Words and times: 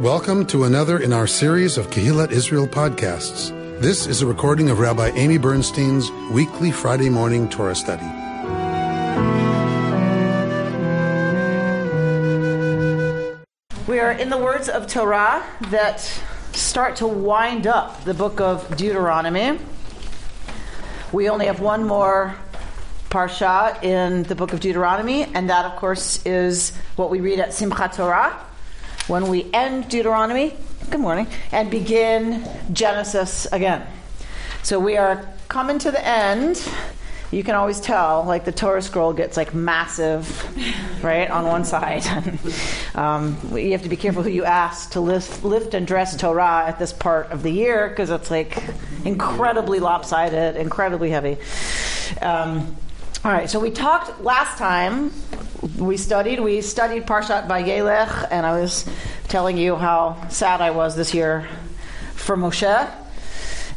Welcome 0.00 0.46
to 0.46 0.64
another 0.64 0.98
in 0.98 1.12
our 1.12 1.26
series 1.26 1.76
of 1.76 1.90
Kehillat 1.90 2.30
Israel 2.30 2.66
podcasts. 2.66 3.50
This 3.82 4.06
is 4.06 4.22
a 4.22 4.26
recording 4.26 4.70
of 4.70 4.78
Rabbi 4.78 5.08
Amy 5.08 5.36
Bernstein's 5.36 6.10
weekly 6.32 6.70
Friday 6.70 7.10
morning 7.10 7.50
Torah 7.50 7.74
study. 7.74 8.06
We 13.86 14.00
are 14.00 14.12
in 14.12 14.30
the 14.30 14.38
words 14.38 14.70
of 14.70 14.86
Torah 14.86 15.44
that 15.68 16.00
start 16.52 16.96
to 16.96 17.06
wind 17.06 17.66
up 17.66 18.02
the 18.04 18.14
book 18.14 18.40
of 18.40 18.74
Deuteronomy. 18.78 19.58
We 21.12 21.28
only 21.28 21.44
have 21.44 21.60
one 21.60 21.84
more 21.84 22.34
parsha 23.10 23.84
in 23.84 24.22
the 24.22 24.34
book 24.34 24.54
of 24.54 24.60
Deuteronomy, 24.60 25.24
and 25.24 25.50
that, 25.50 25.66
of 25.66 25.76
course, 25.76 26.24
is 26.24 26.74
what 26.96 27.10
we 27.10 27.20
read 27.20 27.38
at 27.38 27.50
Simchat 27.50 27.96
Torah 27.96 28.46
when 29.10 29.26
we 29.26 29.50
end 29.52 29.88
Deuteronomy, 29.88 30.54
good 30.88 31.00
morning, 31.00 31.26
and 31.50 31.68
begin 31.68 32.48
Genesis 32.72 33.44
again. 33.50 33.84
So 34.62 34.78
we 34.78 34.96
are 34.96 35.28
coming 35.48 35.80
to 35.80 35.90
the 35.90 36.06
end. 36.06 36.64
You 37.32 37.42
can 37.42 37.56
always 37.56 37.80
tell, 37.80 38.22
like 38.22 38.44
the 38.44 38.52
Torah 38.52 38.80
scroll 38.80 39.12
gets 39.12 39.36
like 39.36 39.52
massive, 39.52 41.02
right, 41.02 41.28
on 41.28 41.44
one 41.44 41.64
side. 41.64 42.06
um, 42.94 43.36
you 43.52 43.72
have 43.72 43.82
to 43.82 43.88
be 43.88 43.96
careful 43.96 44.22
who 44.22 44.30
you 44.30 44.44
ask 44.44 44.92
to 44.92 45.00
lift, 45.00 45.42
lift 45.42 45.74
and 45.74 45.88
dress 45.88 46.16
Torah 46.16 46.66
at 46.68 46.78
this 46.78 46.92
part 46.92 47.32
of 47.32 47.42
the 47.42 47.50
year 47.50 47.88
because 47.88 48.10
it's 48.10 48.30
like 48.30 48.62
incredibly 49.04 49.80
lopsided, 49.80 50.54
incredibly 50.54 51.10
heavy. 51.10 51.36
Um, 52.22 52.76
all 53.24 53.32
right, 53.32 53.50
so 53.50 53.58
we 53.58 53.72
talked 53.72 54.22
last 54.22 54.56
time 54.56 55.10
we 55.78 55.96
studied. 55.96 56.40
We 56.40 56.60
studied 56.62 57.06
Parshat 57.06 57.46
Vayelech, 57.46 58.28
and 58.30 58.46
I 58.46 58.60
was 58.60 58.88
telling 59.28 59.56
you 59.56 59.76
how 59.76 60.28
sad 60.28 60.60
I 60.60 60.70
was 60.70 60.96
this 60.96 61.12
year 61.12 61.48
for 62.14 62.36
Moshe. 62.36 62.90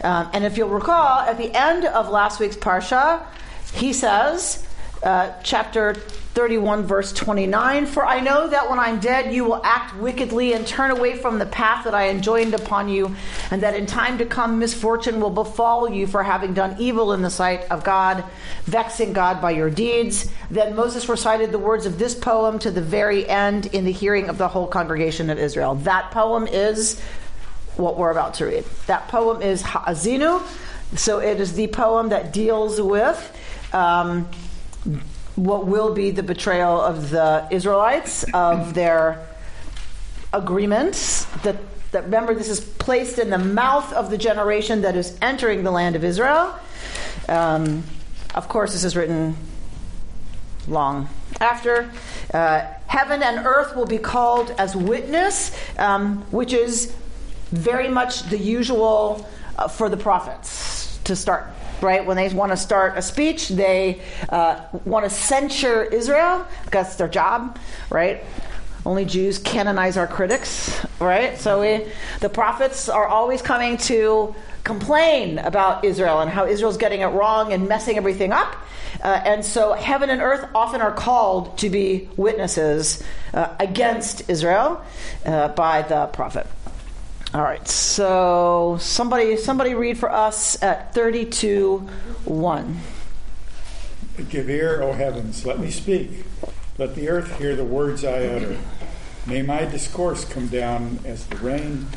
Um, 0.03 0.29
and 0.33 0.43
if 0.43 0.57
you'll 0.57 0.69
recall, 0.69 1.19
at 1.19 1.37
the 1.37 1.51
end 1.53 1.85
of 1.85 2.09
last 2.09 2.39
week's 2.39 2.57
Parsha, 2.57 3.25
he 3.73 3.93
says, 3.93 4.65
uh, 5.01 5.33
chapter 5.43 5.95
31, 6.33 6.83
verse 6.83 7.13
29 7.13 7.85
For 7.85 8.05
I 8.05 8.19
know 8.19 8.47
that 8.47 8.67
when 8.67 8.79
I'm 8.79 8.99
dead, 8.99 9.33
you 9.33 9.43
will 9.43 9.61
act 9.63 9.95
wickedly 9.97 10.53
and 10.53 10.65
turn 10.65 10.89
away 10.89 11.15
from 11.15 11.37
the 11.37 11.45
path 11.45 11.85
that 11.85 11.93
I 11.93 12.09
enjoined 12.09 12.55
upon 12.55 12.89
you, 12.89 13.15
and 13.51 13.61
that 13.61 13.75
in 13.75 13.85
time 13.85 14.17
to 14.17 14.25
come 14.25 14.57
misfortune 14.57 15.19
will 15.19 15.29
befall 15.29 15.87
you 15.87 16.07
for 16.07 16.23
having 16.23 16.55
done 16.55 16.75
evil 16.79 17.13
in 17.13 17.21
the 17.21 17.29
sight 17.29 17.69
of 17.69 17.83
God, 17.83 18.23
vexing 18.63 19.13
God 19.13 19.41
by 19.41 19.51
your 19.51 19.69
deeds. 19.69 20.27
Then 20.49 20.75
Moses 20.75 21.07
recited 21.07 21.51
the 21.51 21.59
words 21.59 21.85
of 21.85 21.99
this 21.99 22.15
poem 22.15 22.57
to 22.59 22.71
the 22.71 22.81
very 22.81 23.29
end 23.29 23.67
in 23.67 23.85
the 23.85 23.91
hearing 23.91 24.27
of 24.27 24.39
the 24.39 24.47
whole 24.47 24.67
congregation 24.67 25.29
of 25.29 25.37
Israel. 25.37 25.75
That 25.75 26.09
poem 26.09 26.47
is 26.47 26.99
what 27.75 27.97
we're 27.97 28.11
about 28.11 28.35
to 28.35 28.45
read. 28.45 28.65
That 28.87 29.07
poem 29.07 29.43
is 29.43 29.61
Ha'azinu. 29.61 30.41
So 30.95 31.19
it 31.19 31.39
is 31.39 31.53
the 31.53 31.67
poem 31.67 32.09
that 32.09 32.33
deals 32.33 32.81
with. 32.81 33.19
Um, 33.73 34.29
what 35.35 35.65
will 35.65 35.93
be 35.93 36.11
the 36.11 36.23
betrayal 36.23 36.79
of 36.79 37.09
the 37.09 37.47
Israelites, 37.49 38.23
of 38.33 38.73
their 38.75 39.27
agreements. 40.31 41.25
That, 41.43 41.57
that 41.91 42.05
remember, 42.05 42.33
this 42.35 42.49
is 42.49 42.59
placed 42.59 43.19
in 43.19 43.29
the 43.29 43.37
mouth 43.37 43.91
of 43.93 44.09
the 44.09 44.17
generation 44.17 44.81
that 44.81 44.95
is 44.95 45.17
entering 45.21 45.63
the 45.63 45.71
land 45.71 45.95
of 45.95 46.03
Israel. 46.03 46.53
Um, 47.27 47.83
of 48.35 48.49
course, 48.49 48.73
this 48.73 48.83
is 48.83 48.95
written 48.95 49.35
long 50.67 51.09
after. 51.39 51.89
Uh, 52.33 52.65
heaven 52.87 53.23
and 53.23 53.45
earth 53.45 53.75
will 53.75 53.85
be 53.85 53.97
called 53.97 54.51
as 54.57 54.75
witness, 54.75 55.55
um, 55.77 56.19
which 56.31 56.53
is 56.53 56.95
very 57.51 57.89
much 57.89 58.23
the 58.29 58.37
usual 58.37 59.27
uh, 59.57 59.67
for 59.67 59.89
the 59.89 59.97
prophets 59.97 60.97
to 61.03 61.15
start 61.15 61.47
right? 61.83 62.05
When 62.05 62.17
they 62.17 62.29
want 62.29 62.51
to 62.51 62.57
start 62.57 62.97
a 62.97 63.01
speech, 63.01 63.49
they 63.49 64.01
uh, 64.29 64.61
want 64.85 65.03
to 65.03 65.09
censure 65.09 65.83
Israel 65.83 66.47
because 66.65 66.87
it's 66.87 66.95
their 66.95 67.07
job, 67.07 67.59
right? 67.89 68.23
Only 68.85 69.05
Jews 69.05 69.37
canonize 69.37 69.95
our 69.95 70.07
critics, 70.07 70.85
right? 70.99 71.37
So 71.37 71.61
we, 71.61 71.85
the 72.19 72.29
prophets 72.29 72.89
are 72.89 73.07
always 73.07 73.41
coming 73.41 73.77
to 73.77 74.35
complain 74.63 75.39
about 75.39 75.83
Israel 75.83 76.21
and 76.21 76.29
how 76.29 76.45
Israel's 76.45 76.77
getting 76.77 77.01
it 77.01 77.07
wrong 77.07 77.53
and 77.53 77.67
messing 77.67 77.97
everything 77.97 78.31
up. 78.31 78.55
Uh, 79.01 79.21
and 79.25 79.43
so 79.43 79.73
heaven 79.73 80.09
and 80.09 80.21
earth 80.21 80.47
often 80.55 80.81
are 80.81 80.93
called 80.93 81.57
to 81.57 81.69
be 81.69 82.09
witnesses 82.15 83.03
uh, 83.33 83.53
against 83.59 84.29
Israel 84.29 84.81
uh, 85.25 85.49
by 85.49 85.81
the 85.81 86.07
prophet. 86.07 86.47
All 87.33 87.41
right, 87.41 87.67
so 87.67 88.77
somebody 88.79 89.37
somebody 89.37 89.73
read 89.73 89.97
for 89.97 90.11
us 90.11 90.61
at 90.61 90.93
32 90.93 91.79
1. 92.25 92.79
Give 94.29 94.47
ear, 94.51 94.83
O 94.83 94.89
oh 94.89 94.93
heavens, 94.93 95.43
let 95.43 95.57
me 95.57 95.71
speak. 95.71 96.25
Let 96.77 96.93
the 96.93 97.09
earth 97.09 97.39
hear 97.39 97.55
the 97.55 97.63
words 97.63 98.05
I 98.05 98.25
utter. 98.25 98.59
May 99.25 99.41
my 99.41 99.65
discourse 99.65 100.25
come 100.25 100.47
down 100.47 100.99
as 101.05 101.25
the 101.25 101.37
rain, 101.37 101.87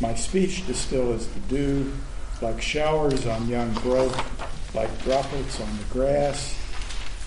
my 0.00 0.14
speech 0.14 0.66
distill 0.66 1.12
as 1.12 1.26
the 1.26 1.40
dew, 1.40 1.92
like 2.40 2.62
showers 2.62 3.26
on 3.26 3.46
young 3.46 3.74
growth, 3.74 4.74
like 4.74 5.02
droplets 5.02 5.60
on 5.60 5.68
the 5.76 5.84
grass. 5.90 6.58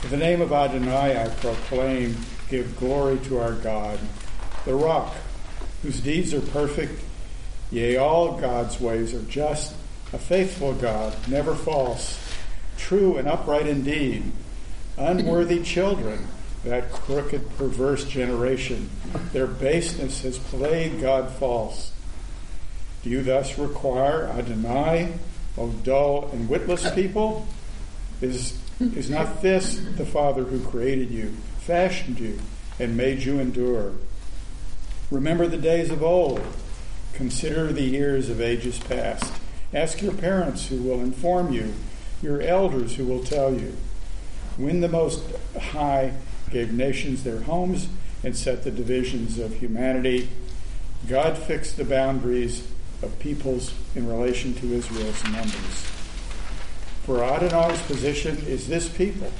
In 0.04 0.10
the 0.10 0.18
name 0.18 0.42
of 0.42 0.52
Adonai 0.52 1.24
I 1.24 1.28
proclaim, 1.28 2.18
give 2.50 2.76
glory 2.80 3.20
to 3.20 3.38
our 3.38 3.54
God, 3.54 4.00
the 4.66 4.74
rock, 4.74 5.14
whose 5.84 6.00
deeds 6.00 6.34
are 6.34 6.42
perfect 6.42 7.04
Yea, 7.72 7.96
all 7.96 8.34
God's 8.34 8.82
ways 8.82 9.14
are 9.14 9.24
just, 9.24 9.74
a 10.12 10.18
faithful 10.18 10.74
God, 10.74 11.16
never 11.30 11.56
false, 11.56 12.20
true 12.78 13.16
and 13.16 13.30
upright 13.30 13.66
indeed, 13.66 14.30
unworthy 14.98 15.64
children, 15.64 16.28
that 16.66 16.92
crooked, 16.92 17.58
perverse 17.58 18.04
generation. 18.04 18.90
Their 19.32 19.48
baseness 19.48 20.22
has 20.24 20.38
played 20.38 21.00
God 21.00 21.32
false. 21.32 21.94
Do 23.04 23.10
you 23.10 23.24
thus 23.24 23.58
require 23.58 24.28
I 24.28 24.42
deny, 24.42 25.14
O 25.58 25.70
dull 25.70 26.30
and 26.34 26.50
witless 26.50 26.92
people? 26.94 27.48
Is, 28.22 28.60
is 28.80 29.10
not 29.10 29.42
this 29.42 29.82
the 29.96 30.06
Father 30.06 30.44
who 30.44 30.60
created 30.60 31.10
you, 31.10 31.34
fashioned 31.60 32.20
you, 32.20 32.38
and 32.80 32.98
made 32.98 33.24
you 33.24 33.40
endure? 33.40 33.94
Remember 35.10 35.48
the 35.48 35.58
days 35.58 35.90
of 35.90 36.04
old 36.04 36.42
Consider 37.22 37.72
the 37.72 37.84
years 37.84 38.32
of 38.32 38.42
ages 38.42 38.80
past. 38.80 39.32
Ask 39.76 40.02
your 40.02 40.12
parents 40.12 40.70
who 40.70 40.78
will 40.78 41.02
inform 41.02 41.54
you, 41.54 41.76
your 42.20 42.42
elders 42.42 42.96
who 42.96 43.06
will 43.06 43.24
tell 43.24 43.54
you. 43.54 43.78
When 44.58 44.82
the 44.82 44.90
Most 44.90 45.24
High 45.56 46.14
gave 46.50 46.74
nations 46.74 47.24
their 47.24 47.42
homes 47.42 47.90
and 48.24 48.36
set 48.36 48.64
the 48.64 48.72
divisions 48.72 49.38
of 49.38 49.54
humanity, 49.54 50.30
God 51.08 51.38
fixed 51.38 51.78
the 51.78 51.86
boundaries 51.86 52.68
of 53.04 53.20
peoples 53.20 53.72
in 53.94 54.08
relation 54.08 54.56
to 54.56 54.74
Israel's 54.74 55.24
numbers. 55.26 55.86
For 57.06 57.18
Adonai's 57.18 57.84
position 57.84 58.40
is 58.48 58.68
this 58.68 58.90
people, 58.90 59.32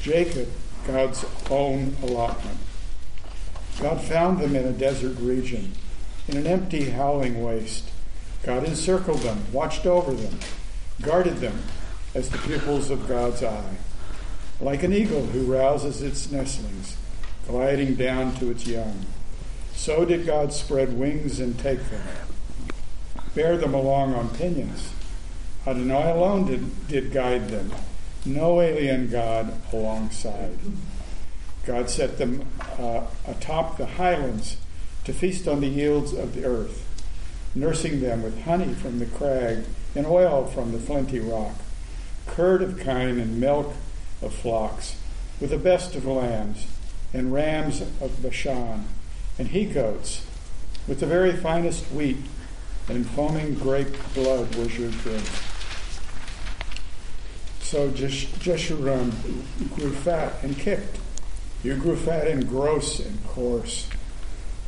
Jacob, 0.00 0.48
God's 0.84 1.24
own 1.48 1.94
allotment. 2.02 2.58
God 3.80 4.00
found 4.00 4.40
them 4.40 4.56
in 4.56 4.66
a 4.66 4.72
desert 4.72 5.16
region 5.20 5.74
in 6.30 6.36
an 6.36 6.46
empty, 6.46 6.90
howling 6.90 7.42
waste. 7.42 7.90
God 8.44 8.64
encircled 8.64 9.18
them, 9.18 9.44
watched 9.52 9.84
over 9.84 10.12
them, 10.12 10.38
guarded 11.02 11.38
them 11.38 11.62
as 12.14 12.30
the 12.30 12.38
pupils 12.38 12.90
of 12.90 13.08
God's 13.08 13.42
eye. 13.42 13.76
Like 14.60 14.82
an 14.82 14.92
eagle 14.92 15.26
who 15.26 15.52
rouses 15.52 16.02
its 16.02 16.30
nestlings, 16.30 16.96
gliding 17.48 17.96
down 17.96 18.34
to 18.36 18.50
its 18.50 18.66
young, 18.66 19.06
so 19.74 20.04
did 20.04 20.26
God 20.26 20.52
spread 20.52 20.98
wings 20.98 21.40
and 21.40 21.58
take 21.58 21.82
them, 21.90 22.02
bear 23.34 23.56
them 23.56 23.74
along 23.74 24.14
on 24.14 24.28
pinions. 24.28 24.92
Adonai 25.66 26.10
alone 26.10 26.46
did, 26.46 26.88
did 26.88 27.12
guide 27.12 27.48
them, 27.48 27.72
no 28.24 28.60
alien 28.60 29.10
God 29.10 29.52
alongside. 29.72 30.58
God 31.66 31.90
set 31.90 32.18
them 32.18 32.46
uh, 32.78 33.02
atop 33.26 33.76
the 33.76 33.86
highlands 33.86 34.56
to 35.10 35.18
feast 35.18 35.48
on 35.48 35.60
the 35.60 35.66
yields 35.66 36.12
of 36.12 36.36
the 36.36 36.44
earth, 36.44 36.86
nursing 37.52 38.00
them 38.00 38.22
with 38.22 38.44
honey 38.44 38.72
from 38.72 39.00
the 39.00 39.06
crag 39.06 39.64
and 39.96 40.06
oil 40.06 40.46
from 40.46 40.70
the 40.70 40.78
flinty 40.78 41.18
rock, 41.18 41.56
curd 42.28 42.62
of 42.62 42.78
kine 42.78 43.18
and 43.18 43.40
milk 43.40 43.74
of 44.22 44.32
flocks, 44.32 44.96
with 45.40 45.50
the 45.50 45.58
best 45.58 45.96
of 45.96 46.06
lambs 46.06 46.68
and 47.12 47.32
rams 47.32 47.80
of 47.80 48.22
Bashan, 48.22 48.84
and 49.36 49.48
he 49.48 49.64
goats, 49.64 50.24
with 50.86 51.00
the 51.00 51.06
very 51.06 51.32
finest 51.32 51.90
wheat, 51.90 52.18
and 52.88 53.04
foaming 53.04 53.54
grape 53.54 53.96
blood 54.14 54.54
was 54.54 54.78
your 54.78 54.92
drink. 54.92 55.26
So 57.62 57.90
Jeshurun 57.90 59.10
grew 59.74 59.90
fat 59.90 60.34
and 60.44 60.56
kicked. 60.56 60.98
You 61.64 61.74
grew 61.74 61.96
fat 61.96 62.28
and 62.28 62.48
gross 62.48 63.00
and 63.00 63.26
coarse. 63.26 63.88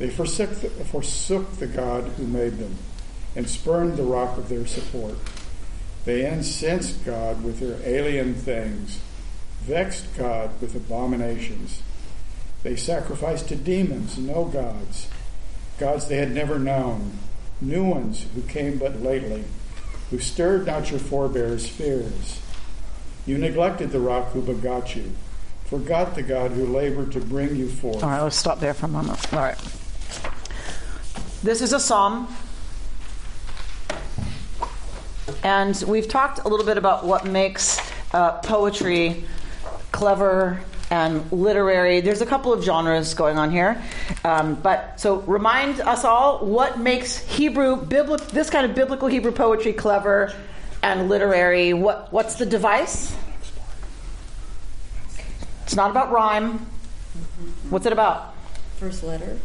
They 0.03 0.09
forsook 0.09 0.49
the, 0.49 0.67
forsook 0.67 1.59
the 1.59 1.65
God 1.65 2.03
who 2.17 2.27
made 2.27 2.57
them 2.57 2.75
and 3.37 3.49
spurned 3.49 3.95
the 3.95 4.03
rock 4.03 4.37
of 4.37 4.49
their 4.49 4.65
support. 4.65 5.15
They 6.03 6.29
incensed 6.29 7.05
God 7.05 7.41
with 7.41 7.61
their 7.61 7.79
alien 7.89 8.33
things, 8.33 8.99
vexed 9.61 10.07
God 10.17 10.59
with 10.59 10.75
abominations. 10.75 11.81
They 12.63 12.75
sacrificed 12.75 13.47
to 13.47 13.55
demons, 13.55 14.17
no 14.17 14.43
gods, 14.43 15.07
gods 15.79 16.09
they 16.09 16.17
had 16.17 16.33
never 16.33 16.59
known, 16.59 17.17
new 17.61 17.85
ones 17.85 18.25
who 18.35 18.41
came 18.41 18.79
but 18.79 19.01
lately, 19.01 19.45
who 20.09 20.19
stirred 20.19 20.65
not 20.65 20.91
your 20.91 20.99
forebears' 20.99 21.69
fears. 21.69 22.41
You 23.25 23.37
neglected 23.37 23.91
the 23.91 24.01
rock 24.01 24.33
who 24.33 24.41
begot 24.41 24.97
you, 24.97 25.13
forgot 25.63 26.15
the 26.15 26.23
God 26.23 26.51
who 26.51 26.65
labored 26.65 27.13
to 27.13 27.21
bring 27.21 27.55
you 27.55 27.69
forth. 27.69 28.03
All 28.03 28.09
right, 28.09 28.21
let's 28.21 28.35
stop 28.35 28.59
there 28.59 28.73
for 28.73 28.87
a 28.87 28.89
moment. 28.89 29.33
All 29.33 29.39
right. 29.39 29.57
This 31.43 31.61
is 31.61 31.73
a 31.73 31.79
psalm. 31.79 32.33
And 35.43 35.83
we've 35.85 36.07
talked 36.07 36.39
a 36.39 36.47
little 36.47 36.65
bit 36.65 36.77
about 36.77 37.05
what 37.05 37.25
makes 37.25 37.81
uh, 38.13 38.39
poetry 38.39 39.25
clever 39.91 40.61
and 40.89 41.29
literary. 41.33 41.99
There's 41.99 42.21
a 42.21 42.25
couple 42.25 42.53
of 42.53 42.63
genres 42.63 43.13
going 43.13 43.37
on 43.37 43.51
here. 43.51 43.83
Um, 44.23 44.55
but 44.55 45.01
so 45.01 45.17
remind 45.17 45.81
us 45.81 46.05
all 46.05 46.45
what 46.45 46.79
makes 46.79 47.17
Hebrew, 47.17 47.75
biblical, 47.75 48.25
this 48.27 48.49
kind 48.49 48.65
of 48.65 48.73
biblical 48.73 49.09
Hebrew 49.09 49.33
poetry 49.33 49.73
clever 49.73 50.33
and 50.81 51.09
literary. 51.09 51.73
What, 51.73 52.13
what's 52.13 52.35
the 52.35 52.45
device? 52.45 53.13
It's 55.63 55.75
not 55.75 55.91
about 55.91 56.09
rhyme. 56.09 56.59
What's 57.69 57.85
it 57.85 57.91
about? 57.91 58.33
First 58.77 59.03
letter. 59.03 59.37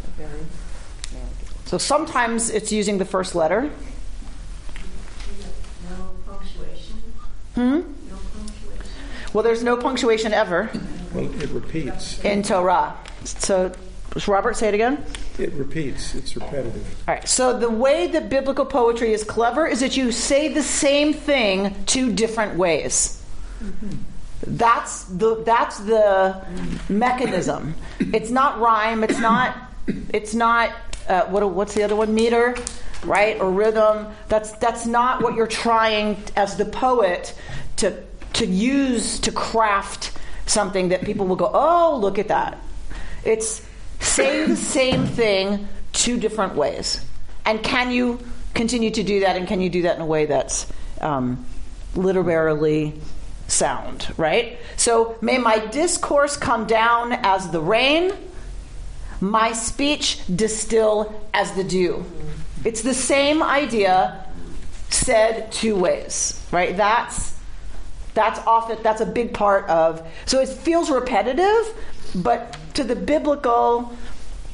So 1.68 1.76
sometimes 1.76 2.48
it's 2.48 2.72
using 2.72 2.96
the 2.96 3.04
first 3.04 3.34
letter. 3.34 3.70
No 5.90 5.96
punctuation. 6.26 6.96
Hmm? 7.54 7.62
No 7.62 7.82
punctuation. 8.32 8.94
Well, 9.34 9.44
there's 9.44 9.62
no 9.62 9.76
punctuation 9.76 10.32
ever 10.32 10.70
Well, 11.12 11.26
it 11.42 11.50
repeats. 11.50 12.24
in 12.24 12.42
Torah. 12.42 12.96
So, 13.24 13.70
Robert, 14.26 14.56
say 14.56 14.68
it 14.68 14.74
again. 14.74 15.04
It 15.38 15.52
repeats. 15.52 16.14
It's 16.14 16.34
repetitive. 16.34 16.86
All 17.06 17.14
right. 17.16 17.28
So 17.28 17.58
the 17.58 17.68
way 17.68 18.06
that 18.06 18.30
biblical 18.30 18.64
poetry 18.64 19.12
is 19.12 19.22
clever 19.22 19.66
is 19.66 19.80
that 19.80 19.94
you 19.94 20.10
say 20.10 20.48
the 20.48 20.62
same 20.62 21.12
thing 21.12 21.74
two 21.84 22.10
different 22.14 22.56
ways. 22.56 23.22
That's 24.46 25.04
the 25.04 25.42
that's 25.44 25.80
the 25.80 26.42
mechanism. 26.88 27.74
It's 28.00 28.30
not 28.30 28.58
rhyme. 28.58 29.04
It's 29.04 29.18
not. 29.18 29.54
It's 30.14 30.32
not. 30.34 30.70
Uh, 31.08 31.24
what 31.26 31.48
what's 31.50 31.74
the 31.74 31.82
other 31.82 31.96
one? 31.96 32.14
Meter, 32.14 32.54
right? 33.04 33.40
Or 33.40 33.50
rhythm. 33.50 34.08
That's 34.28 34.52
that's 34.52 34.86
not 34.86 35.22
what 35.22 35.34
you're 35.34 35.46
trying 35.46 36.22
as 36.36 36.56
the 36.56 36.64
poet 36.64 37.34
to 37.76 38.02
to 38.34 38.46
use 38.46 39.18
to 39.20 39.32
craft 39.32 40.16
something 40.46 40.90
that 40.90 41.04
people 41.04 41.26
will 41.26 41.36
go, 41.36 41.50
oh, 41.52 41.98
look 42.00 42.18
at 42.18 42.28
that. 42.28 42.58
It's 43.24 43.62
saying 44.00 44.48
the 44.50 44.56
same 44.56 45.06
thing 45.06 45.68
two 45.92 46.18
different 46.18 46.54
ways. 46.54 47.04
And 47.44 47.62
can 47.62 47.90
you 47.90 48.20
continue 48.54 48.90
to 48.90 49.02
do 49.02 49.20
that? 49.20 49.36
And 49.36 49.48
can 49.48 49.60
you 49.60 49.70
do 49.70 49.82
that 49.82 49.96
in 49.96 50.02
a 50.02 50.06
way 50.06 50.26
that's 50.26 50.66
um, 51.00 51.44
literarily 51.94 52.94
sound, 53.46 54.12
right? 54.16 54.58
So, 54.76 55.16
may 55.20 55.38
my 55.38 55.58
discourse 55.58 56.36
come 56.36 56.66
down 56.66 57.12
as 57.12 57.50
the 57.50 57.60
rain, 57.60 58.12
my 59.20 59.52
speech 59.52 60.20
distill 60.34 61.14
as 61.34 61.52
the 61.52 61.64
dew. 61.64 62.04
It's 62.64 62.82
the 62.82 62.94
same 62.94 63.42
idea 63.42 64.24
said 64.90 65.50
two 65.52 65.76
ways, 65.76 66.44
right? 66.50 66.76
That's 66.76 67.36
that's 68.14 68.38
often 68.46 68.78
that's 68.82 69.00
a 69.00 69.06
big 69.06 69.32
part 69.32 69.68
of 69.68 70.04
so 70.26 70.40
it 70.40 70.48
feels 70.48 70.90
repetitive 70.90 71.74
but 72.16 72.56
to 72.74 72.82
the 72.82 72.96
biblical 72.96 73.92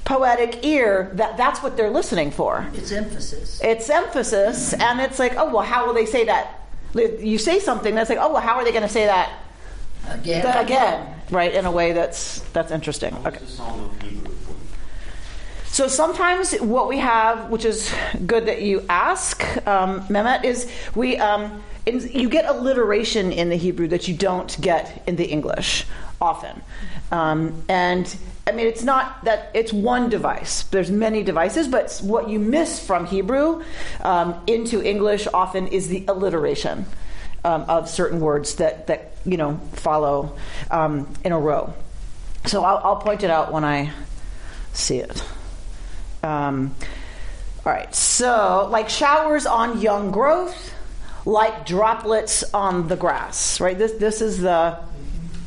poetic 0.04 0.62
ear 0.66 1.10
that 1.14 1.38
that's 1.38 1.62
what 1.62 1.74
they're 1.74 1.88
listening 1.88 2.30
for 2.30 2.66
It's 2.74 2.92
emphasis. 2.92 3.60
it's 3.64 3.88
emphasis 3.88 4.74
and 4.74 5.00
it's 5.00 5.18
like 5.18 5.34
oh 5.38 5.50
well 5.50 5.62
how 5.62 5.86
will 5.86 5.94
they 5.94 6.04
say 6.04 6.26
that 6.26 6.60
you 6.94 7.38
say 7.38 7.58
something 7.58 7.94
that's 7.94 8.10
like 8.10 8.18
oh 8.20 8.32
well 8.34 8.42
how 8.42 8.56
are 8.56 8.64
they 8.64 8.70
going 8.72 8.82
to 8.82 8.88
say 8.88 9.06
that 9.06 9.32
Again. 10.10 10.42
that 10.42 10.62
again 10.64 11.14
right 11.30 11.54
in 11.54 11.64
a 11.64 11.70
way 11.70 11.92
that's 11.92 12.40
that's 12.52 12.70
interesting 12.70 13.14
okay 13.24 13.30
What's 13.38 13.40
the 13.40 13.46
Psalm 13.56 13.80
of 13.84 14.02
Hebrew? 14.02 14.34
So 15.74 15.88
sometimes 15.88 16.54
what 16.60 16.86
we 16.88 16.98
have, 16.98 17.50
which 17.50 17.64
is 17.64 17.92
good 18.24 18.46
that 18.46 18.62
you 18.62 18.86
ask, 18.88 19.42
um, 19.66 20.06
Mehmet, 20.06 20.44
is 20.44 20.70
we 20.94 21.16
um, 21.16 21.64
you 21.84 22.28
get 22.28 22.44
alliteration 22.44 23.32
in 23.32 23.48
the 23.48 23.56
Hebrew 23.56 23.88
that 23.88 24.06
you 24.06 24.14
don't 24.14 24.56
get 24.60 25.02
in 25.08 25.16
the 25.16 25.24
English 25.24 25.84
often, 26.20 26.62
um, 27.10 27.64
and 27.68 28.16
I 28.46 28.52
mean 28.52 28.68
it's 28.68 28.84
not 28.84 29.24
that 29.24 29.50
it's 29.52 29.72
one 29.72 30.10
device. 30.10 30.62
There's 30.62 30.92
many 30.92 31.24
devices, 31.24 31.66
but 31.66 31.98
what 32.04 32.28
you 32.28 32.38
miss 32.38 32.78
from 32.78 33.06
Hebrew 33.06 33.64
um, 34.02 34.40
into 34.46 34.80
English 34.80 35.26
often 35.34 35.66
is 35.66 35.88
the 35.88 36.04
alliteration 36.06 36.86
um, 37.44 37.62
of 37.62 37.88
certain 37.88 38.20
words 38.20 38.54
that 38.62 38.86
that 38.86 39.16
you 39.24 39.36
know 39.36 39.56
follow 39.72 40.36
um, 40.70 41.12
in 41.24 41.32
a 41.32 41.38
row. 41.40 41.74
So 42.44 42.62
I'll, 42.62 42.78
I'll 42.84 43.02
point 43.02 43.24
it 43.24 43.30
out 43.30 43.52
when 43.52 43.64
I 43.64 43.90
see 44.72 44.98
it. 44.98 45.20
Um, 46.24 46.74
all 47.66 47.72
right, 47.72 47.94
so 47.94 48.66
like 48.70 48.88
showers 48.88 49.44
on 49.46 49.80
young 49.80 50.10
growth, 50.10 50.74
like 51.26 51.66
droplets 51.66 52.42
on 52.54 52.88
the 52.88 52.96
grass. 52.96 53.60
Right. 53.60 53.76
This 53.76 53.92
this 53.92 54.20
is 54.20 54.40
the 54.40 54.78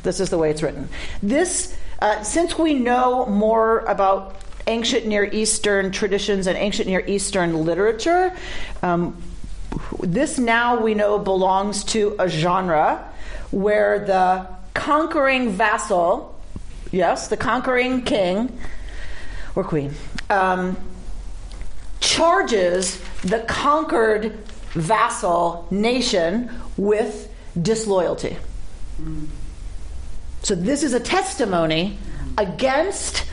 this 0.02 0.20
is 0.20 0.30
the 0.30 0.38
way 0.38 0.50
it's 0.50 0.62
written. 0.62 0.88
This 1.22 1.76
uh, 2.00 2.22
since 2.22 2.56
we 2.56 2.74
know 2.74 3.26
more 3.26 3.80
about 3.80 4.36
ancient 4.68 5.06
Near 5.06 5.24
Eastern 5.24 5.90
traditions 5.90 6.46
and 6.46 6.56
ancient 6.56 6.88
Near 6.88 7.04
Eastern 7.06 7.64
literature. 7.64 8.36
Um, 8.82 9.20
this 10.00 10.38
now 10.38 10.80
we 10.80 10.94
know 10.94 11.18
belongs 11.18 11.84
to 11.84 12.14
a 12.18 12.28
genre 12.28 13.12
where 13.50 13.98
the 14.04 14.46
conquering 14.74 15.50
vassal, 15.50 16.38
yes, 16.92 17.28
the 17.28 17.36
conquering 17.36 18.02
king 18.02 18.58
or 19.54 19.64
queen, 19.64 19.92
um, 20.30 20.76
charges 22.00 23.00
the 23.22 23.40
conquered 23.40 24.32
vassal 24.72 25.66
nation 25.70 26.50
with 26.76 27.32
disloyalty. 27.60 28.36
So 30.42 30.54
this 30.54 30.82
is 30.82 30.94
a 30.94 31.00
testimony 31.00 31.98
against. 32.36 33.24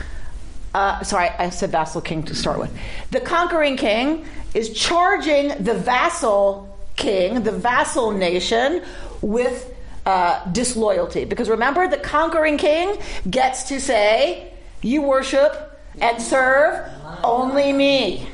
Uh, 0.74 1.02
sorry, 1.02 1.28
I 1.28 1.50
said 1.50 1.70
vassal 1.70 2.00
king 2.00 2.22
to 2.24 2.34
start 2.34 2.58
with. 2.58 2.76
The 3.10 3.20
conquering 3.20 3.76
king 3.76 4.26
is 4.54 4.72
charging 4.72 5.62
the 5.62 5.74
vassal 5.74 6.76
king, 6.96 7.42
the 7.42 7.52
vassal 7.52 8.10
nation, 8.10 8.82
with 9.22 9.74
uh, 10.04 10.44
disloyalty. 10.50 11.24
Because 11.24 11.48
remember, 11.48 11.88
the 11.88 11.98
conquering 11.98 12.58
king 12.58 12.96
gets 13.28 13.64
to 13.64 13.80
say, 13.80 14.52
You 14.82 15.02
worship 15.02 15.65
and 16.00 16.20
serve 16.20 16.88
only 17.22 17.72
me. 17.72 18.28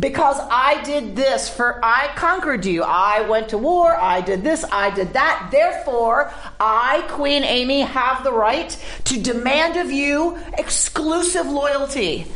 Because 0.00 0.38
I 0.48 0.80
did 0.84 1.16
this, 1.16 1.48
for 1.48 1.80
I 1.84 2.12
conquered 2.14 2.64
you. 2.64 2.84
I 2.84 3.22
went 3.22 3.48
to 3.48 3.58
war, 3.58 3.96
I 3.96 4.20
did 4.20 4.44
this, 4.44 4.64
I 4.70 4.90
did 4.90 5.14
that. 5.14 5.48
Therefore, 5.50 6.32
I, 6.60 7.04
Queen 7.08 7.42
Amy, 7.42 7.80
have 7.80 8.22
the 8.22 8.32
right 8.32 8.70
to 9.04 9.20
demand 9.20 9.76
of 9.76 9.90
you 9.90 10.38
exclusive 10.56 11.46
loyalty. 11.46 12.26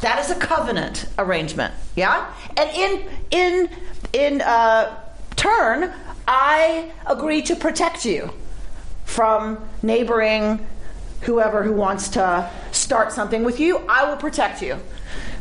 That 0.00 0.18
is 0.18 0.30
a 0.30 0.36
covenant 0.36 1.06
arrangement, 1.18 1.74
yeah? 1.94 2.32
And 2.56 2.70
in 2.70 3.08
in 3.30 3.68
in 4.12 4.40
uh, 4.40 4.96
turn, 5.36 5.92
I 6.26 6.92
agree 7.06 7.42
to 7.42 7.56
protect 7.56 8.04
you 8.04 8.32
from 9.04 9.58
neighboring 9.82 10.66
whoever 11.22 11.62
who 11.62 11.72
wants 11.72 12.08
to 12.10 12.50
start 12.70 13.12
something 13.12 13.44
with 13.44 13.60
you. 13.60 13.78
I 13.88 14.08
will 14.08 14.16
protect 14.16 14.62
you. 14.62 14.78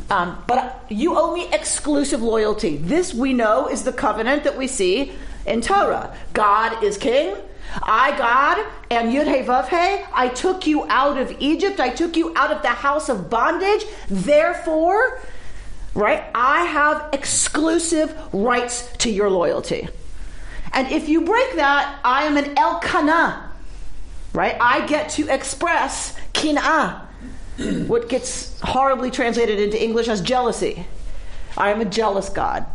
Um, 0.10 0.44
but 0.46 0.86
you 0.90 1.18
owe 1.18 1.34
me 1.34 1.48
exclusive 1.54 2.22
loyalty. 2.22 2.78
This 2.78 3.14
we 3.14 3.34
know 3.34 3.68
is 3.68 3.84
the 3.84 3.94
covenant 3.94 4.44
that 4.44 4.58
we 4.58 4.68
see 4.68 5.14
in 5.46 5.62
Torah. 5.62 6.16
God 6.34 6.84
is 6.84 6.98
king. 6.98 7.36
I, 7.82 8.18
God, 8.18 8.66
am 8.92 9.12
Yud 9.12 9.28
He 9.28 9.44
Vav 9.44 9.70
He. 9.70 10.04
I 10.14 10.28
took 10.28 10.68
you 10.68 10.86
out 10.90 11.18
of 11.18 11.34
Egypt. 11.40 11.80
I 11.80 11.90
took 11.90 12.18
you 12.18 12.34
out 12.36 12.52
of 12.52 12.62
the 12.62 12.70
house 12.70 13.08
of 13.08 13.30
bondage. 13.30 13.86
Therefore, 14.10 15.22
right, 15.94 16.24
I 16.36 16.66
have 16.66 17.10
exclusive 17.14 18.14
rights 18.34 18.92
to 18.98 19.10
your 19.10 19.30
loyalty. 19.30 19.88
And 20.74 20.92
if 20.92 21.10
you 21.10 21.22
break 21.22 21.56
that, 21.56 22.00
I 22.04 22.24
am 22.24 22.38
an 22.38 22.58
Elkanah, 22.58 23.51
right? 24.34 24.56
I 24.60 24.86
get 24.88 25.10
to 25.12 25.28
express 25.28 26.18
kin'ah. 26.34 27.08
what 27.88 28.10
gets 28.10 28.60
horribly 28.62 29.12
translated 29.12 29.60
into 29.60 29.82
English 29.82 30.08
as 30.08 30.22
jealousy. 30.22 30.86
I 31.58 31.72
am 31.72 31.82
a 31.82 31.86
jealous 31.86 32.30
God. 32.30 32.66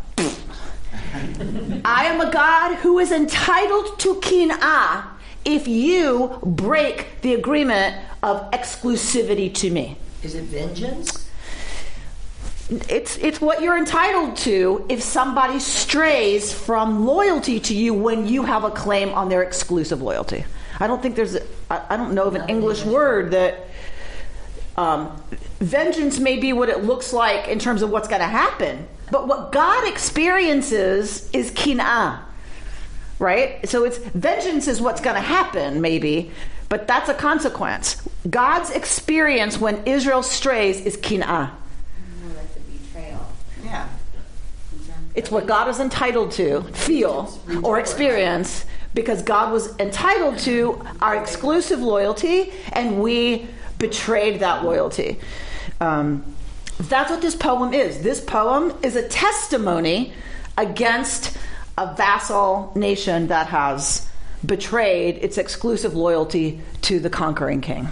I 1.83 2.05
am 2.05 2.21
a 2.21 2.31
God 2.31 2.75
who 2.75 2.99
is 2.99 3.11
entitled 3.11 3.99
to 3.99 4.19
kin'ah 4.21 5.05
if 5.45 5.67
you 5.67 6.39
break 6.43 7.21
the 7.21 7.33
agreement 7.33 7.95
of 8.21 8.49
exclusivity 8.51 9.53
to 9.55 9.69
me. 9.71 9.97
Is 10.23 10.35
it 10.35 10.43
vengeance? 10.43 11.29
It's 12.69 13.15
it's 13.17 13.39
what 13.39 13.61
you're 13.61 13.77
entitled 13.77 14.35
to 14.37 14.85
if 14.89 15.01
somebody 15.01 15.59
strays 15.59 16.51
from 16.51 17.05
loyalty 17.05 17.61
to 17.61 17.73
you 17.73 17.93
when 17.93 18.27
you 18.27 18.43
have 18.43 18.65
a 18.65 18.71
claim 18.71 19.09
on 19.13 19.29
their 19.29 19.41
exclusive 19.41 20.01
loyalty. 20.01 20.43
I 20.79 20.87
don't 20.87 21.01
think 21.01 21.15
there's 21.15 21.35
a, 21.35 21.43
I, 21.69 21.81
I 21.89 21.97
don't 21.97 22.13
know 22.13 22.25
of 22.25 22.35
an 22.35 22.49
English 22.49 22.83
word 22.85 23.31
that 23.31 23.67
um, 24.75 25.21
vengeance 25.59 26.19
may 26.19 26.37
be 26.37 26.53
what 26.53 26.69
it 26.69 26.83
looks 26.83 27.13
like 27.13 27.47
in 27.47 27.57
terms 27.57 27.81
of 27.81 27.89
what's 27.89 28.07
going 28.07 28.21
to 28.21 28.27
happen, 28.27 28.87
but 29.11 29.27
what 29.27 29.51
God 29.51 29.87
experiences 29.87 31.29
is 31.31 31.49
kin'ah, 31.51 32.19
right? 33.17 33.67
So 33.67 33.85
it's 33.85 33.97
vengeance 33.97 34.67
is 34.67 34.79
what's 34.79 35.01
going 35.01 35.15
to 35.15 35.21
happen, 35.21 35.81
maybe, 35.81 36.31
but 36.69 36.87
that's 36.87 37.09
a 37.09 37.13
consequence. 37.15 38.07
God's 38.29 38.69
experience 38.69 39.57
when 39.59 39.83
Israel 39.85 40.21
strays 40.21 40.79
is 40.81 40.95
kin'ah. 40.97 41.25
More 42.21 42.35
like 42.35 42.53
the 42.53 42.59
betrayal. 42.59 43.25
Yeah. 43.63 43.87
It's 45.15 45.31
what 45.31 45.47
God 45.47 45.69
is 45.69 45.79
entitled 45.79 46.31
to 46.33 46.61
feel 46.73 47.39
or 47.63 47.79
experience 47.79 48.65
because 48.93 49.21
God 49.21 49.51
was 49.51 49.77
entitled 49.79 50.39
to 50.39 50.83
our 51.01 51.15
exclusive 51.15 51.79
loyalty 51.79 52.51
and 52.73 53.01
we 53.01 53.47
betrayed 53.79 54.39
that 54.39 54.63
loyalty. 54.63 55.19
Um, 55.79 56.23
that's 56.79 57.09
what 57.09 57.21
this 57.21 57.35
poem 57.35 57.73
is. 57.73 58.01
This 58.01 58.21
poem 58.21 58.73
is 58.83 58.95
a 58.95 59.07
testimony 59.07 60.13
against 60.57 61.37
a 61.77 61.93
vassal 61.95 62.71
nation 62.75 63.27
that 63.27 63.47
has 63.47 64.07
betrayed 64.45 65.17
its 65.17 65.37
exclusive 65.37 65.95
loyalty 65.95 66.61
to 66.81 66.99
the 66.99 67.09
conquering 67.09 67.61
king. 67.61 67.87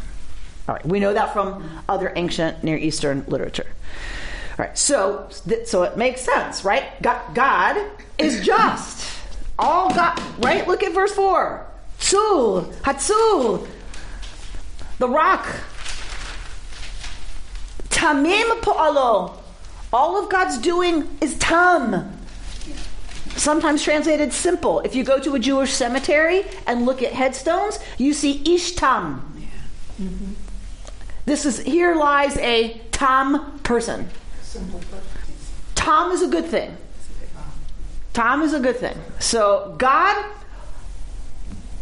All 0.67 0.75
right, 0.75 0.85
we 0.85 0.99
know 0.99 1.13
that 1.13 1.33
from 1.33 1.63
other 1.87 2.11
ancient 2.15 2.63
Near 2.63 2.77
Eastern 2.77 3.23
literature. 3.27 3.67
All 4.57 4.65
right, 4.65 4.77
so 4.77 5.27
so 5.65 5.83
it 5.83 5.97
makes 5.97 6.21
sense, 6.21 6.63
right? 6.63 6.85
God, 7.01 7.35
God 7.35 7.91
is 8.17 8.45
just. 8.45 8.94
All 9.57 9.89
God, 9.93 10.21
right? 10.43 10.67
Look 10.67 10.83
at 10.83 10.93
verse 10.93 11.13
four. 11.13 11.65
Tzur, 11.99 12.73
Hatzur, 12.81 13.67
the 14.99 15.07
rock. 15.07 15.45
Tamim 17.89 18.61
po'alo. 18.61 19.37
All 19.93 20.21
of 20.21 20.29
God's 20.29 20.57
doing 20.57 21.07
is 21.21 21.37
tam. 21.37 22.11
Sometimes 23.37 23.81
translated 23.83 24.33
simple. 24.33 24.81
If 24.81 24.95
you 24.95 25.03
go 25.03 25.19
to 25.19 25.35
a 25.35 25.39
Jewish 25.39 25.71
cemetery 25.71 26.43
and 26.67 26.85
look 26.85 27.01
at 27.01 27.13
headstones, 27.13 27.79
you 27.97 28.13
see 28.13 28.43
ishtam. 28.43 29.21
Mm-hmm. 30.01 30.33
This 31.25 31.45
is 31.45 31.59
here 31.59 31.95
lies 31.95 32.37
a 32.37 32.81
tam 32.91 33.59
person. 33.59 34.09
Tom 35.75 36.11
is 36.11 36.21
a 36.21 36.27
good 36.27 36.45
thing. 36.45 36.77
Tom 38.15 38.41
is 38.41 38.53
a 38.53 38.61
good 38.61 38.77
thing. 38.77 38.97
So 39.19 39.75
God, 39.77 40.25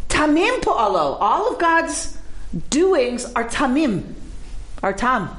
tamim 0.08 0.60
po'alo. 0.62 1.16
All 1.20 1.52
of 1.52 1.60
God's 1.60 2.18
doings 2.70 3.24
are 3.36 3.44
tamim, 3.44 4.14
are 4.82 4.92
tam. 4.92 5.30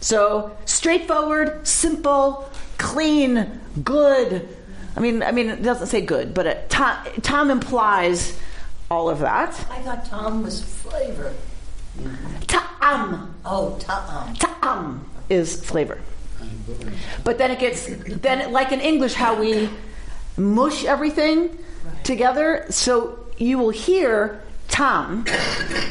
So 0.00 0.56
straightforward, 0.64 1.68
simple, 1.68 2.50
clean, 2.78 3.60
good. 3.84 4.48
I 4.96 5.00
mean, 5.00 5.22
I 5.22 5.30
mean, 5.30 5.48
it 5.48 5.62
doesn't 5.62 5.86
say 5.86 6.00
good, 6.00 6.34
but 6.34 6.46
it, 6.46 6.68
Tom, 6.68 6.96
Tom 7.22 7.50
implies 7.52 8.36
all 8.90 9.08
of 9.08 9.20
that. 9.20 9.50
I 9.70 9.78
thought 9.82 10.04
Tom 10.06 10.42
was 10.42 10.64
flavor. 10.64 11.32
Ta'am. 12.48 13.36
Oh, 13.44 13.78
ta'am. 13.78 14.34
Ta'am 14.34 15.08
is 15.30 15.64
flavor. 15.64 16.00
But 17.22 17.38
then 17.38 17.52
it 17.52 17.60
gets, 17.60 17.86
then 17.86 18.50
like 18.50 18.72
in 18.72 18.80
English, 18.80 19.14
how 19.14 19.38
we 19.38 19.70
mush 20.36 20.84
everything 20.84 21.58
together. 22.04 22.66
So 22.70 23.18
you 23.38 23.58
will 23.58 23.70
hear 23.70 24.42
tam, 24.68 25.24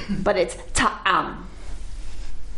but 0.09 0.37
it's 0.37 0.57
ta'am. 0.73 1.47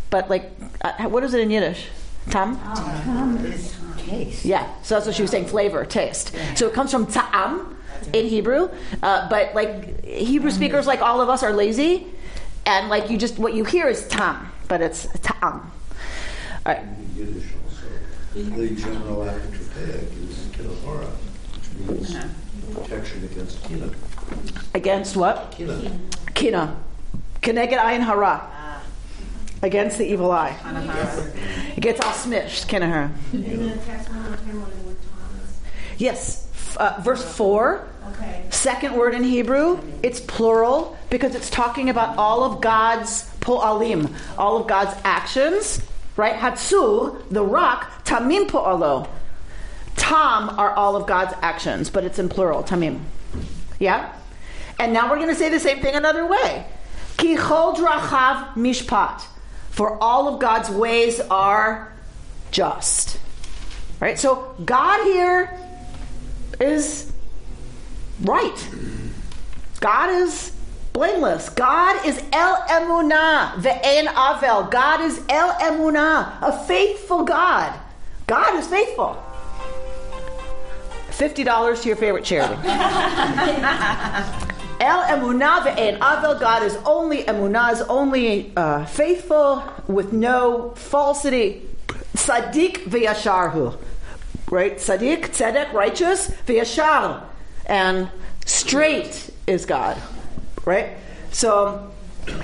But 0.09 0.29
like, 0.29 0.51
uh, 0.81 1.09
what 1.09 1.23
is 1.23 1.33
it 1.33 1.41
in 1.41 1.49
Yiddish? 1.49 1.87
Tam? 2.29 2.57
Tam 2.59 3.37
is 3.45 3.75
taste. 3.97 4.45
Yeah. 4.45 4.71
So 4.83 4.95
that's 4.95 5.05
what 5.07 5.15
she 5.15 5.21
was 5.21 5.31
saying, 5.31 5.47
flavor, 5.47 5.85
taste. 5.85 6.35
So 6.55 6.67
it 6.67 6.73
comes 6.73 6.91
from 6.91 7.07
ta'am 7.07 7.77
in 8.13 8.27
Hebrew. 8.27 8.69
Uh, 9.01 9.27
but 9.29 9.55
like 9.55 10.05
Hebrew 10.05 10.51
speakers, 10.51 10.85
like 10.87 11.01
all 11.01 11.19
of 11.19 11.29
us, 11.29 11.43
are 11.43 11.53
lazy. 11.53 12.07
And 12.65 12.89
like 12.89 13.09
you 13.09 13.17
just, 13.17 13.39
what 13.39 13.53
you 13.53 13.65
hear 13.65 13.87
is 13.87 14.07
tam, 14.07 14.51
but 14.67 14.81
it's 14.81 15.07
ta'am. 15.21 15.71
All 16.65 16.73
right. 16.73 16.79
In 16.79 17.11
Yiddish 17.17 17.51
also, 17.65 18.55
the 18.55 18.69
general 18.69 19.25
apotropaic 19.25 20.29
is 20.29 20.47
kinahora, 20.53 21.09
which 21.87 22.09
means 22.09 22.25
protection 22.73 23.23
against 23.23 23.63
kina. 23.63 23.89
Against 24.73 25.15
what? 25.15 25.51
Kina. 25.51 25.99
Kina. 26.33 26.77
Keneged 27.41 27.77
ayin 27.77 28.01
hara. 28.01 28.81
Against 29.61 29.97
the 29.97 30.05
evil 30.05 30.31
eye. 30.31 30.57
It 31.77 31.81
gets 31.81 32.01
all 32.01 32.11
smished. 32.11 32.67
Kinahara. 32.67 33.11
In 33.33 33.69
the 33.69 33.75
text 33.77 34.09
one 34.09 34.23
more 34.23 34.35
time 34.35 34.61
what 34.61 34.71
the 34.71 34.87
word 34.87 34.97
Thomas. 35.09 35.59
Yes. 35.97 36.75
Uh, 36.77 36.99
verse 37.01 37.23
4. 37.35 37.87
Okay. 38.09 38.45
Second 38.49 38.95
word 38.95 39.13
in 39.13 39.23
Hebrew, 39.23 39.79
it's 40.01 40.19
plural 40.19 40.97
because 41.09 41.35
it's 41.35 41.49
talking 41.49 41.89
about 41.89 42.17
all 42.17 42.43
of 42.43 42.61
God's 42.61 43.29
po'alim, 43.39 44.13
all 44.37 44.57
of 44.57 44.67
God's 44.67 44.95
actions, 45.03 45.81
right? 46.17 46.35
Hatsur, 46.35 47.21
the 47.29 47.43
rock, 47.43 48.03
tamim 48.05 48.47
po'alo. 48.47 49.07
Tam 49.95 50.49
are 50.49 50.71
all 50.71 50.95
of 50.95 51.07
God's 51.07 51.33
actions, 51.41 51.89
but 51.89 52.03
it's 52.03 52.19
in 52.19 52.29
plural, 52.29 52.63
tamim. 52.63 53.01
Yeah? 53.79 54.13
And 54.79 54.93
now 54.93 55.09
we're 55.09 55.17
going 55.17 55.29
to 55.29 55.35
say 55.35 55.49
the 55.49 55.59
same 55.59 55.81
thing 55.81 55.95
another 55.95 56.25
way. 56.25 56.65
Ki 57.17 57.35
chol 57.35 57.75
drachav 57.75 58.53
mishpat. 58.53 59.23
For 59.69 60.01
all 60.01 60.33
of 60.33 60.39
God's 60.39 60.69
ways 60.69 61.19
are 61.19 61.91
just. 62.51 63.19
Right? 63.99 64.19
So 64.19 64.55
God 64.65 65.03
here 65.05 65.57
is 66.59 67.11
right. 68.21 68.69
God 69.79 70.09
is 70.09 70.53
blameless. 70.93 71.49
God 71.49 72.05
is 72.05 72.23
El 72.31 72.55
Emunah, 72.67 73.55
Ve'en 73.55 74.05
Avel. 74.05 74.69
God 74.69 75.01
is 75.01 75.21
El 75.27 75.53
Emunah, 75.53 76.41
a 76.41 76.65
faithful 76.65 77.23
God. 77.23 77.77
God 78.27 78.55
is 78.59 78.67
faithful. 78.67 79.21
$50 81.17 81.81
to 81.81 81.87
your 81.87 81.97
favorite 81.97 82.25
charity. 82.25 82.55
El 84.79 85.03
Emunah 85.03 85.61
Ve'en 85.61 85.99
Avel. 85.99 86.39
God 86.39 86.63
is 86.63 86.75
only 86.85 87.23
Emunah, 87.23 87.73
is 87.73 87.81
only 87.81 88.51
uh, 88.57 88.85
faithful 88.85 89.63
with 89.87 90.11
no 90.11 90.71
falsity. 90.71 91.69
Sadiq 92.15 92.83
Ve'yasharhu. 92.85 93.77
Right? 94.49 94.75
Sadiq, 94.75 95.27
tzedek, 95.27 95.71
righteous, 95.71 96.29
Ve'yashar. 96.47 97.23
And 97.65 98.09
straight 98.45 99.29
is 99.47 99.65
God. 99.65 99.97
Right? 100.65 100.97
So 101.31 101.91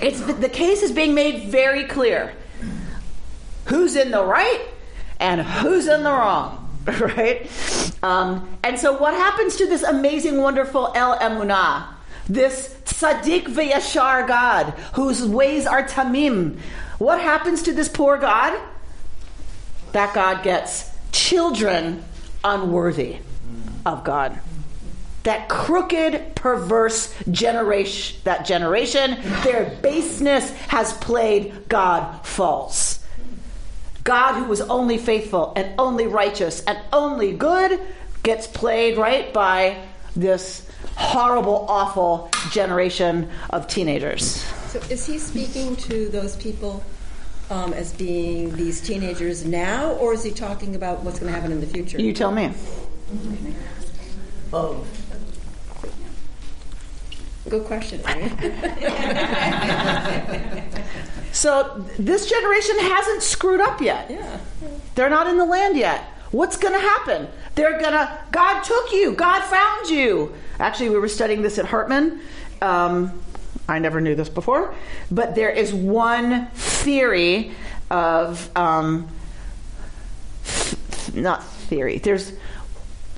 it's 0.02 0.22
the, 0.22 0.34
the 0.34 0.50
case 0.50 0.82
is 0.84 0.92
being 0.92 1.14
made 1.14 1.50
very 1.50 1.86
clear. 1.86 2.34
Who's 3.66 3.96
in 3.96 4.12
the 4.12 4.24
right 4.24 4.62
and 5.20 5.42
who's 5.42 5.88
in 5.88 6.04
the 6.04 6.12
wrong. 6.12 6.69
Right? 7.00 7.50
Um, 8.02 8.58
and 8.64 8.80
so 8.80 8.98
what 8.98 9.14
happens 9.14 9.58
to 9.58 9.68
this 9.68 9.84
amazing, 9.84 10.42
wonderful 10.42 10.92
El 10.96 11.18
Emunah? 11.20 11.88
This 12.28 12.76
Sadiq 12.86 13.46
Ve'yashar 13.46 14.28
God, 14.28 14.72
whose 14.94 15.26
ways 15.26 15.66
are 15.66 15.84
Tamim. 15.84 16.60
What 16.98 17.20
happens 17.22 17.64
to 17.64 17.74
this 17.74 17.90
poor 17.90 18.18
God? 18.18 18.60
That 19.94 20.14
God 20.14 20.44
gets 20.44 20.92
children 21.12 22.04
unworthy 22.44 23.18
of 23.86 24.04
God. 24.04 24.40
That 25.24 25.50
crooked, 25.50 26.36
perverse 26.36 27.14
generation, 27.30 28.20
that 28.24 28.46
generation, 28.46 29.18
their 29.44 29.78
baseness 29.82 30.52
has 30.68 30.94
played 30.94 31.68
God 31.68 32.26
false. 32.26 32.99
God, 34.04 34.36
who 34.36 34.46
was 34.46 34.62
only 34.62 34.98
faithful 34.98 35.54
and 35.56 35.74
only 35.80 36.08
righteous 36.08 36.64
and 36.64 36.78
only 36.94 37.34
good, 37.34 37.80
gets 38.24 38.48
played 38.48 38.98
right 38.98 39.34
by 39.34 39.84
this 40.16 40.68
horrible, 40.96 41.66
awful 41.70 42.30
generation 42.52 43.30
of 43.50 43.68
teenagers. 43.68 44.44
So 44.68 44.80
is 44.90 45.06
he 45.06 45.18
speaking 45.18 45.76
to 45.78 46.10
those 46.10 46.36
people 46.36 46.84
um, 47.50 47.74
as 47.74 47.94
being 47.94 48.56
these 48.56 48.82
teenagers 48.82 49.46
now, 49.46 49.94
or 49.94 50.14
is 50.14 50.24
he 50.24 50.32
talking 50.32 50.76
about 50.76 51.04
what's 51.04 51.20
going 51.20 51.32
to 51.32 51.38
happen 51.38 51.52
in 51.52 51.60
the 51.60 51.68
future? 51.68 52.00
You 52.00 52.14
tell 52.14 52.32
me. 52.32 52.54
Both. 54.52 55.09
Good 57.50 57.66
question. 57.66 58.02
So 61.32 61.86
this 61.98 62.30
generation 62.30 62.80
hasn't 62.80 63.24
screwed 63.24 63.62
up 63.62 63.82
yet. 63.82 64.10
yeah. 64.10 64.40
They're 64.96 65.10
not 65.10 65.28
in 65.28 65.38
the 65.38 65.46
land 65.46 65.78
yet. 65.78 66.04
What's 66.32 66.58
going 66.58 66.74
to 66.74 66.80
happen? 66.80 67.28
They're 67.56 67.80
going 67.80 67.94
to, 67.94 68.20
God 68.32 68.62
took 68.64 68.92
you, 68.92 69.14
God 69.14 69.42
found 69.44 69.90
you. 69.90 70.34
Actually, 70.60 70.90
we 70.90 71.00
were 71.00 71.08
studying 71.08 71.42
this 71.42 71.58
at 71.58 71.66
Hartman. 71.66 72.22
Um, 72.62 73.22
I 73.68 73.80
never 73.80 74.02
knew 74.02 74.16
this 74.16 74.30
before, 74.30 74.74
but 75.12 75.36
there 75.36 75.50
is 75.50 75.74
one 75.74 76.48
theory 76.48 77.52
of, 77.90 78.50
um, 78.58 79.08
not 81.14 81.44
theory, 81.44 82.00
there's, 82.00 82.34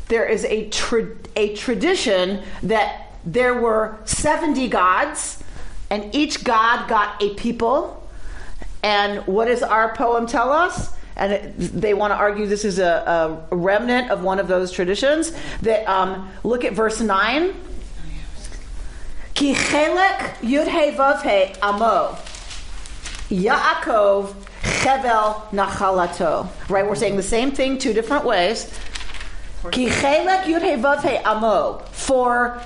there 0.10 0.26
is 0.26 0.46
a, 0.46 0.70
tra- 0.70 1.16
a 1.36 1.56
tradition 1.56 2.44
that 2.64 3.11
there 3.26 3.54
were 3.54 3.98
70 4.06 4.68
gods, 4.70 5.44
and 5.90 6.14
each 6.16 6.44
god 6.44 6.88
got 6.88 7.22
a 7.22 7.34
people. 7.36 7.98
And 8.84 9.26
what 9.28 9.46
does 9.46 9.62
our 9.62 9.96
poem 9.96 10.26
tell 10.26 10.52
us? 10.52 10.94
And 11.16 11.54
they 11.56 11.94
want 11.94 12.12
to 12.12 12.16
argue 12.16 12.48
this 12.48 12.66
is 12.66 12.80
a, 12.80 13.46
a 13.52 13.56
remnant 13.56 14.10
of 14.10 14.24
one 14.24 14.40
of 14.40 14.48
those 14.48 14.72
traditions. 14.72 15.34
That 15.62 15.88
um, 15.88 16.32
look 16.44 16.64
at 16.64 16.74
verse 16.74 17.00
nine. 17.02 17.54
Ki 19.34 19.54
chelek 19.54 20.36
yud 20.38 20.68
amo 21.62 22.18
Yaakov 23.30 24.34
chevel 24.82 25.42
nachalato. 25.52 26.48
Right, 26.70 26.86
we're 26.86 26.96
saying 26.96 27.18
the 27.18 27.24
same 27.24 27.52
thing 27.52 27.78
two 27.78 27.94
different 27.94 28.26
ways. 28.26 28.66
For 31.92 32.62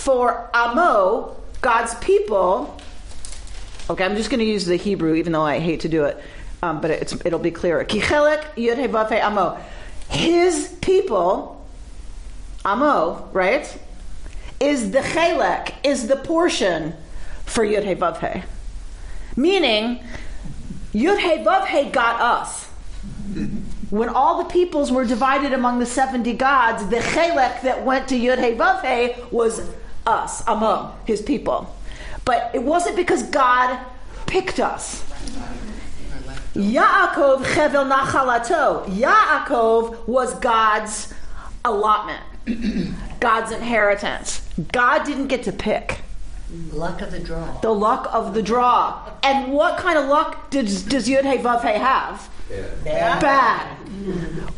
for 0.00 0.50
amo 0.54 1.36
God's 1.60 1.94
people 1.96 2.80
Okay, 3.90 4.04
I'm 4.04 4.14
just 4.14 4.30
going 4.30 4.38
to 4.38 4.46
use 4.46 4.66
the 4.66 4.76
Hebrew, 4.76 5.16
even 5.16 5.32
though 5.32 5.42
I 5.42 5.58
hate 5.58 5.80
to 5.80 5.88
do 5.88 6.04
it, 6.04 6.16
um, 6.62 6.80
but 6.80 6.92
it'll 7.26 7.40
be 7.40 7.50
clearer. 7.50 7.84
Kichelek 7.84 8.44
yud 8.54 9.20
amo. 9.20 9.58
His 10.08 10.68
people, 10.80 11.66
amo, 12.64 13.28
right, 13.32 13.78
is 14.60 14.92
the 14.92 15.00
chelek, 15.00 15.74
is 15.82 16.06
the 16.06 16.14
portion 16.14 16.94
for 17.46 17.64
yud 17.66 17.82
he. 17.82 18.42
Meaning, 19.34 20.04
yud 20.94 21.66
he 21.66 21.90
got 21.90 22.20
us. 22.20 22.66
When 23.90 24.08
all 24.08 24.44
the 24.44 24.48
peoples 24.48 24.92
were 24.92 25.04
divided 25.04 25.52
among 25.52 25.80
the 25.80 25.86
70 25.86 26.32
gods, 26.34 26.86
the 26.90 26.98
chelek 26.98 27.62
that 27.62 27.84
went 27.84 28.06
to 28.10 28.14
yud 28.14 28.38
he 28.38 29.20
was 29.32 29.68
us, 30.06 30.42
among 30.46 30.96
his 31.06 31.22
people. 31.22 31.74
But 32.24 32.50
it 32.54 32.62
wasn't 32.62 32.96
because 32.96 33.22
God 33.24 33.78
picked 34.26 34.60
us. 34.60 35.04
Yaakov 36.54 37.44
chevel 37.44 37.88
nachalato. 37.90 38.84
Yaakov 38.86 40.06
was 40.08 40.34
God's 40.40 41.14
allotment, 41.64 42.22
God's 43.20 43.52
inheritance. 43.52 44.48
God 44.72 45.04
didn't 45.04 45.28
get 45.28 45.44
to 45.44 45.52
pick. 45.52 46.00
Luck 46.72 47.00
of 47.00 47.12
the 47.12 47.20
draw. 47.20 47.60
The 47.60 47.70
luck 47.70 48.08
of 48.12 48.34
the 48.34 48.42
draw. 48.42 49.08
And 49.22 49.52
what 49.52 49.78
kind 49.78 49.98
of 49.98 50.06
luck 50.06 50.50
does, 50.50 50.82
does 50.82 51.08
Yud 51.08 51.22
Hey 51.22 51.38
Vav 51.38 51.62
Hey 51.62 51.78
have? 51.78 52.28
Bad. 52.84 53.20
Bad. 53.20 53.76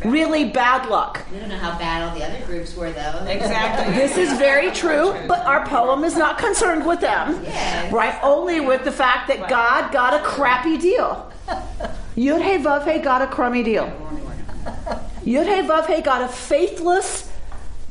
Really 0.05 0.47
bad 0.51 0.89
luck. 0.89 1.25
We 1.31 1.39
don't 1.39 1.49
know 1.51 1.59
how 1.59 1.79
bad 1.79 2.03
all 2.03 2.17
the 2.17 2.25
other 2.25 2.45
groups 2.47 2.75
were, 2.75 2.91
though. 2.93 3.25
Exactly. 3.27 3.95
This 4.03 4.17
is 4.17 4.39
very 4.39 4.71
true, 4.71 5.15
but 5.29 5.41
our 5.41 5.67
poem 5.67 6.05
is 6.05 6.17
not 6.17 6.39
concerned 6.39 6.87
with 6.87 7.01
them. 7.01 7.43
Yes. 7.45 7.93
Right? 7.93 8.19
Only 8.23 8.61
with 8.61 8.85
the 8.85 8.93
fact 8.93 9.29
that 9.29 9.49
God 9.49 9.93
got 9.93 10.15
a 10.15 10.23
crappy 10.25 10.79
deal. 10.79 11.31
Yud 12.17 12.41
Hey 12.41 12.59
Vav 12.59 12.85
Hey 12.85 13.01
got 13.01 13.21
a 13.21 13.27
crummy 13.27 13.63
deal. 13.63 13.87
Yud 15.25 15.47
Hey 15.47 15.63
Vav 15.63 15.87
Hey 15.87 16.01
got 16.01 16.23
a 16.23 16.29
faithless, 16.29 17.31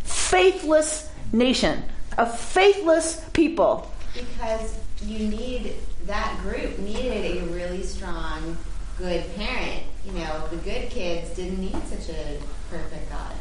faithless 0.03 1.09
nation, 1.31 1.83
a 2.17 2.25
faithless 2.25 3.23
people. 3.33 3.90
Because 4.13 4.77
you 5.01 5.27
need 5.27 5.75
that 6.05 6.37
group 6.41 6.77
needed 6.79 7.43
a 7.43 7.45
really 7.47 7.83
strong, 7.83 8.57
good 8.97 9.23
parent. 9.35 9.83
You 10.05 10.13
know, 10.13 10.47
the 10.49 10.57
good 10.57 10.89
kids 10.89 11.29
didn't 11.35 11.59
need 11.59 11.77
such 11.87 12.09
a 12.09 12.39
perfect 12.69 13.09
God. 13.09 13.33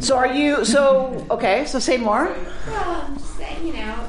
So 0.00 0.16
are 0.16 0.32
you? 0.32 0.64
So 0.64 1.26
okay. 1.30 1.66
So 1.66 1.78
say 1.78 1.98
more. 1.98 2.34
Well, 2.66 3.04
I'm 3.06 3.16
just 3.16 3.36
saying, 3.36 3.66
you 3.66 3.74
know, 3.74 4.08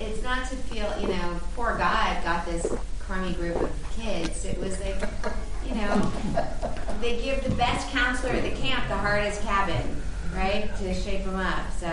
it's 0.00 0.22
not 0.22 0.48
to 0.48 0.56
feel, 0.56 0.92
you 1.00 1.08
know, 1.08 1.40
poor 1.56 1.76
God 1.76 2.22
got 2.22 2.46
this 2.46 2.72
crummy 3.00 3.34
group 3.34 3.56
of 3.56 3.96
kids. 3.96 4.44
It 4.44 4.58
was 4.60 4.78
like, 4.80 5.02
you 5.66 5.74
know, 5.74 6.12
they 7.00 7.20
give 7.22 7.42
the 7.42 7.54
best 7.56 7.90
counselor 7.90 8.32
at 8.32 8.42
the 8.42 8.60
camp 8.60 8.86
the 8.88 8.96
hardest 8.96 9.42
cabin, 9.42 10.00
right, 10.38 10.76
to 10.78 10.94
shape 10.94 11.24
them 11.24 11.36
up. 11.36 11.70
So 11.78 11.90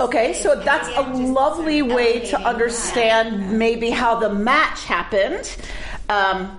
Okay, 0.00 0.32
so 0.34 0.56
that's 0.56 0.88
a 0.96 1.02
lovely 1.02 1.82
way 1.82 2.20
to 2.30 2.40
understand 2.40 3.58
maybe 3.58 3.90
how 3.90 4.18
the 4.18 4.30
match 4.32 4.84
happened. 4.84 5.54
Um, 6.08 6.58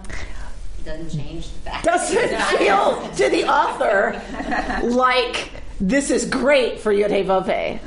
doesn't 0.85 1.09
change 1.17 1.49
the 1.49 1.59
fact. 1.69 1.85
doesn't 1.85 2.41
feel 2.57 3.09
to 3.15 3.29
the 3.29 3.45
author 3.45 4.21
like 4.83 5.49
this 5.79 6.09
is 6.11 6.25
great 6.25 6.79
for 6.79 6.93
Vav 6.93 7.45
Hey. 7.45 7.79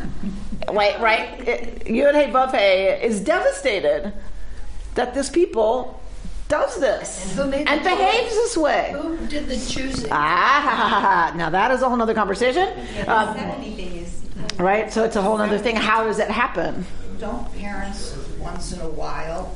Right, 0.71 0.99
right? 1.01 1.49
It- 1.49 1.85
Yud 1.87 2.15
Hey 2.15 2.31
Vav 2.31 2.51
Hey 2.51 3.01
is 3.03 3.21
devastated 3.21 4.13
that 4.95 5.15
this 5.15 5.29
people 5.31 6.01
does 6.49 6.79
this 6.81 7.25
And 7.25 7.33
who 7.39 7.51
made 7.51 7.67
the 7.67 7.71
and 7.73 7.83
behaves 7.83 8.29
choice? 8.29 8.35
this 8.35 8.57
way. 8.57 8.95
Who 8.97 9.17
did 9.27 9.49
the 9.49 9.57
choosing? 9.57 10.09
Ah, 10.13 11.33
now 11.37 11.51
that 11.51 11.71
is 11.73 11.83
a 11.83 11.89
whole 11.89 12.01
other 12.01 12.15
conversation. 12.15 12.69
The 13.05 13.13
Um, 13.13 13.37
70 13.37 14.07
right, 14.59 14.93
so 14.93 15.05
it's 15.05 15.17
a 15.17 15.23
whole 15.23 15.41
other 15.41 15.59
thing. 15.59 15.77
How 15.77 16.05
does 16.05 16.19
it 16.19 16.31
happen? 16.31 16.87
Don't 17.19 17.53
parents 17.59 18.15
once 18.39 18.73
in 18.73 18.81
a 18.81 18.89
while 18.89 19.55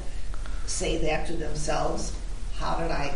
say 0.66 0.98
that 0.98 1.26
to 1.28 1.32
themselves? 1.34 2.12
How 2.58 2.76
did 2.76 2.90
I 2.90 3.14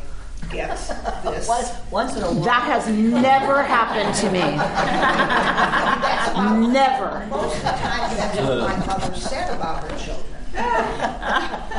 get 0.52 0.68
this? 1.24 1.48
Once, 1.48 1.70
once 1.90 2.16
in 2.16 2.22
a 2.22 2.26
while. 2.30 2.44
That 2.44 2.62
has 2.62 2.88
never 2.88 3.62
happened 3.62 4.14
to 4.16 4.30
me. 4.30 4.40
never. 6.72 7.26
Most 7.30 7.56
of 7.56 7.62
the 7.62 7.68
time, 7.70 8.16
that's 8.16 8.38
what 8.40 8.58
my 8.58 8.86
mother 8.86 9.14
said 9.16 9.54
about 9.54 9.90
her 9.90 9.98
children. 9.98 10.24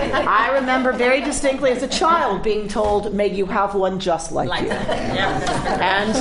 I 0.00 0.50
remember 0.54 0.92
very 0.92 1.20
distinctly 1.20 1.70
as 1.70 1.82
a 1.82 1.88
child 1.88 2.42
being 2.42 2.68
told, 2.68 3.12
May 3.14 3.28
you 3.28 3.46
have 3.46 3.74
one 3.74 3.98
just 4.00 4.32
like, 4.32 4.48
you. 4.62 4.70
And 4.70 6.14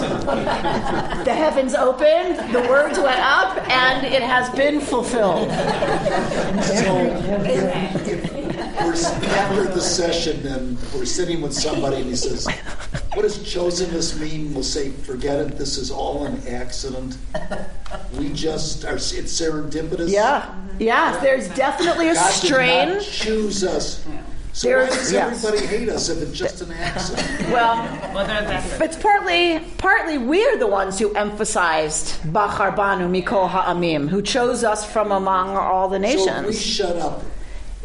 the 1.26 1.34
heavens 1.34 1.74
opened, 1.74 2.54
the 2.54 2.62
words 2.70 2.98
went 3.00 3.20
up, 3.20 3.58
and 3.70 4.06
it 4.06 4.22
has 4.22 4.50
been 4.52 4.80
fulfilled. 4.82 5.50
So 6.64 6.96
if, 6.98 8.08
if 8.08 8.34
we're 8.34 8.50
s- 8.50 8.83
after 9.02 9.66
the 9.66 9.82
session 9.82 10.46
and 10.48 10.78
we're 10.94 11.06
sitting 11.06 11.42
with 11.42 11.54
somebody 11.54 11.98
and 11.98 12.06
he 12.06 12.16
says, 12.16 12.46
"What 13.14 13.24
does 13.24 13.38
chosenness 13.40 14.20
mean?" 14.20 14.54
We'll 14.54 14.64
say, 14.64 14.90
"Forget 14.92 15.40
it. 15.40 15.58
This 15.58 15.78
is 15.78 15.92
all 15.92 16.26
an 16.26 16.42
accident. 16.48 17.18
We 18.18 18.30
just 18.30 18.86
are. 18.86 18.96
It's 18.96 19.12
serendipitous. 19.14 20.10
Yeah, 20.10 20.54
yeah, 20.80 21.20
there's 21.22 21.48
definitely 21.50 22.10
a 22.10 22.14
God 22.14 22.42
did 22.42 22.48
strain. 22.48 22.90
not 22.90 23.02
choose 23.04 23.64
us. 23.64 24.04
So 24.56 24.68
There's- 24.68 24.90
why 24.92 24.96
does 24.98 25.12
yes. 25.12 25.44
everybody 25.46 25.66
hate 25.66 25.90
us 25.90 26.10
if 26.10 26.22
it's 26.22 26.38
just 26.38 26.62
an 26.62 26.72
accident? 26.74 27.50
Well, 27.52 27.78
Whether 28.14 28.28
that's 28.46 28.80
it's 28.82 28.98
partly 28.98 29.60
partly 29.80 30.20
we're 30.20 30.58
the 30.58 30.68
ones 30.68 31.00
who 31.00 31.12
emphasized 31.16 32.22
Bachar 32.32 32.76
Banu 32.76 33.08
Mikol 33.08 33.50
Ha'amim, 33.50 34.08
who 34.10 34.22
chose 34.22 34.64
us 34.64 34.86
from 34.86 35.12
among 35.12 35.58
all 35.58 35.90
the 35.90 35.98
nations. 35.98 36.26
So 36.26 36.40
if 36.42 36.46
we 36.46 36.54
shut 36.54 36.96
up, 36.98 37.24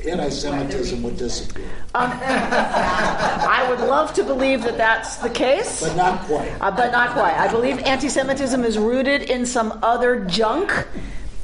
anti-Semitism 0.06 1.02
would 1.02 1.16
disappear, 1.16 1.70
I 1.94 3.66
would 3.68 3.80
love 3.80 4.12
to 4.14 4.24
believe 4.24 4.62
that 4.62 4.76
that's 4.76 5.16
the 5.16 5.30
case. 5.30 5.80
but 5.80 5.96
not 5.96 6.20
quite. 6.22 6.50
Uh, 6.60 6.70
but 6.70 6.92
not 6.92 7.10
quite. 7.10 7.34
I 7.34 7.50
believe 7.50 7.78
anti 7.80 8.08
Semitism 8.08 8.64
is 8.64 8.78
rooted 8.78 9.22
in 9.22 9.46
some 9.46 9.78
other 9.82 10.24
junk 10.26 10.86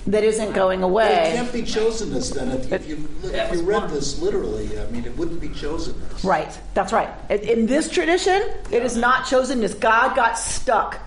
that 0.07 0.23
isn't 0.23 0.53
going 0.53 0.83
But 0.83 1.29
it 1.29 1.37
can't 1.37 1.53
be 1.53 1.63
chosenness 1.63 2.35
then. 2.35 2.49
If, 2.51 2.73
if 2.73 2.89
you 2.89 3.09
if 3.25 3.53
you 3.55 3.63
read 3.63 3.89
this 3.89 4.21
literally, 4.21 4.79
I 4.79 4.87
mean, 4.91 5.05
it 5.05 5.17
wouldn't 5.17 5.41
be 5.41 5.49
chosenness. 5.49 6.25
Right, 6.25 6.59
that's 6.75 6.93
right. 6.93 7.09
In, 7.31 7.41
in 7.41 7.67
this 7.67 7.91
tradition, 7.91 8.43
it 8.71 8.83
is 8.83 8.97
not 8.97 9.25
chosenness. 9.25 9.79
God 9.81 10.15
got 10.15 10.39
stuck 10.39 10.99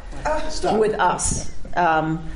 Stop. 0.50 0.80
with 0.80 0.94
us. 0.96 1.52
Um, 1.76 2.28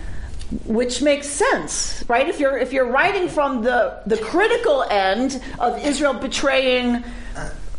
which 0.66 1.02
makes 1.02 1.28
sense, 1.28 2.04
right? 2.08 2.28
If 2.28 2.40
you're 2.40 2.58
if 2.58 2.74
you're 2.74 2.90
writing 2.92 3.30
from 3.30 3.64
the 3.64 4.02
the 4.06 4.18
critical 4.18 4.84
end 4.84 5.42
of 5.60 5.84
Israel 5.84 6.14
betraying 6.14 7.04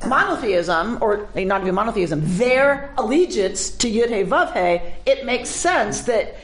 monotheism, 0.07 0.99
or 1.01 1.29
eh, 1.35 1.45
not 1.45 1.63
even 1.63 1.75
monotheism, 1.75 2.21
their 2.39 2.93
allegiance 2.97 3.71
to 3.71 3.89
Yud 3.89 4.09
He 4.09 4.25
Vav 4.25 4.53
He, 4.53 5.11
it 5.11 5.25
makes 5.25 5.49
sense 5.51 6.03
that 6.03 6.37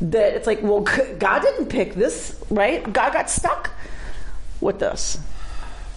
that 0.00 0.34
it's 0.34 0.46
like, 0.46 0.62
well, 0.62 0.80
God 0.80 1.42
didn't 1.42 1.66
pick 1.66 1.94
this, 1.94 2.42
right? 2.50 2.82
God 2.92 3.12
got 3.12 3.30
stuck 3.30 3.70
with 4.60 4.80
this. 4.80 5.18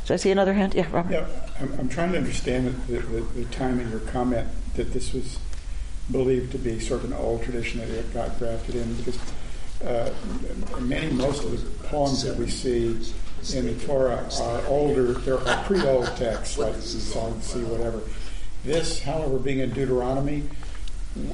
Did 0.06 0.14
I 0.14 0.18
see 0.18 0.32
another 0.32 0.54
hand? 0.54 0.74
Yeah, 0.74 0.88
Robert. 0.92 1.12
Yeah, 1.12 1.28
I'm, 1.60 1.80
I'm 1.80 1.90
trying 1.90 2.12
to 2.14 2.18
understand 2.18 2.68
the, 2.88 3.00
the, 3.00 3.22
the 3.22 3.90
your 3.90 4.00
comment 4.12 4.48
that 4.76 4.94
this 4.94 5.14
was 5.14 5.40
believed 6.12 6.52
to 6.54 6.58
be 6.58 6.80
sort 6.80 7.04
of 7.04 7.12
an 7.12 7.18
old 7.18 7.44
tradition 7.44 7.80
that 7.80 7.90
it 7.90 8.14
got 8.14 8.38
grafted 8.40 8.76
in 8.76 8.94
because 8.96 9.20
uh, 9.86 10.10
many, 10.80 11.12
most 11.12 11.44
of 11.44 11.52
the 11.52 11.88
poems 11.88 12.24
that 12.24 12.36
we 12.36 12.50
see 12.50 12.98
in 13.54 13.66
the 13.66 13.86
Torah 13.86 14.28
are 14.42 14.66
older, 14.68 15.14
they're 15.14 15.38
pre-old 15.66 16.08
texts 16.18 16.58
like 16.58 16.74
the 16.74 16.82
Sea, 16.82 17.64
whatever. 17.64 18.02
This, 18.64 19.02
however, 19.02 19.38
being 19.38 19.60
in 19.60 19.70
Deuteronomy, 19.72 20.44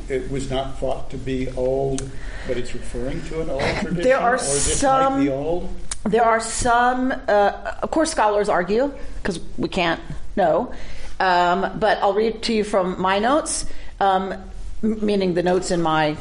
it 0.09 0.29
was 0.29 0.49
not 0.49 0.77
thought 0.77 1.09
to 1.09 1.17
be 1.17 1.49
old, 1.51 2.09
but 2.47 2.57
it's 2.57 2.73
referring 2.73 3.21
to 3.25 3.41
an 3.41 3.49
old 3.49 3.61
tradition. 3.61 3.95
There 3.95 4.19
are 4.19 4.35
or 4.35 4.37
this 4.37 4.79
some- 4.79 5.23
be 5.23 5.29
old. 5.29 5.73
There 6.03 6.23
are 6.23 6.41
some, 6.41 7.13
uh, 7.29 7.75
of 7.81 7.89
course, 7.91 8.11
scholars 8.11 8.49
argue 8.49 8.93
because 9.21 9.39
we 9.57 9.69
can't 9.69 10.01
know. 10.35 10.73
Um, 11.19 11.79
but 11.79 11.97
I'll 11.99 12.13
read 12.13 12.41
to 12.43 12.53
you 12.53 12.65
from 12.65 12.99
my 12.99 13.19
notes, 13.19 13.65
um, 14.01 14.33
meaning 14.81 15.33
the 15.33 15.43
notes 15.43 15.71
in 15.71 15.81
my 15.81 16.17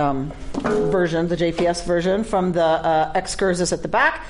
um, 0.00 0.32
version, 0.90 1.28
the 1.28 1.36
JPS 1.36 1.84
version, 1.84 2.24
from 2.24 2.52
the 2.52 2.64
uh, 2.64 3.12
excursus 3.14 3.72
at 3.72 3.82
the 3.82 3.88
back. 3.88 4.26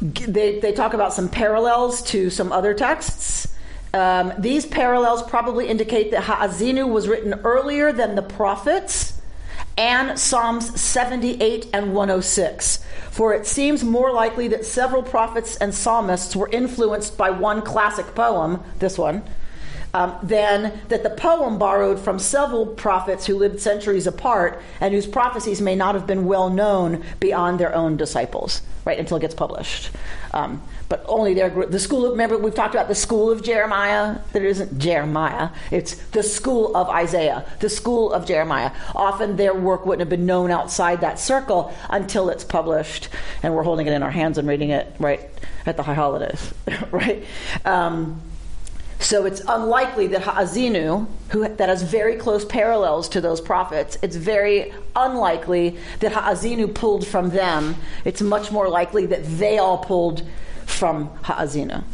They, 0.00 0.58
they 0.60 0.72
talk 0.72 0.94
about 0.94 1.12
some 1.12 1.28
parallels 1.28 2.02
to 2.04 2.30
some 2.30 2.52
other 2.52 2.74
texts. 2.74 3.48
Um, 3.94 4.32
these 4.38 4.66
parallels 4.66 5.22
probably 5.22 5.68
indicate 5.68 6.10
that 6.10 6.22
Ha'azinu 6.24 6.88
was 6.88 7.08
written 7.08 7.34
earlier 7.44 7.92
than 7.92 8.14
the 8.14 8.22
prophets 8.22 9.18
and 9.76 10.18
Psalms 10.18 10.78
78 10.78 11.68
and 11.72 11.94
106. 11.94 12.84
For 13.10 13.32
it 13.32 13.46
seems 13.46 13.84
more 13.84 14.12
likely 14.12 14.48
that 14.48 14.64
several 14.64 15.02
prophets 15.02 15.56
and 15.56 15.74
psalmists 15.74 16.36
were 16.36 16.48
influenced 16.48 17.16
by 17.16 17.30
one 17.30 17.62
classic 17.62 18.14
poem, 18.14 18.62
this 18.78 18.98
one, 18.98 19.22
um, 19.94 20.16
than 20.22 20.80
that 20.88 21.02
the 21.02 21.10
poem 21.10 21.58
borrowed 21.58 21.98
from 21.98 22.18
several 22.18 22.66
prophets 22.66 23.26
who 23.26 23.36
lived 23.36 23.60
centuries 23.60 24.06
apart 24.06 24.62
and 24.80 24.94
whose 24.94 25.06
prophecies 25.06 25.60
may 25.60 25.74
not 25.74 25.94
have 25.94 26.06
been 26.06 26.26
well 26.26 26.50
known 26.50 27.04
beyond 27.20 27.58
their 27.58 27.74
own 27.74 27.96
disciples, 27.96 28.62
right, 28.84 28.98
until 28.98 29.16
it 29.16 29.20
gets 29.20 29.34
published. 29.34 29.90
Um, 30.32 30.62
but 30.88 31.04
only 31.06 31.34
their 31.34 31.50
group. 31.50 31.70
The 31.70 31.78
school 31.78 32.06
of, 32.06 32.12
remember, 32.12 32.38
we've 32.38 32.54
talked 32.54 32.74
about 32.74 32.88
the 32.88 32.94
school 32.94 33.30
of 33.30 33.42
Jeremiah. 33.42 34.18
That 34.32 34.42
it 34.42 34.48
isn't 34.48 34.78
Jeremiah, 34.78 35.50
it's 35.70 35.94
the 36.08 36.22
school 36.22 36.74
of 36.76 36.88
Isaiah, 36.88 37.44
the 37.60 37.68
school 37.68 38.12
of 38.12 38.26
Jeremiah. 38.26 38.72
Often 38.94 39.36
their 39.36 39.54
work 39.54 39.84
wouldn't 39.84 40.00
have 40.00 40.08
been 40.08 40.26
known 40.26 40.50
outside 40.50 41.00
that 41.00 41.18
circle 41.18 41.74
until 41.90 42.30
it's 42.30 42.44
published, 42.44 43.08
and 43.42 43.54
we're 43.54 43.62
holding 43.62 43.86
it 43.86 43.92
in 43.92 44.02
our 44.02 44.10
hands 44.10 44.38
and 44.38 44.48
reading 44.48 44.70
it 44.70 44.94
right 44.98 45.28
at 45.66 45.76
the 45.76 45.82
high 45.82 45.94
holidays, 45.94 46.54
right? 46.90 47.24
Um, 47.64 48.22
so 49.00 49.26
it's 49.26 49.40
unlikely 49.46 50.08
that 50.08 50.22
Ha'azinu, 50.22 51.06
who 51.30 51.48
that 51.48 51.68
has 51.68 51.82
very 51.82 52.16
close 52.16 52.44
parallels 52.44 53.08
to 53.10 53.20
those 53.20 53.40
prophets, 53.40 53.96
it's 54.02 54.16
very 54.16 54.72
unlikely 54.96 55.78
that 56.00 56.12
Ha'azinu 56.12 56.74
pulled 56.74 57.06
from 57.06 57.30
them. 57.30 57.76
It's 58.04 58.20
much 58.20 58.50
more 58.50 58.68
likely 58.68 59.06
that 59.06 59.24
they 59.24 59.58
all 59.58 59.78
pulled 59.78 60.26
from 60.66 61.10
Ha'azinu. 61.22 61.84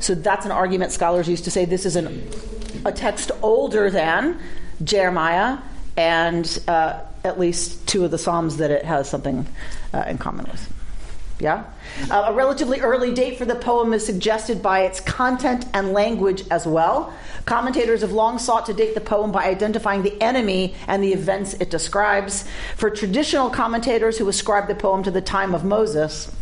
So 0.00 0.14
that's 0.14 0.44
an 0.44 0.52
argument 0.52 0.92
scholars 0.92 1.28
used 1.28 1.44
to 1.44 1.50
say 1.50 1.64
this 1.64 1.86
is 1.86 1.96
an, 1.96 2.28
a 2.84 2.92
text 2.92 3.30
older 3.42 3.90
than 3.90 4.38
Jeremiah 4.82 5.58
and 5.96 6.58
uh, 6.68 7.00
at 7.24 7.38
least 7.38 7.86
two 7.88 8.04
of 8.04 8.10
the 8.10 8.18
Psalms 8.18 8.58
that 8.58 8.70
it 8.70 8.84
has 8.84 9.08
something 9.08 9.46
uh, 9.94 10.04
in 10.06 10.18
common 10.18 10.46
with. 10.46 10.75
Yeah? 11.38 11.64
Uh, 12.10 12.26
a 12.28 12.32
relatively 12.32 12.80
early 12.80 13.12
date 13.12 13.36
for 13.36 13.44
the 13.44 13.54
poem 13.54 13.92
is 13.92 14.04
suggested 14.04 14.62
by 14.62 14.80
its 14.80 15.00
content 15.00 15.66
and 15.74 15.92
language 15.92 16.44
as 16.50 16.66
well. 16.66 17.12
Commentators 17.44 18.00
have 18.00 18.12
long 18.12 18.38
sought 18.38 18.66
to 18.66 18.74
date 18.74 18.94
the 18.94 19.00
poem 19.00 19.32
by 19.32 19.44
identifying 19.44 20.02
the 20.02 20.20
enemy 20.22 20.74
and 20.88 21.02
the 21.02 21.12
events 21.12 21.54
it 21.54 21.70
describes. 21.70 22.48
For 22.76 22.88
traditional 22.88 23.50
commentators 23.50 24.18
who 24.18 24.28
ascribe 24.28 24.66
the 24.66 24.74
poem 24.74 25.02
to 25.02 25.10
the 25.10 25.20
time 25.20 25.54
of 25.54 25.64
Moses, 25.64 26.34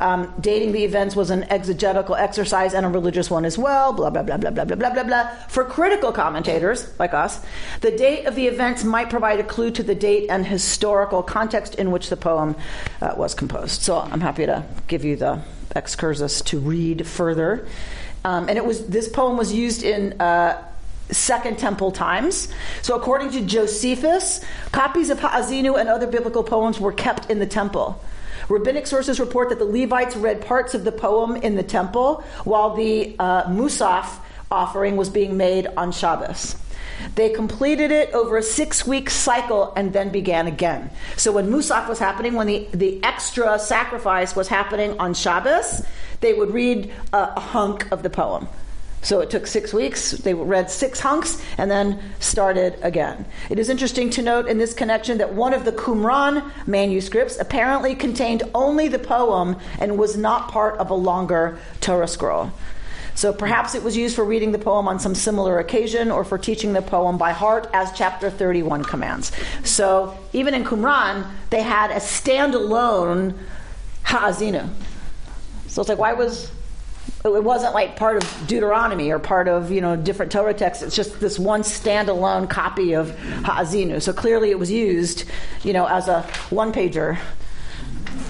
um, 0.00 0.32
dating 0.40 0.72
the 0.72 0.84
events 0.84 1.16
was 1.16 1.30
an 1.30 1.44
exegetical 1.44 2.14
exercise 2.14 2.74
and 2.74 2.86
a 2.86 2.88
religious 2.88 3.30
one 3.30 3.44
as 3.44 3.58
well, 3.58 3.92
blah, 3.92 4.10
blah, 4.10 4.22
blah, 4.22 4.36
blah, 4.36 4.50
blah, 4.50 4.64
blah, 4.64 4.76
blah, 4.76 4.90
blah, 4.90 5.02
blah. 5.04 5.28
For 5.48 5.64
critical 5.64 6.12
commentators, 6.12 6.92
like 6.98 7.14
us, 7.14 7.40
the 7.80 7.90
date 7.90 8.26
of 8.26 8.34
the 8.34 8.46
events 8.46 8.84
might 8.84 9.10
provide 9.10 9.40
a 9.40 9.44
clue 9.44 9.70
to 9.72 9.82
the 9.82 9.94
date 9.94 10.28
and 10.30 10.46
historical 10.46 11.22
context 11.22 11.74
in 11.74 11.90
which 11.90 12.10
the 12.10 12.16
poem 12.16 12.54
uh, 13.00 13.14
was 13.16 13.34
composed. 13.34 13.82
So 13.82 13.98
I'm 13.98 14.20
happy 14.20 14.46
to 14.46 14.64
give 14.86 15.04
you 15.04 15.16
the 15.16 15.40
excursus 15.74 16.42
to 16.42 16.58
read 16.58 17.06
further. 17.06 17.66
Um, 18.24 18.48
and 18.48 18.58
it 18.58 18.64
was 18.64 18.86
this 18.88 19.08
poem 19.08 19.36
was 19.36 19.52
used 19.52 19.82
in 19.82 20.20
uh, 20.20 20.62
Second 21.10 21.58
Temple 21.58 21.92
times. 21.92 22.48
So, 22.82 22.94
according 22.94 23.30
to 23.30 23.40
Josephus, 23.40 24.44
copies 24.72 25.10
of 25.10 25.20
Ha'azinu 25.20 25.78
and 25.78 25.88
other 25.88 26.06
biblical 26.06 26.42
poems 26.42 26.78
were 26.78 26.92
kept 26.92 27.30
in 27.30 27.38
the 27.38 27.46
temple. 27.46 28.02
Rabbinic 28.48 28.86
sources 28.86 29.20
report 29.20 29.50
that 29.50 29.58
the 29.58 29.64
Levites 29.64 30.16
read 30.16 30.40
parts 30.40 30.74
of 30.74 30.84
the 30.84 30.92
poem 30.92 31.36
in 31.36 31.54
the 31.56 31.62
temple 31.62 32.24
while 32.44 32.74
the 32.74 33.14
uh, 33.18 33.44
Musaf 33.44 34.20
offering 34.50 34.96
was 34.96 35.10
being 35.10 35.36
made 35.36 35.66
on 35.76 35.92
Shabbos. 35.92 36.56
They 37.14 37.30
completed 37.30 37.90
it 37.90 38.12
over 38.12 38.38
a 38.38 38.42
six 38.42 38.86
week 38.86 39.10
cycle 39.10 39.72
and 39.76 39.92
then 39.92 40.10
began 40.10 40.46
again. 40.46 40.90
So 41.16 41.30
when 41.32 41.48
Musaf 41.48 41.88
was 41.88 41.98
happening, 41.98 42.34
when 42.34 42.46
the, 42.46 42.66
the 42.72 43.02
extra 43.04 43.58
sacrifice 43.58 44.34
was 44.34 44.48
happening 44.48 44.98
on 44.98 45.14
Shabbos, 45.14 45.84
they 46.20 46.34
would 46.34 46.50
read 46.50 46.92
a, 47.12 47.34
a 47.36 47.40
hunk 47.40 47.90
of 47.92 48.02
the 48.02 48.10
poem. 48.10 48.48
So 49.02 49.20
it 49.20 49.30
took 49.30 49.46
six 49.46 49.72
weeks. 49.72 50.10
They 50.10 50.34
read 50.34 50.70
six 50.70 51.00
hunks 51.00 51.42
and 51.56 51.70
then 51.70 52.00
started 52.18 52.78
again. 52.82 53.26
It 53.48 53.58
is 53.58 53.68
interesting 53.68 54.10
to 54.10 54.22
note 54.22 54.48
in 54.48 54.58
this 54.58 54.74
connection 54.74 55.18
that 55.18 55.34
one 55.34 55.54
of 55.54 55.64
the 55.64 55.72
Qumran 55.72 56.50
manuscripts 56.66 57.38
apparently 57.38 57.94
contained 57.94 58.42
only 58.54 58.88
the 58.88 58.98
poem 58.98 59.56
and 59.78 59.98
was 59.98 60.16
not 60.16 60.50
part 60.50 60.78
of 60.78 60.90
a 60.90 60.94
longer 60.94 61.58
Torah 61.80 62.08
scroll. 62.08 62.50
So 63.14 63.32
perhaps 63.32 63.74
it 63.74 63.82
was 63.82 63.96
used 63.96 64.14
for 64.14 64.24
reading 64.24 64.52
the 64.52 64.60
poem 64.60 64.86
on 64.86 65.00
some 65.00 65.14
similar 65.14 65.58
occasion 65.58 66.12
or 66.12 66.22
for 66.22 66.38
teaching 66.38 66.72
the 66.72 66.82
poem 66.82 67.18
by 67.18 67.32
heart, 67.32 67.68
as 67.72 67.90
chapter 67.92 68.30
31 68.30 68.84
commands. 68.84 69.32
So 69.64 70.16
even 70.32 70.54
in 70.54 70.62
Qumran, 70.62 71.28
they 71.50 71.62
had 71.62 71.90
a 71.90 71.96
standalone 71.96 73.34
Ha'azinu. 74.04 74.68
So 75.66 75.82
it's 75.82 75.88
like, 75.88 75.98
why 75.98 76.12
was 76.12 76.52
it 77.24 77.42
wasn't 77.42 77.74
like 77.74 77.96
part 77.96 78.22
of 78.22 78.46
Deuteronomy 78.46 79.10
or 79.10 79.18
part 79.18 79.48
of 79.48 79.70
you 79.70 79.80
know 79.80 79.96
different 79.96 80.30
Torah 80.32 80.54
texts. 80.54 80.82
It's 80.82 80.96
just 80.96 81.20
this 81.20 81.38
one 81.38 81.62
standalone 81.62 82.48
copy 82.48 82.94
of 82.94 83.18
Ha'azinu. 83.18 84.00
So 84.00 84.12
clearly, 84.12 84.50
it 84.50 84.58
was 84.58 84.70
used, 84.70 85.24
you 85.62 85.72
know, 85.72 85.86
as 85.86 86.08
a 86.08 86.22
one 86.50 86.72
pager 86.72 87.18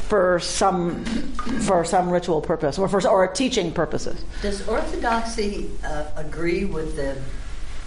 for 0.08 0.40
some 0.40 1.04
for 1.04 1.84
some 1.84 2.08
ritual 2.08 2.40
purpose 2.40 2.78
or 2.78 2.88
for 2.88 3.06
or 3.06 3.28
teaching 3.28 3.72
purposes. 3.72 4.24
Does 4.42 4.66
Orthodoxy 4.66 5.70
uh, 5.84 6.06
agree 6.16 6.64
with 6.64 6.96
the 6.96 7.16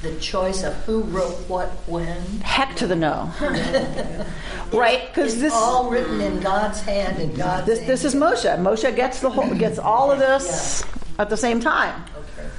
the 0.01 0.15
choice 0.19 0.63
of 0.63 0.73
who 0.85 1.01
wrote 1.03 1.35
what 1.47 1.69
when? 1.87 2.21
Heck 2.41 2.75
to 2.77 2.87
the 2.87 2.95
no, 2.95 3.31
right? 4.73 5.07
Because 5.07 5.39
this 5.39 5.53
all 5.53 5.89
written 5.89 6.19
in 6.21 6.39
God's 6.39 6.81
hand 6.81 7.19
and 7.21 7.35
God's 7.35 7.67
this 7.67 7.79
this 7.79 8.05
is 8.05 8.15
Moshe. 8.15 8.57
Moshe 8.57 8.95
gets 8.95 9.19
the 9.19 9.29
whole 9.29 9.53
gets 9.53 9.77
all 9.77 10.11
of 10.11 10.19
this 10.19 10.83
at 11.19 11.29
the 11.29 11.37
same 11.37 11.59
time. 11.59 12.03
Okay. 12.17 12.49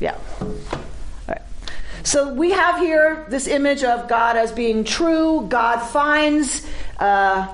Yeah. 0.00 0.18
All 0.40 0.54
right. 1.28 1.42
So 2.04 2.32
we 2.32 2.52
have 2.52 2.78
here 2.78 3.26
this 3.28 3.46
image 3.46 3.82
of 3.82 4.08
God 4.08 4.36
as 4.36 4.52
being 4.52 4.84
true. 4.84 5.46
God 5.48 5.80
finds 5.80 6.66
uh, 6.98 7.52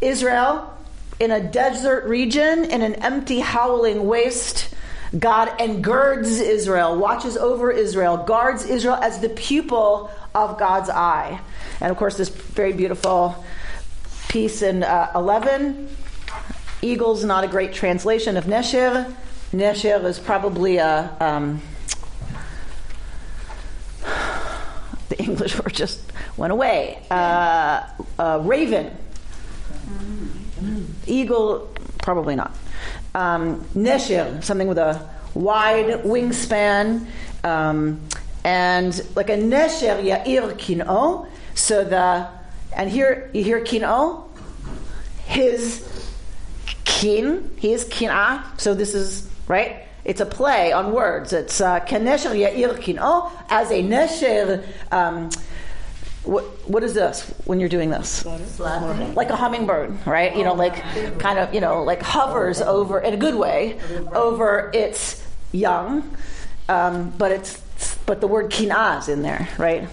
Israel 0.00 0.74
in 1.20 1.30
a 1.32 1.40
desert 1.40 2.04
region, 2.04 2.64
in 2.64 2.82
an 2.82 2.94
empty, 2.96 3.40
howling 3.40 4.06
waste. 4.06 4.74
God 5.16 5.60
engirds 5.60 6.40
Israel, 6.40 6.96
watches 6.98 7.36
over 7.36 7.70
Israel, 7.70 8.16
guards 8.18 8.64
Israel 8.66 8.96
as 8.96 9.20
the 9.20 9.28
pupil 9.30 10.10
of 10.34 10.58
God's 10.58 10.90
eye. 10.90 11.40
And 11.80 11.90
of 11.90 11.96
course, 11.96 12.16
this 12.16 12.28
very 12.28 12.72
beautiful 12.72 13.44
piece 14.28 14.60
in 14.62 14.82
uh, 14.82 15.10
11 15.14 15.88
Eagle's 16.80 17.24
not 17.24 17.42
a 17.42 17.48
great 17.48 17.72
translation 17.72 18.36
of 18.36 18.44
Nesher. 18.44 19.12
Nesher 19.52 20.04
is 20.04 20.18
probably 20.18 20.76
a, 20.76 21.16
um, 21.20 21.60
The 25.08 25.18
English 25.18 25.56
word 25.56 25.72
just 25.72 26.00
went 26.36 26.52
away. 26.52 27.02
Uh, 27.10 27.88
uh, 28.18 28.40
raven. 28.42 28.96
Eagle, 31.06 31.68
probably 31.98 32.36
not. 32.36 32.54
Um, 33.14 33.64
nesher, 33.74 34.42
something 34.44 34.68
with 34.68 34.78
a 34.78 35.08
wide 35.34 36.02
wingspan. 36.04 37.06
Um, 37.44 38.00
and 38.44 39.04
like 39.14 39.30
a 39.30 39.36
nesher 39.36 40.02
ya'ir 40.02 40.56
kin'o. 40.58 41.26
So 41.54 41.84
the, 41.84 42.28
and 42.76 42.90
here 42.90 43.30
you 43.34 43.42
hear 43.42 43.60
kin'o, 43.60 44.24
his 45.26 45.84
kin, 46.84 47.50
he 47.58 47.72
is 47.72 47.84
kin'ah. 47.84 48.44
So 48.58 48.74
this 48.74 48.94
is, 48.94 49.28
right? 49.46 49.84
It's 50.04 50.20
a 50.20 50.26
play 50.26 50.72
on 50.72 50.92
words. 50.92 51.32
It's 51.32 51.60
uh, 51.60 51.80
kenesher 51.80 52.30
ya'ir 52.30 52.80
kin'o, 52.80 53.30
as 53.50 53.70
a 53.70 53.82
nesher, 53.82 54.64
um, 54.90 55.28
what, 56.24 56.44
what 56.68 56.82
is 56.82 56.94
this 56.94 57.22
when 57.44 57.60
you're 57.60 57.68
doing 57.68 57.90
this? 57.90 58.24
Like 59.14 59.30
a 59.30 59.36
hummingbird, 59.36 60.06
right? 60.06 60.36
You 60.36 60.44
know, 60.44 60.54
like 60.54 60.82
kind 61.18 61.38
of, 61.38 61.54
you 61.54 61.60
know, 61.60 61.82
like 61.82 62.02
hovers 62.02 62.60
over, 62.60 63.00
in 63.00 63.14
a 63.14 63.16
good 63.16 63.34
way, 63.34 63.78
over 64.12 64.70
its 64.74 65.26
young. 65.52 66.16
Um, 66.68 67.10
but 67.16 67.32
it's, 67.32 67.62
but 68.04 68.20
the 68.20 68.26
word 68.26 68.50
kinah 68.50 68.98
is 68.98 69.08
in 69.08 69.22
there, 69.22 69.48
right? 69.58 69.88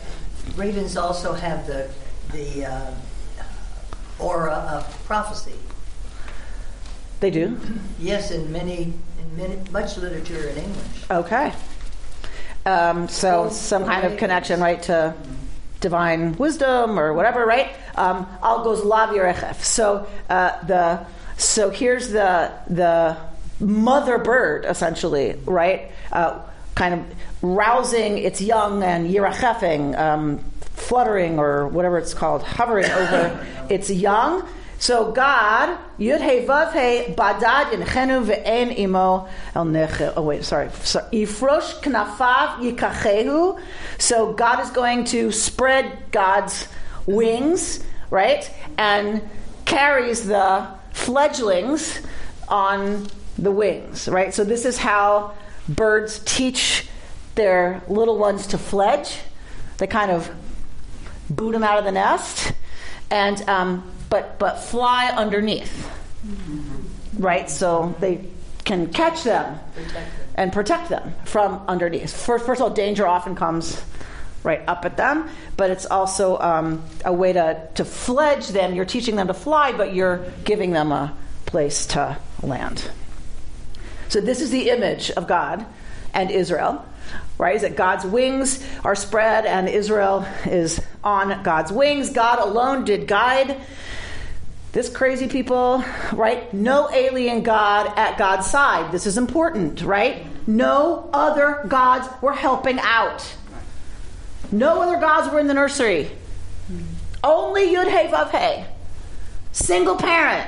Ravens 0.56 0.98
also 0.98 1.34
have 1.34 1.68
the 1.68 1.90
the 2.32 2.66
uh, 2.66 2.92
aura 4.20 4.52
of 4.52 5.06
prophecy. 5.06 5.54
They 7.20 7.32
do. 7.32 7.58
Yes, 8.00 8.32
in 8.32 8.52
many 8.52 8.94
in 9.20 9.38
many 9.38 9.58
much 9.72 9.98
literature 9.98 10.50
in 10.50 10.58
English. 10.58 11.10
Okay. 11.10 11.54
Um, 12.66 13.08
so 13.08 13.50
some 13.50 13.86
kind 13.86 14.06
of 14.06 14.18
connection, 14.18 14.60
right, 14.60 14.82
to 14.84 15.14
divine 15.86 16.36
wisdom 16.38 16.98
or 17.00 17.14
whatever, 17.14 17.46
right? 17.46 17.70
Um, 17.94 18.26
al 18.42 18.64
goes 18.64 18.84
lav 18.84 19.10
yerechef. 19.12 19.62
So 19.62 20.08
uh, 20.32 20.52
the 20.66 21.06
so 21.38 21.70
here's 21.70 22.10
the 22.10 22.52
the 22.68 23.16
mother 23.60 24.18
bird 24.18 24.66
essentially, 24.66 25.40
right? 25.46 25.92
Uh, 26.12 26.42
kind 26.74 26.96
of 26.96 27.02
rousing 27.44 28.18
its 28.18 28.42
young 28.42 28.82
and 28.82 29.08
yirachefing, 29.08 29.96
um, 29.98 30.40
fluttering 30.88 31.38
or 31.38 31.68
whatever 31.68 32.00
it's 32.00 32.16
called, 32.16 32.42
hovering 32.42 32.90
over 32.90 33.46
its 33.70 33.92
young. 33.92 34.44
So 34.86 35.12
God, 35.12 35.80
Yud 35.98 36.22
He 36.22 36.46
Vav 36.46 36.72
He 36.74 37.12
Badad 37.12 37.74
in 37.74 37.82
Chenu 37.82 38.24
ve'en 38.24 38.78
imo 38.78 39.28
el 39.56 39.66
neche. 39.66 40.14
Oh 40.16 40.22
wait, 40.22 40.44
sorry. 40.44 40.70
So, 40.84 41.00
Yifrosh 41.12 41.82
knafav 41.82 42.60
yikachehu. 42.60 43.60
So 43.98 44.34
God 44.34 44.60
is 44.60 44.70
going 44.70 45.06
to 45.06 45.32
spread 45.32 46.12
God's 46.12 46.68
wings, 47.08 47.84
right, 48.12 48.48
and 48.78 49.28
carries 49.66 50.28
the 50.28 50.68
fledglings 50.94 52.02
on 52.48 53.08
the 53.40 53.50
wings, 53.50 54.08
right. 54.08 54.36
So 54.36 54.44
this 54.44 54.66
is 54.66 54.78
how 54.78 55.34
birds 55.68 56.20
teach 56.26 56.88
their 57.34 57.82
little 57.88 58.20
ones 58.20 58.46
to 58.46 58.60
fledge. 58.60 59.18
They 59.80 59.88
kind 59.88 60.12
of 60.12 60.30
boot 61.28 61.54
them 61.54 61.64
out 61.64 61.80
of 61.80 61.86
the 61.86 61.92
nest, 61.92 62.54
and 63.10 63.42
um, 63.50 63.92
but 64.10 64.40
but 64.40 64.60
fly 64.60 65.08
underneath, 65.08 65.90
right? 67.18 67.50
So 67.50 67.96
they 68.00 68.26
can 68.64 68.92
catch 68.92 69.24
them 69.24 69.60
and 70.36 70.52
protect 70.52 70.90
them 70.90 71.14
from 71.24 71.62
underneath. 71.68 72.16
First, 72.16 72.46
first 72.46 72.62
of 72.62 72.68
all, 72.68 72.74
danger 72.74 73.08
often 73.08 73.36
comes 73.36 73.82
right 74.44 74.62
up 74.68 74.86
at 74.86 74.98
them, 74.98 75.30
but 75.58 75.70
it's 75.70 75.86
also 75.86 76.38
um, 76.40 76.84
a 77.04 77.14
way 77.14 77.34
to 77.34 77.68
to 77.76 77.86
fledge 77.86 78.50
them. 78.50 78.74
You're 78.74 78.86
teaching 78.86 79.16
them 79.16 79.28
to 79.28 79.34
fly, 79.34 79.72
but 79.72 79.94
you're 79.94 80.26
giving 80.44 80.72
them 80.72 80.92
a 80.92 81.16
place 81.46 81.86
to 81.88 82.18
land. 82.42 82.90
So 84.10 84.22
this 84.22 84.42
is 84.42 84.52
the 84.52 84.70
image 84.70 85.12
of 85.12 85.28
God 85.28 85.66
and 86.14 86.32
Israel 86.32 86.86
right? 87.38 87.56
Is 87.56 87.62
that 87.64 87.76
God's 87.76 88.06
wings 88.06 88.66
are 88.84 88.96
spread 88.96 89.46
and 89.46 89.68
Israel 89.68 90.26
is 90.46 90.82
on 91.04 91.44
God's 91.44 91.72
wings. 91.72 92.10
God 92.10 92.40
alone 92.40 92.86
did 92.86 93.08
guide 93.08 93.60
this 94.72 94.90
crazy 94.90 95.28
people, 95.28 95.84
right? 96.12 96.54
No 96.54 96.90
alien 96.92 97.44
God 97.44 97.94
at 97.98 98.18
God's 98.18 98.48
side. 98.48 98.92
This 98.92 99.06
is 99.06 99.18
important, 99.18 99.82
right? 99.82 100.26
No 100.48 101.10
other 101.14 101.64
gods 101.68 102.10
were 102.22 102.34
helping 102.34 102.78
out. 102.80 103.36
No 104.52 104.82
other 104.82 105.00
gods 105.00 105.32
were 105.32 105.40
in 105.40 105.48
the 105.48 105.54
nursery. 105.54 106.12
Only 107.24 107.74
Yud 107.74 107.86
He 107.86 108.12
Vav 108.12 108.32
He. 108.32 108.66
Single 109.54 109.96
parent. 109.96 110.46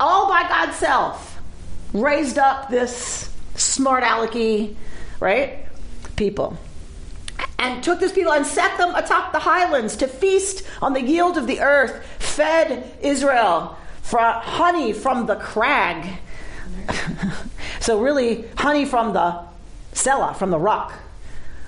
All 0.00 0.28
by 0.28 0.48
God's 0.48 0.76
self. 0.76 1.40
Raised 1.92 2.38
up 2.38 2.70
this 2.70 3.30
smart 3.54 4.02
alecky 4.02 4.76
right? 5.20 5.66
People. 6.16 6.56
And 7.58 7.82
took 7.82 8.00
this 8.00 8.12
people 8.12 8.32
and 8.32 8.46
set 8.46 8.78
them 8.78 8.94
atop 8.94 9.32
the 9.32 9.40
highlands 9.40 9.96
to 9.96 10.08
feast 10.08 10.62
on 10.80 10.92
the 10.92 11.02
yield 11.02 11.36
of 11.36 11.46
the 11.46 11.60
earth, 11.60 12.04
fed 12.18 12.92
Israel 13.00 13.76
honey 14.16 14.92
from 14.92 15.26
the 15.26 15.36
crag. 15.36 16.18
so, 17.80 18.00
really, 18.00 18.46
honey 18.56 18.84
from 18.84 19.12
the 19.12 19.44
Selah, 19.92 20.34
from 20.34 20.50
the 20.50 20.58
rock, 20.58 20.92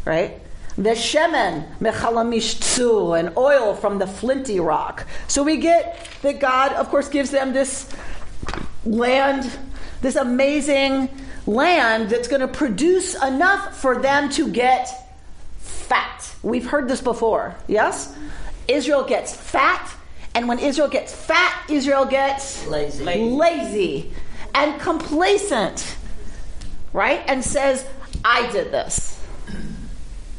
right? 0.04 0.40
The 0.76 0.90
shemen 0.90 1.76
mechalamish 1.78 2.60
tzu, 2.60 3.12
and 3.12 3.36
oil 3.36 3.74
from 3.74 3.98
the 3.98 4.06
flinty 4.06 4.60
rock. 4.60 5.06
So 5.28 5.42
we 5.42 5.56
get 5.56 6.08
that 6.22 6.40
God, 6.40 6.72
of 6.72 6.88
course, 6.88 7.08
gives 7.08 7.30
them 7.30 7.52
this 7.52 7.88
land, 8.84 9.50
this 10.00 10.16
amazing 10.16 11.08
land 11.46 12.10
that's 12.10 12.28
going 12.28 12.40
to 12.40 12.48
produce 12.48 13.14
enough 13.22 13.80
for 13.80 14.00
them 14.00 14.28
to 14.30 14.48
get 14.48 14.88
fat. 15.58 16.34
We've 16.42 16.66
heard 16.66 16.88
this 16.88 17.00
before, 17.00 17.54
yes? 17.66 18.16
Israel 18.68 19.04
gets 19.04 19.34
fat, 19.34 19.92
and 20.34 20.48
when 20.48 20.58
Israel 20.58 20.88
gets 20.88 21.14
fat, 21.14 21.64
Israel 21.68 22.04
gets 22.04 22.66
Lazy. 22.66 23.04
lazy 23.04 24.12
and 24.54 24.80
complacent, 24.80 25.96
right? 26.92 27.22
And 27.26 27.44
says, 27.44 27.86
I 28.24 28.50
did 28.52 28.70
this. 28.70 29.20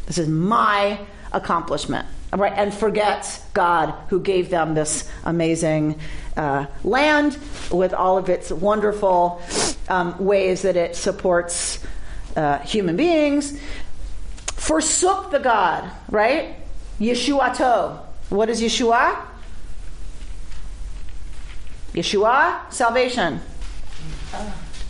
This 0.05 0.17
is 0.17 0.27
my 0.27 0.99
accomplishment. 1.31 2.07
Right, 2.33 2.53
and 2.55 2.73
forgets 2.73 3.41
God 3.53 3.93
who 4.07 4.21
gave 4.21 4.49
them 4.49 4.73
this 4.73 5.11
amazing 5.25 5.99
uh, 6.37 6.65
land 6.83 7.37
with 7.71 7.93
all 7.93 8.17
of 8.17 8.29
its 8.29 8.51
wonderful 8.51 9.41
um, 9.89 10.17
ways 10.23 10.61
that 10.61 10.75
it 10.75 10.95
supports 10.95 11.79
uh, 12.35 12.59
human 12.59 12.95
beings. 12.95 13.59
Forsook 14.55 15.31
the 15.31 15.39
God, 15.39 15.89
right? 16.09 16.55
Yeshuato. 16.99 17.99
What 18.29 18.49
is 18.49 18.61
Yeshua? 18.61 19.17
Yeshua, 21.93 22.71
salvation. 22.71 23.41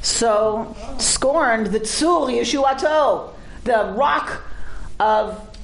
So 0.02 0.76
scorned 1.00 1.68
the 1.68 1.80
tzur 1.80 2.30
Yeshuato, 2.30 3.34
the 3.64 3.94
rock 3.96 4.44
of 5.00 5.58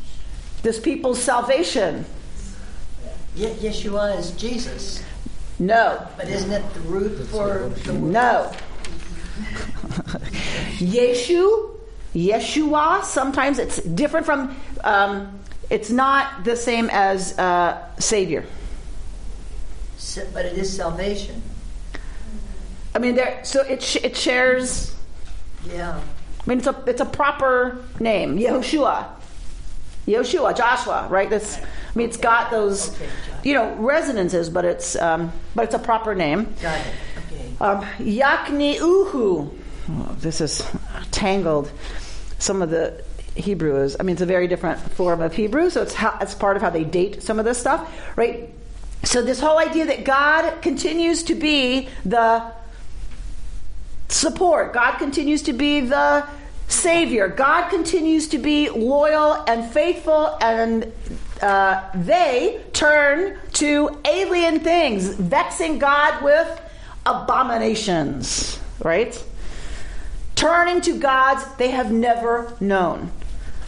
this 0.63 0.79
people's 0.79 1.21
salvation. 1.21 2.05
Ye- 3.35 3.53
Yeshua 3.55 4.17
is 4.17 4.31
Jesus, 4.31 5.03
No, 5.59 6.07
but 6.17 6.27
isn't 6.29 6.51
it 6.51 6.73
the 6.73 6.79
root 6.81 7.17
for 7.27 7.69
the 7.69 7.93
no. 7.93 8.51
Yeshu, 10.77 11.71
Yeshua, 12.13 13.03
sometimes 13.03 13.57
it's 13.59 13.81
different 13.81 14.25
from, 14.25 14.55
um, 14.83 15.39
it's 15.69 15.89
not 15.89 16.43
the 16.43 16.55
same 16.55 16.89
as 16.91 17.37
uh, 17.39 17.83
Savior. 17.99 18.45
S- 19.97 20.19
But 20.33 20.45
it 20.45 20.57
is 20.57 20.75
salvation. 20.75 21.41
I 22.95 22.99
mean, 22.99 23.15
there. 23.15 23.39
So 23.43 23.61
it 23.63 23.81
sh- 23.81 23.97
it 24.03 24.15
shares. 24.15 24.95
Yeah. 25.67 25.99
I 25.99 26.49
mean, 26.49 26.59
it's 26.59 26.67
a 26.67 26.83
it's 26.87 27.01
a 27.01 27.05
proper 27.05 27.83
name, 27.99 28.37
Yehoshua, 28.37 29.05
Yehoshua, 30.07 30.55
Joshua, 30.55 31.07
right? 31.09 31.29
That's. 31.29 31.57
I 31.57 31.61
mean, 31.95 32.07
it's 32.07 32.17
got 32.17 32.51
those, 32.51 32.97
you 33.43 33.53
know, 33.53 33.73
resonances, 33.75 34.49
but 34.49 34.65
it's 34.65 34.95
um, 34.95 35.31
but 35.55 35.65
it's 35.65 35.75
a 35.75 35.79
proper 35.79 36.15
name. 36.15 36.53
Got 36.61 36.79
it. 36.79 36.93
Okay. 37.31 37.51
Um, 37.59 37.81
Yakni 37.97 38.77
Uhu. 38.77 39.53
Oh, 39.89 40.15
this 40.19 40.41
is 40.41 40.63
tangled. 41.11 41.71
Some 42.39 42.61
of 42.61 42.69
the 42.69 43.03
Hebrew 43.35 43.81
is. 43.81 43.97
I 43.99 44.03
mean, 44.03 44.13
it's 44.13 44.21
a 44.21 44.27
very 44.27 44.47
different 44.47 44.79
form 44.79 45.21
of 45.21 45.33
Hebrew, 45.35 45.69
so 45.69 45.81
it's 45.81 45.93
how, 45.93 46.17
it's 46.21 46.35
part 46.35 46.55
of 46.55 46.61
how 46.61 46.69
they 46.69 46.83
date 46.83 47.23
some 47.23 47.39
of 47.39 47.45
this 47.45 47.57
stuff, 47.57 47.89
right? 48.15 48.49
So 49.03 49.21
this 49.21 49.39
whole 49.39 49.57
idea 49.57 49.85
that 49.85 50.03
God 50.03 50.61
continues 50.61 51.23
to 51.23 51.35
be 51.35 51.87
the 52.03 52.51
support, 54.09 54.73
God 54.73 54.97
continues 54.97 55.43
to 55.43 55.53
be 55.53 55.81
the 55.81 56.27
Savior. 56.67 57.29
God 57.29 57.69
continues 57.69 58.27
to 58.29 58.37
be 58.37 58.69
loyal 58.69 59.43
and 59.47 59.71
faithful, 59.71 60.37
and 60.41 60.91
uh, 61.41 61.83
they 61.95 62.61
turn 62.73 63.39
to 63.53 63.99
alien 64.05 64.59
things, 64.59 65.07
vexing 65.07 65.79
God 65.79 66.23
with 66.23 66.61
abominations, 67.05 68.59
right? 68.83 69.23
Turning 70.35 70.81
to 70.81 70.99
gods 70.99 71.43
they 71.55 71.71
have 71.71 71.91
never 71.91 72.53
known. 72.59 73.11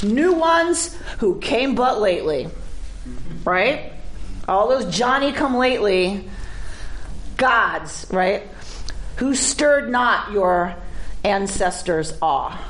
New 0.04 0.34
ones 0.34 0.96
who 1.20 1.40
came 1.40 1.76
but 1.76 2.02
lately, 2.02 2.50
right? 3.46 3.94
All 4.48 4.68
those 4.68 4.94
Johnny 4.94 5.32
come 5.32 5.56
lately 5.56 6.30
gods, 7.38 8.08
right? 8.12 8.44
Who 9.18 9.36
stirred 9.36 9.90
not 9.90 10.32
your 10.32 10.76
ancestors' 11.24 12.14
awe 12.22 12.69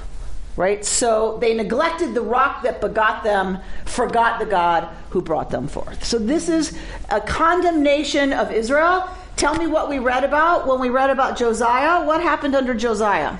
right? 0.56 0.84
So 0.84 1.38
they 1.40 1.54
neglected 1.54 2.14
the 2.14 2.22
rock 2.22 2.64
that 2.64 2.82
begot 2.82 3.24
them, 3.24 3.60
forgot 3.86 4.40
the 4.40 4.46
God 4.46 4.90
who 5.10 5.22
brought 5.22 5.50
them 5.50 5.68
forth. 5.68 6.04
So 6.04 6.20
this 6.20 6.50
is 6.50 6.78
a 7.10 7.22
condemnation 7.22 8.34
of 8.34 8.52
Israel. 8.52 9.10
Tell 9.36 9.56
me 9.56 9.68
what 9.68 9.90
we 9.90 10.00
read 10.00 10.24
about 10.24 10.68
when 10.68 10.80
we 10.80 10.90
read 10.90 11.10
about 11.10 11.38
Josiah. 11.38 12.06
What 12.06 12.22
happened 12.22 12.56
under 12.56 12.74
Josiah? 12.74 13.38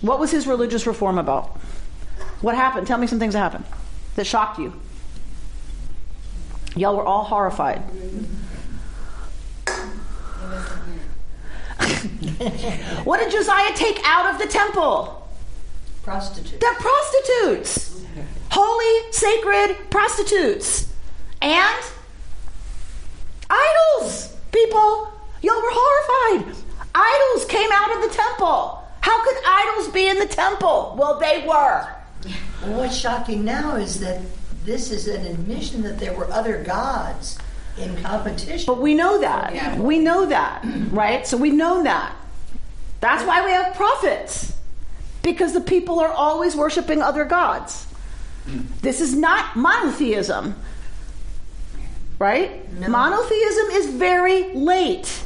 What 0.00 0.18
was 0.18 0.30
his 0.30 0.46
religious 0.46 0.86
reform 0.86 1.18
about? 1.18 1.58
What 2.40 2.54
happened? 2.54 2.86
Tell 2.86 2.98
me 2.98 3.06
some 3.06 3.18
things 3.18 3.34
that 3.34 3.40
happened 3.40 3.66
that 4.16 4.26
shocked 4.26 4.58
you. 4.58 4.72
Y'all 6.74 6.96
were 6.96 7.04
all 7.04 7.24
horrified. 7.24 7.82
what 13.04 13.20
did 13.20 13.30
Josiah 13.30 13.74
take 13.74 14.00
out 14.04 14.32
of 14.32 14.40
the 14.40 14.46
temple? 14.46 15.28
Prostitutes. 16.02 16.58
They're 16.58 16.74
prostitutes. 16.74 18.02
Holy, 18.50 19.12
sacred 19.12 19.90
prostitutes. 19.90 20.88
And 21.42 21.84
idols. 23.50 24.36
People, 24.52 25.12
y'all 25.42 25.60
were 25.60 25.70
horrified. 25.70 26.56
Idols 26.94 27.44
came 27.46 27.70
out 27.72 27.96
of 27.96 28.10
the 28.10 28.16
temple. 28.16 28.84
How 29.02 29.24
could 29.24 29.36
idols 29.46 29.88
be 29.88 30.08
in 30.08 30.18
the 30.18 30.26
temple? 30.26 30.94
Well, 30.98 31.18
they 31.18 31.44
were. 31.46 31.88
Well, 32.62 32.78
what's 32.80 32.96
shocking 32.96 33.44
now 33.44 33.76
is 33.76 34.00
that 34.00 34.22
this 34.64 34.90
is 34.90 35.08
an 35.08 35.26
admission 35.26 35.82
that 35.82 35.98
there 35.98 36.14
were 36.14 36.30
other 36.30 36.62
gods 36.62 37.38
in 37.78 37.96
competition. 38.02 38.66
But 38.66 38.80
we 38.80 38.94
know 38.94 39.20
that. 39.20 39.54
Yeah. 39.54 39.78
We 39.78 39.98
know 39.98 40.26
that, 40.26 40.62
right? 40.90 41.26
So 41.26 41.36
we've 41.36 41.54
known 41.54 41.84
that. 41.84 42.14
That's 43.00 43.24
why 43.24 43.44
we 43.44 43.50
have 43.50 43.74
prophets. 43.74 44.54
Because 45.22 45.52
the 45.52 45.60
people 45.60 46.00
are 46.00 46.12
always 46.12 46.54
worshiping 46.56 47.02
other 47.02 47.24
gods. 47.24 47.86
This 48.80 49.00
is 49.00 49.14
not 49.14 49.56
monotheism. 49.56 50.54
Right? 52.18 52.70
No. 52.78 52.88
Monotheism 52.88 53.66
is 53.72 53.86
very 53.90 54.54
late. 54.54 55.22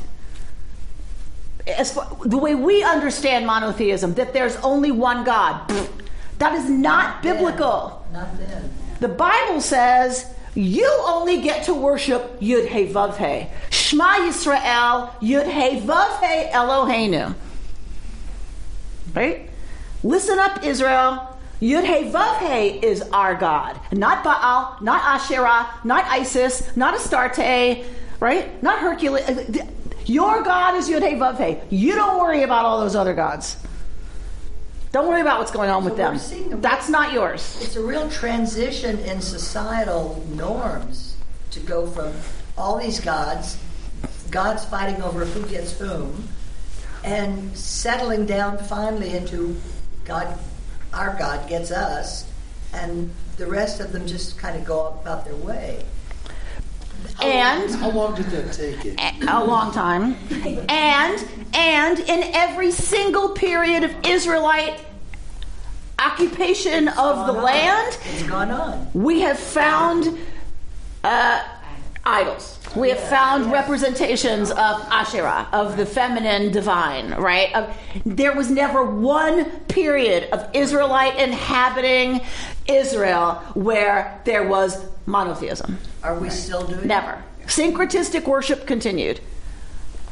As 1.67 1.95
far, 1.95 2.17
the 2.25 2.37
way 2.37 2.55
we 2.55 2.83
understand 2.83 3.47
monotheism, 3.47 4.15
that 4.15 4.33
there's 4.33 4.57
only 4.57 4.91
one 4.93 5.25
God, 5.25 5.69
that 6.39 6.55
is 6.55 6.69
not 6.69 7.23
then. 7.23 7.37
biblical. 7.37 8.07
Not 8.13 8.37
then. 8.37 8.71
The 9.01 9.09
Bible 9.09 9.61
says 9.61 10.33
you 10.55 10.89
only 11.07 11.41
get 11.41 11.65
to 11.65 11.75
worship 11.75 12.39
Yud 12.41 12.69
He 12.69 12.87
Vav 12.87 13.17
He. 13.17 13.49
Shema 13.71 14.19
Yisrael 14.19 15.11
Yud 15.21 15.47
He 15.47 15.81
Vav 15.81 16.21
He 16.21 16.51
Eloheinu. 16.53 17.35
Right? 19.15 19.51
Listen 20.03 20.39
up, 20.39 20.65
Israel. 20.65 21.31
Yud 21.61 21.85
He 21.85 22.11
Vav 22.11 22.39
He 22.41 22.87
is 22.87 23.03
our 23.13 23.35
God. 23.35 23.81
Not 23.93 24.25
Baal, 24.25 24.77
not 24.81 25.03
Asherah, 25.05 25.67
not 25.85 26.05
Isis, 26.07 26.77
not 26.77 26.95
Astarte, 26.95 27.85
right? 28.21 28.63
Not 28.63 28.81
Hercules. 28.81 29.61
Your 30.07 30.43
God 30.43 30.75
is 30.75 30.89
Yud 30.91 31.09
He 31.09 31.15
Vav 31.15 31.39
He. 31.39 31.77
You 31.77 31.95
don't 31.95 32.19
worry 32.19 32.43
about 32.43 32.65
all 32.65 32.81
those 32.81 32.97
other 32.97 33.15
gods. 33.15 33.57
Don't 34.93 35.09
worry 35.09 35.23
about 35.23 35.39
what's 35.41 35.51
going 35.51 35.71
on 35.71 35.85
with 35.85 35.97
So 35.97 36.03
we're 36.03 36.11
them. 36.11 36.19
seeing 36.19 36.61
That's 36.61 36.89
not 36.89 37.13
yours. 37.13 37.59
It's 37.63 37.77
a 37.77 37.83
real 37.83 38.09
transition 38.11 38.99
in 39.01 39.21
societal 39.21 40.25
norms 40.35 41.17
to 41.51 41.61
go 41.61 41.87
from 41.87 42.13
all 42.57 42.79
these 42.79 43.01
gods, 43.01 43.59
gods 44.31 44.65
fighting 44.67 45.03
over 45.03 45.25
who 45.25 45.49
gets 45.49 45.77
whom, 45.79 46.29
and 47.05 47.57
settling 47.57 48.27
down 48.27 48.59
finally 48.59 49.15
into 49.15 49.57
God, 50.05 50.39
our 50.93 51.15
God 51.19 51.49
gets 51.49 51.71
us, 51.71 52.29
and 52.73 53.11
the 53.37 53.47
rest 53.47 53.81
of 53.81 53.93
them 53.93 54.07
just 54.07 54.39
kind 54.39 54.57
of 54.57 54.65
go 54.65 54.99
about 55.03 55.25
their 55.25 55.37
way. 55.37 55.85
And 57.23 57.71
How 57.75 57.91
long 57.91 58.15
did 58.15 58.27
that 58.27 58.53
take 58.53 58.85
it? 58.85 58.99
a 59.29 59.45
long 59.45 59.73
time. 59.73 60.17
And 60.69 61.29
and 61.53 61.99
in 62.01 62.23
every 62.35 62.71
single 62.71 63.29
period 63.31 63.85
of 63.85 63.95
Israelite 64.07 64.81
occupation 65.99 66.89
of 66.89 67.27
the 67.27 67.35
on. 67.35 67.43
land, 67.43 67.99
It's 68.07 68.23
gone 68.25 68.51
on. 68.51 68.89
we 68.95 69.21
have 69.21 69.39
found 69.39 70.19
uh, 71.05 71.43
idols. 72.07 72.59
We 72.77 72.91
have 72.91 73.01
found 73.01 73.53
representations 73.53 74.51
of 74.51 74.57
Asherah, 74.59 75.49
of 75.53 75.77
the 75.77 75.87
feminine 75.87 76.51
divine, 76.53 77.15
right? 77.15 77.55
Of, 77.55 77.77
there 78.05 78.35
was 78.35 78.51
never 78.51 78.85
one 78.85 79.51
period 79.69 80.29
of 80.31 80.49
Israelite 80.55 81.17
inhabiting 81.19 82.21
Israel 82.67 83.35
where 83.55 84.21
there 84.25 84.47
was 84.47 84.85
monotheism. 85.07 85.79
Are 86.03 86.19
we 86.19 86.31
still 86.31 86.67
doing 86.67 86.87
Never. 86.87 87.23
Syncretistic 87.47 88.27
worship 88.27 88.67
continued. 88.67 89.21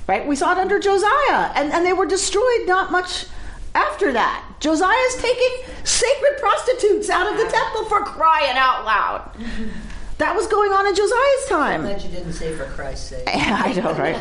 Right? 0.06 0.26
We 0.26 0.36
saw 0.36 0.52
it 0.52 0.58
under 0.58 0.78
Josiah, 0.78 1.52
and, 1.54 1.72
and 1.72 1.86
they 1.86 1.92
were 1.92 2.06
destroyed 2.06 2.66
not 2.66 2.90
much 2.90 3.26
after 3.74 4.12
that. 4.12 4.44
Josiah's 4.60 5.16
taking 5.16 5.74
sacred 5.84 6.38
prostitutes 6.38 7.08
out 7.08 7.30
of 7.30 7.38
the 7.38 7.50
temple 7.50 7.84
for 7.86 8.00
crying 8.04 8.56
out 8.56 8.84
loud. 8.84 9.30
That 10.22 10.36
was 10.36 10.46
going 10.46 10.70
on 10.70 10.86
in 10.86 10.94
Josiah's 10.94 11.46
time. 11.48 11.80
I'm 11.80 11.86
glad 11.86 12.02
you 12.02 12.08
didn't 12.08 12.34
say 12.34 12.54
for 12.54 12.66
Christ's 12.66 13.08
sake. 13.08 13.24
I 13.26 13.72
know, 13.72 13.92
right? 13.94 14.14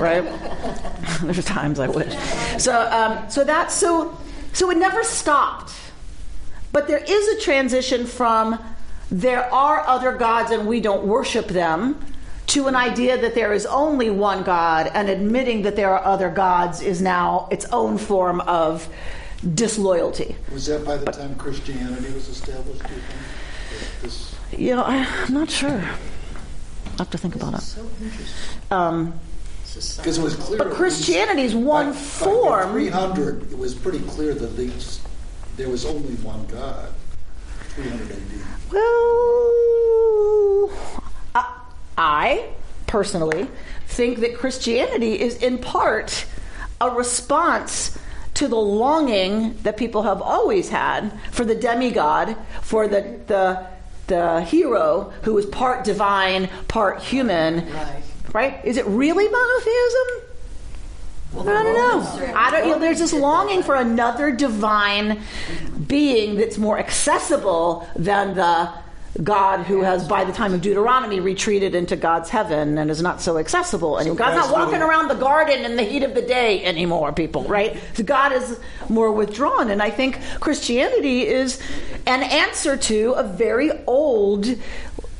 right? 0.00 1.20
There's 1.20 1.44
times 1.44 1.78
I 1.78 1.88
wish. 1.88 2.16
So, 2.56 2.90
um, 2.90 3.28
so 3.28 3.44
that 3.44 3.70
so 3.70 4.16
so 4.54 4.70
it 4.70 4.78
never 4.78 5.04
stopped. 5.04 5.74
But 6.72 6.88
there 6.88 7.04
is 7.06 7.28
a 7.28 7.40
transition 7.42 8.06
from 8.06 8.64
there 9.10 9.44
are 9.52 9.80
other 9.80 10.12
gods 10.12 10.50
and 10.50 10.66
we 10.66 10.80
don't 10.80 11.04
worship 11.06 11.48
them 11.48 12.02
to 12.46 12.66
an 12.66 12.74
idea 12.74 13.20
that 13.20 13.34
there 13.34 13.52
is 13.52 13.66
only 13.66 14.08
one 14.08 14.44
God 14.44 14.90
and 14.94 15.10
admitting 15.10 15.64
that 15.64 15.76
there 15.76 15.90
are 15.90 16.02
other 16.02 16.30
gods 16.30 16.80
is 16.80 17.02
now 17.02 17.46
its 17.50 17.66
own 17.66 17.98
form 17.98 18.40
of 18.40 18.88
disloyalty. 19.54 20.34
Was 20.50 20.64
that 20.68 20.86
by 20.86 20.96
the 20.96 21.12
time 21.12 21.34
Christianity 21.34 22.10
was 22.14 22.30
established? 22.30 22.82
do 22.84 22.94
you 22.94 23.00
think? 23.02 24.00
This- 24.00 24.31
You 24.56 24.76
know, 24.76 24.82
I, 24.82 25.06
I'm 25.26 25.34
not 25.34 25.50
sure. 25.50 25.70
I 25.78 25.96
have 26.98 27.10
to 27.10 27.18
think 27.18 27.34
about 27.36 27.54
it. 27.54 27.60
So. 27.62 27.86
Um, 28.70 29.18
Because 29.64 30.18
it 30.18 30.22
was 30.22 30.36
clear. 30.36 30.58
but 30.58 30.66
at 30.66 30.70
least 30.72 30.78
Christianity's 30.78 31.54
one 31.54 31.86
by- 31.86 31.92
by 31.92 31.96
form. 31.98 32.70
300, 32.72 33.50
it 33.52 33.58
was 33.58 33.74
pretty 33.74 34.00
clear 34.00 34.34
that 34.34 34.56
these, 34.56 35.00
there 35.56 35.68
was 35.70 35.86
only 35.86 36.14
one 36.16 36.44
God. 36.46 36.88
300 37.70 38.10
AD. 38.10 38.18
Well, 38.70 38.82
I, 41.34 41.54
I 41.96 42.44
personally 42.86 43.48
think 43.86 44.18
that 44.20 44.36
Christianity 44.36 45.18
is 45.18 45.36
in 45.36 45.56
part 45.58 46.26
a 46.80 46.90
response 46.90 47.96
to 48.34 48.48
the 48.48 48.56
longing 48.56 49.54
that 49.62 49.76
people 49.76 50.02
have 50.02 50.20
always 50.20 50.68
had 50.68 51.12
for 51.30 51.44
the 51.44 51.54
demigod, 51.54 52.36
for 52.62 52.88
the 52.88 53.18
the 53.26 53.66
the 54.12 54.42
hero 54.42 55.10
who 55.22 55.38
is 55.38 55.46
part 55.46 55.84
divine, 55.84 56.50
part 56.68 57.00
human. 57.02 57.72
Right. 57.72 58.02
Right? 58.34 58.64
Is 58.64 58.76
it 58.76 58.86
really 58.86 59.26
monotheism? 59.28 60.28
Well, 61.32 61.48
I 61.48 61.62
don't 61.62 61.74
know. 61.74 62.34
I 62.34 62.50
don't. 62.50 62.66
You 62.66 62.72
know, 62.72 62.78
there's 62.78 62.98
this 62.98 63.14
longing 63.14 63.62
for 63.62 63.74
another 63.74 64.30
divine 64.32 65.22
being 65.86 66.36
that's 66.36 66.58
more 66.58 66.78
accessible 66.78 67.88
than 67.96 68.34
the 68.34 68.70
God 69.22 69.64
who 69.66 69.82
has, 69.82 70.08
by 70.08 70.24
the 70.24 70.32
time 70.32 70.54
of 70.54 70.62
Deuteronomy, 70.62 71.20
retreated 71.20 71.74
into 71.74 71.96
God's 71.96 72.30
heaven 72.30 72.78
and 72.78 72.90
is 72.90 73.02
not 73.02 73.20
so 73.20 73.36
accessible 73.36 73.98
anymore. 73.98 74.16
God's 74.16 74.36
not 74.36 74.52
walking 74.52 74.72
little- 74.72 74.88
around 74.88 75.08
the 75.08 75.14
garden 75.14 75.64
in 75.66 75.76
the 75.76 75.82
heat 75.82 76.02
of 76.02 76.14
the 76.14 76.22
day 76.22 76.64
anymore, 76.64 77.12
people. 77.12 77.42
Right? 77.44 77.76
So 77.94 78.04
God 78.04 78.32
is 78.32 78.58
more 78.88 79.12
withdrawn, 79.12 79.70
and 79.70 79.82
I 79.82 79.90
think 79.90 80.18
Christianity 80.40 81.26
is 81.26 81.60
an 82.06 82.22
answer 82.22 82.76
to 82.76 83.12
a 83.12 83.22
very 83.22 83.70
old 83.86 84.46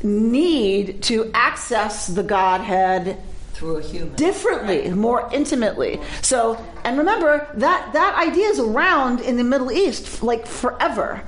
need 0.02 1.02
to 1.02 1.30
access 1.34 2.06
the 2.06 2.22
Godhead 2.22 3.18
through 3.52 3.76
a 3.76 3.82
human. 3.82 4.14
differently, 4.14 4.88
more 4.90 5.28
intimately. 5.32 6.00
So, 6.22 6.58
and 6.84 6.98
remember 6.98 7.46
that 7.54 7.92
that 7.92 8.14
idea 8.16 8.48
is 8.48 8.58
around 8.58 9.20
in 9.20 9.36
the 9.36 9.44
Middle 9.44 9.70
East 9.70 10.22
like 10.22 10.46
forever. 10.46 11.22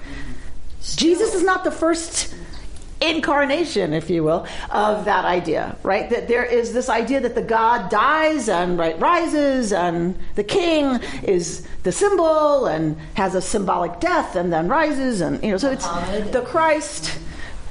Jesus 0.97 1.35
is 1.35 1.43
not 1.43 1.63
the 1.65 1.71
first 1.71 2.35
incarnation, 3.11 3.93
if 3.93 4.11
you 4.11 4.25
will, 4.25 4.47
of 4.71 5.05
that 5.05 5.25
idea, 5.25 5.77
right? 5.83 6.09
That 6.11 6.29
there 6.29 6.45
is 6.45 6.73
this 6.73 6.89
idea 6.89 7.21
that 7.21 7.35
the 7.35 7.43
God 7.43 7.91
dies 7.91 8.49
and 8.49 8.79
right 8.79 8.99
rises, 8.99 9.73
and 9.73 10.17
the 10.35 10.45
King 10.45 11.01
is 11.23 11.67
the 11.83 11.93
symbol 11.93 12.67
and 12.67 12.97
has 13.15 13.35
a 13.35 13.41
symbolic 13.41 14.01
death 14.01 14.37
and 14.37 14.53
then 14.53 14.69
rises, 14.69 15.21
and 15.21 15.43
you 15.43 15.51
know, 15.51 15.59
so 15.59 15.71
it's 15.71 15.87
the 16.31 16.43
Christ. 16.47 17.19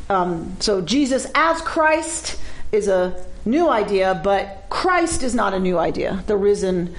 Um, 0.09 0.55
so 0.59 0.81
Jesus 0.81 1.27
as 1.33 1.61
Christ 1.61 2.39
is 2.71 2.87
a 2.87 3.25
new 3.45 3.69
idea, 3.69 4.19
but 4.23 4.65
Christ 4.69 5.23
is 5.23 5.35
not 5.35 5.53
a 5.53 5.59
new 5.59 5.77
idea. 5.77 6.23
The 6.27 6.37
risen 6.37 6.95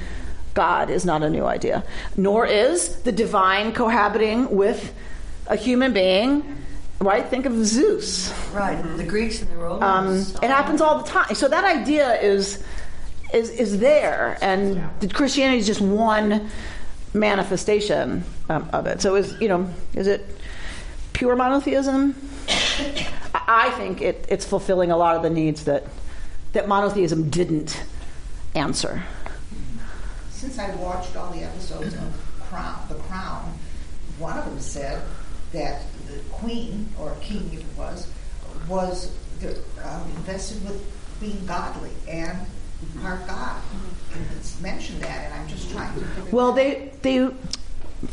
God 0.54 0.88
is 0.88 1.04
not 1.04 1.22
a 1.22 1.30
new 1.30 1.44
idea, 1.44 1.84
nor 2.16 2.46
is 2.46 2.96
the 3.02 3.12
divine 3.12 3.72
cohabiting 3.72 4.54
with 4.54 4.94
a 5.46 5.56
human 5.56 5.92
being. 5.92 6.63
Right? 7.00 7.26
Think 7.26 7.44
of 7.46 7.54
Zeus. 7.66 8.32
Right. 8.52 8.80
The 8.96 9.04
Greeks 9.04 9.42
and 9.42 9.50
the 9.50 9.54
Um, 9.56 9.60
Romans. 10.06 10.34
it 10.36 10.44
happens 10.50 10.80
all 10.80 10.98
the 11.02 11.08
time. 11.08 11.34
So 11.34 11.48
that 11.48 11.64
idea 11.64 12.20
is 12.20 12.62
is 13.32 13.50
is 13.50 13.78
there, 13.80 14.38
and 14.40 14.82
the 15.00 15.08
Christianity 15.08 15.58
is 15.58 15.66
just 15.66 15.80
one 15.80 16.48
manifestation 17.12 18.24
um, 18.48 18.68
of 18.72 18.86
it. 18.86 19.00
So 19.00 19.16
is 19.16 19.34
you 19.40 19.48
know 19.48 19.68
is 19.94 20.06
it 20.06 20.24
pure 21.12 21.36
monotheism? 21.36 22.14
I 23.34 23.70
think 23.76 24.00
it, 24.00 24.24
it's 24.28 24.44
fulfilling 24.44 24.90
a 24.90 24.96
lot 24.96 25.16
of 25.16 25.22
the 25.22 25.30
needs 25.30 25.64
that 25.64 25.84
that 26.52 26.68
monotheism 26.68 27.28
didn't 27.30 27.82
answer. 28.54 29.02
Since 30.30 30.58
I 30.58 30.74
watched 30.76 31.16
all 31.16 31.30
the 31.32 31.42
episodes 31.42 31.94
of 31.94 32.40
Crown, 32.48 32.78
The 32.88 32.94
Crown, 32.94 33.52
one 34.18 34.38
of 34.38 34.44
them 34.44 34.60
said 34.60 35.02
that 35.52 35.82
queen, 36.44 36.88
or 36.98 37.16
king 37.20 37.50
if 37.52 37.60
it 37.60 37.78
was, 37.78 38.08
was 38.68 39.10
um, 39.84 40.02
invested 40.16 40.62
with 40.64 40.80
being 41.20 41.44
godly 41.46 41.90
and 42.08 42.38
part 43.00 43.26
God. 43.26 43.60
And 44.14 44.26
it's 44.36 44.60
mentioned 44.60 45.00
that, 45.02 45.24
and 45.24 45.34
I'm 45.34 45.48
just 45.48 45.70
trying 45.70 45.92
to. 45.94 46.06
Well, 46.30 46.52
they 46.52 46.92
they, 47.02 47.30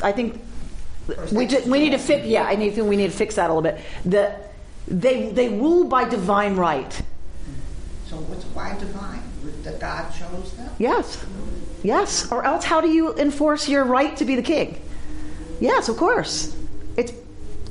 I 0.01 0.11
think 0.11 0.41
we 1.31 1.45
just, 1.45 1.67
we 1.67 1.79
need 1.79 1.91
to 1.91 1.99
fix. 1.99 2.25
Yeah, 2.25 2.43
I 2.43 2.55
need 2.55 2.77
we 2.77 2.95
need 2.95 3.11
to 3.11 3.17
fix 3.17 3.35
that 3.35 3.49
a 3.49 3.53
little 3.53 3.61
bit. 3.61 3.79
The 4.05 4.35
they 4.87 5.29
they 5.31 5.49
rule 5.49 5.83
by 5.83 6.05
divine 6.05 6.55
right. 6.55 6.91
So 8.07 8.17
what's 8.17 8.45
why 8.45 8.77
divine? 8.79 9.21
That 9.63 9.79
God 9.79 10.11
chose 10.13 10.53
them? 10.53 10.69
Yes, 10.79 11.23
yes. 11.83 12.31
Or 12.31 12.43
else, 12.45 12.63
how 12.63 12.81
do 12.81 12.89
you 12.89 13.15
enforce 13.15 13.67
your 13.67 13.83
right 13.83 14.15
to 14.17 14.25
be 14.25 14.35
the 14.35 14.41
king? 14.41 14.81
Yes, 15.59 15.89
of 15.89 15.97
course. 15.97 16.55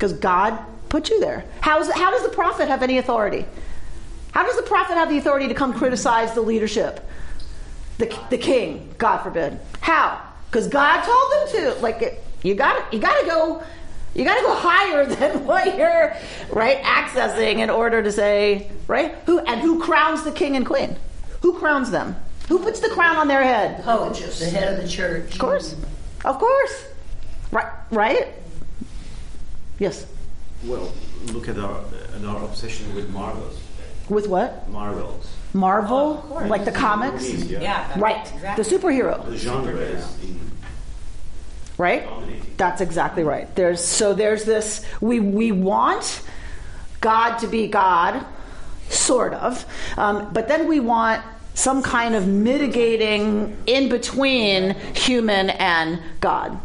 Because 0.01 0.15
God 0.15 0.59
put 0.89 1.11
you 1.11 1.21
there. 1.21 1.45
How's 1.61 1.91
how 1.91 2.11
does 2.11 2.23
the 2.23 2.31
prophet 2.31 2.69
have 2.69 2.83
any 2.83 2.97
authority? 2.97 3.45
How 4.33 4.47
does 4.47 4.57
the 4.57 4.63
prophet 4.63 4.95
have 4.95 5.11
the 5.11 5.19
authority 5.19 5.47
to 5.49 5.55
come 5.55 5.75
criticize 5.75 6.33
the 6.33 6.41
leadership? 6.41 7.07
The, 7.99 8.19
the 8.31 8.39
king, 8.39 8.95
God 8.97 9.19
forbid. 9.19 9.61
How? 9.83 10.19
Because 10.47 10.69
God 10.69 11.03
told 11.03 11.33
them 11.33 11.75
to. 11.75 11.81
Like 11.83 12.01
it, 12.01 12.25
you 12.43 12.55
got 12.55 12.95
you 12.95 12.99
got 12.99 13.21
to 13.21 13.27
go. 13.27 13.63
You 14.15 14.25
got 14.25 14.37
to 14.37 14.43
go 14.43 14.55
higher 14.59 15.05
than 15.05 15.45
what 15.45 15.77
you're 15.77 16.17
right 16.49 16.83
accessing 16.83 17.59
in 17.59 17.69
order 17.69 18.03
to 18.03 18.11
say 18.11 18.71
right 18.87 19.15
who 19.27 19.41
and 19.41 19.61
who 19.61 19.83
crowns 19.83 20.23
the 20.23 20.33
king 20.33 20.57
and 20.57 20.65
queen. 20.65 20.97
Who 21.43 21.59
crowns 21.59 21.91
them? 21.91 22.17
Who 22.49 22.59
puts 22.59 22.81
the 22.81 22.89
crown 22.89 23.17
on 23.17 23.29
their 23.29 23.43
head? 23.43 23.85
Pope, 23.85 24.17
the 24.17 24.47
head 24.47 24.73
of 24.73 24.83
the 24.83 24.89
church. 24.89 25.35
Of 25.35 25.39
course, 25.39 25.77
of 26.25 26.39
course. 26.39 26.87
Right, 27.53 27.71
right. 27.91 28.40
Yes. 29.81 30.07
Well, 30.65 30.93
look 31.33 31.49
at 31.49 31.59
our, 31.59 31.81
at 32.15 32.25
our 32.25 32.45
obsession 32.45 32.95
with 32.95 33.11
Marvels. 33.11 33.59
With 34.09 34.29
what? 34.29 34.69
Marvels. 34.69 35.27
Marvel, 35.53 36.25
like 36.47 36.65
the 36.65 36.71
comics. 36.71 37.25
Movies, 37.25 37.51
yeah. 37.51 37.61
Yeah. 37.61 37.99
Right. 37.99 38.33
Exactly. 38.35 38.63
The 38.63 38.79
superhero. 38.79 39.27
The 39.27 39.37
genre 39.37 39.73
is 39.75 40.23
in 40.23 40.39
right? 41.81 42.05
dominating. 42.05 42.55
That's 42.57 42.81
exactly 42.81 43.25
right. 43.25 43.53
There's 43.57 43.83
so 43.83 44.15
there's 44.15 44.45
this 44.45 44.85
we 45.01 45.19
we 45.19 45.51
want 45.51 46.23
God 47.01 47.39
to 47.39 47.47
be 47.47 47.67
God, 47.67 48.25
sort 48.91 49.33
of, 49.33 49.65
um, 49.97 50.33
but 50.33 50.47
then 50.47 50.69
we 50.69 50.79
want 50.79 51.25
some 51.55 51.83
kind 51.83 52.15
of 52.15 52.29
mitigating 52.29 53.57
in 53.67 53.89
between 53.89 54.75
human 54.95 55.51
and 55.51 56.01
God, 56.21 56.59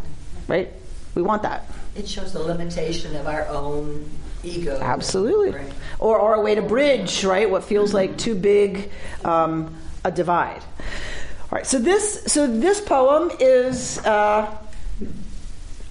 right? 0.47 0.71
We 1.15 1.21
want 1.21 1.43
that. 1.43 1.65
It 1.95 2.07
shows 2.07 2.33
the 2.33 2.39
limitation 2.43 3.15
of 3.15 3.25
our 3.25 3.47
own 3.47 4.09
ego. 4.43 4.77
Absolutely. 4.81 5.51
Right. 5.51 5.73
Or, 5.99 6.19
or 6.19 6.35
a 6.35 6.41
way 6.41 6.55
to 6.55 6.61
bridge, 6.61 7.23
right, 7.23 7.49
what 7.49 7.63
feels 7.63 7.93
like 7.93 8.17
too 8.17 8.35
big 8.35 8.91
um, 9.23 9.75
a 10.03 10.11
divide. 10.11 10.61
All 10.61 11.51
right, 11.51 11.65
so 11.65 11.79
this, 11.79 12.23
so 12.25 12.47
this 12.47 12.81
poem 12.81 13.31
is 13.39 13.99
uh, 13.99 14.55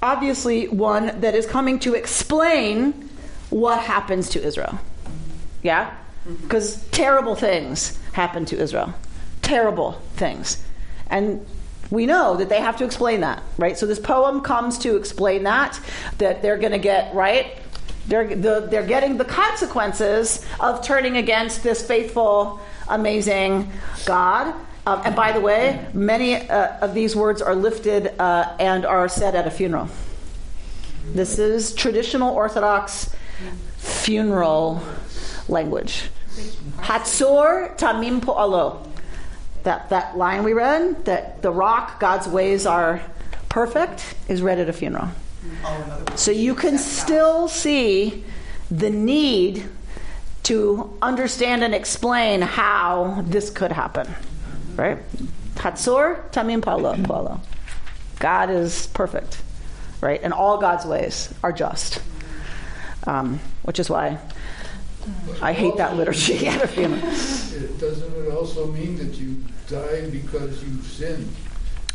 obviously 0.03 0.69
one 0.69 1.21
that 1.21 1.35
is 1.35 1.47
coming 1.47 1.79
to 1.81 1.95
explain 1.95 3.09
what 3.51 3.81
happens 3.81 4.29
to 4.31 4.43
Israel. 4.43 4.79
Yeah? 5.63 5.95
Because 6.43 6.83
terrible 6.91 7.35
things 7.35 7.99
happen 8.13 8.45
to 8.47 8.59
Israel. 8.59 8.93
Terrible 9.43 9.93
things. 10.17 10.63
And 11.09 11.47
we 11.95 12.07
know 12.07 12.37
that 12.37 12.49
they 12.49 12.61
have 12.61 12.77
to 12.79 12.85
explain 12.85 13.21
that, 13.21 13.43
right? 13.57 13.79
So 13.79 13.87
this 13.87 13.99
poem 13.99 14.41
comes 14.41 14.79
to 14.79 14.97
explain 14.97 15.45
that, 15.45 15.79
that 16.19 16.43
they're 16.43 16.59
going 16.59 16.73
to 16.73 16.79
get, 16.79 17.15
right? 17.15 17.59
They're, 18.07 18.35
the, 18.35 18.67
they're 18.71 18.87
getting 18.87 19.17
the 19.17 19.25
consequences 19.25 20.45
of 20.61 20.85
turning 20.85 21.17
against 21.17 21.63
this 21.63 21.87
faithful, 21.87 22.61
amazing 22.89 23.71
God. 24.05 24.55
Um, 24.87 25.01
and 25.05 25.17
by 25.17 25.33
the 25.33 25.41
way, 25.41 25.87
many 25.95 26.35
uh, 26.35 26.79
of 26.81 26.93
these 26.93 27.17
words 27.17 27.41
are 27.41 27.55
lifted 27.55 28.21
uh, 28.21 28.55
and 28.61 28.85
are 28.85 29.09
said 29.09 29.35
at 29.35 29.47
a 29.47 29.51
funeral. 29.51 29.89
This 31.15 31.39
is 31.39 31.75
traditional 31.75 32.35
Orthodox 32.35 33.15
funeral 33.77 34.83
language. 35.49 36.11
Hatzur 36.79 37.79
tamim 37.79 38.21
po'alo. 38.21 38.87
That, 39.65 39.91
that 39.91 40.17
line 40.17 40.45
we 40.45 40.53
read, 40.53 41.07
that 41.07 41.43
the 41.43 41.51
rock, 41.51 41.99
God's 41.99 42.29
ways 42.29 42.67
are 42.67 43.03
perfect, 43.49 44.15
is 44.29 44.43
read 44.43 44.59
at 44.59 44.69
a 44.69 44.73
funeral. 44.73 45.09
So 46.17 46.31
you 46.31 46.55
can 46.55 46.79
still 46.79 47.49
see 47.49 48.25
the 48.71 48.91
need 48.91 49.67
to 50.45 50.97
understand 51.01 51.65
and 51.65 51.75
explain 51.75 52.43
how 52.43 53.23
this 53.27 53.51
could 53.51 53.73
happen. 53.73 54.07
Right? 54.77 54.99
Hatzur 55.55 56.31
tamim 56.31 56.63
palo 56.63 56.95
palo. 57.03 57.41
God 58.19 58.51
is 58.51 58.87
perfect. 58.89 59.41
Right? 60.01 60.21
And 60.23 60.33
all 60.33 60.59
God's 60.59 60.85
ways 60.85 61.33
are 61.43 61.53
just. 61.53 62.03
Um, 63.07 63.41
which 63.63 63.79
is 63.79 63.89
why 63.89 64.19
I 65.43 65.53
hate 65.53 65.77
that 65.77 65.97
liturgy 65.97 66.47
at 66.49 66.63
a. 66.77 66.83
It- 66.83 67.79
Doesn't 67.81 68.15
it 68.27 68.33
also 68.33 68.67
mean 68.69 68.97
that 68.99 69.15
you 69.15 69.37
die 69.69 70.09
because 70.11 70.63
you've 70.63 70.87
sinned? 70.87 71.35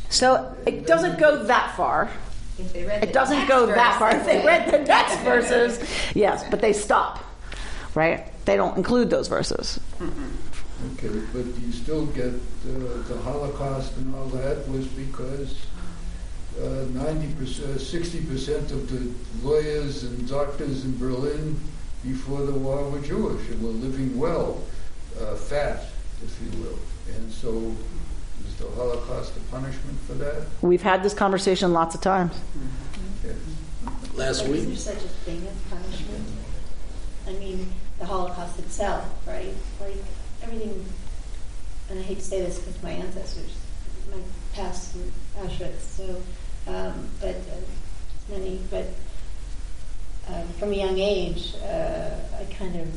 So 0.09 0.55
it 0.65 0.85
doesn't 0.87 1.19
go 1.19 1.43
that 1.43 1.75
far. 1.75 2.09
If 2.57 2.73
they 2.73 2.83
read 2.83 3.03
It 3.03 3.13
doesn't 3.13 3.47
go 3.47 3.65
that 3.67 3.97
far. 3.99 4.15
If 4.15 4.25
they 4.25 4.45
read 4.45 4.69
the 4.71 4.79
next 4.95 5.17
verses, 5.19 5.79
yes, 6.15 6.43
but 6.49 6.59
they 6.61 6.73
stop, 6.73 7.23
right? 7.95 8.25
They 8.45 8.55
don't 8.57 8.75
include 8.77 9.09
those 9.09 9.27
verses. 9.27 9.79
Okay, 10.01 11.09
but 11.33 11.45
you 11.61 11.71
still 11.71 12.05
get 12.07 12.33
uh, 12.33 13.03
the 13.07 13.19
Holocaust 13.23 13.95
and 13.97 14.13
all 14.15 14.25
that 14.27 14.67
was 14.69 14.87
because 14.87 15.55
uh, 16.59 16.85
ninety 16.91 17.31
percent, 17.35 17.79
sixty 17.79 18.21
percent 18.25 18.71
of 18.71 18.89
the 18.89 19.13
lawyers 19.47 20.03
and 20.03 20.27
doctors 20.27 20.83
in 20.85 20.97
Berlin 20.97 21.59
before 22.03 22.45
the 22.45 22.53
war 22.53 22.89
were 22.89 22.99
Jewish 22.99 23.49
and 23.49 23.61
were 23.61 23.69
living 23.71 24.17
well, 24.17 24.61
uh, 25.19 25.35
fat, 25.35 25.85
if 26.23 26.37
you 26.41 26.63
will. 26.63 26.79
And 27.15 27.31
so, 27.31 27.75
is 28.45 28.55
the 28.55 28.69
Holocaust 28.75 29.33
a 29.37 29.39
punishment 29.51 29.99
for 30.01 30.13
that? 30.13 30.45
We've 30.61 30.81
had 30.81 31.03
this 31.03 31.13
conversation 31.13 31.73
lots 31.73 31.95
of 31.95 32.01
times. 32.01 32.33
Okay. 33.25 33.35
Last 34.13 34.41
But 34.43 34.51
week, 34.51 34.69
Is 34.69 34.85
there 34.85 34.95
such 34.95 35.05
a 35.05 35.07
thing 35.07 35.47
as 35.47 35.55
punishment? 35.69 36.25
I 37.27 37.33
mean, 37.33 37.71
the 37.99 38.05
Holocaust 38.05 38.59
itself, 38.59 39.05
right? 39.27 39.53
Like 39.79 39.97
everything, 40.41 40.85
and 41.89 41.99
I 41.99 42.01
hate 42.01 42.19
to 42.19 42.23
say 42.23 42.41
this 42.41 42.59
because 42.59 42.81
my 42.81 42.91
ancestors, 42.91 43.51
my 44.09 44.17
past 44.53 44.95
in 44.95 45.11
Auschwitz, 45.37 45.79
so, 45.79 46.21
um, 46.67 47.09
but 47.19 47.35
uh, 47.35 48.29
many, 48.29 48.61
but 48.71 48.87
um, 50.33 50.47
from 50.59 50.71
a 50.71 50.75
young 50.75 50.97
age, 50.99 51.53
uh, 51.63 52.09
I 52.39 52.45
kind 52.53 52.75
of 52.75 52.87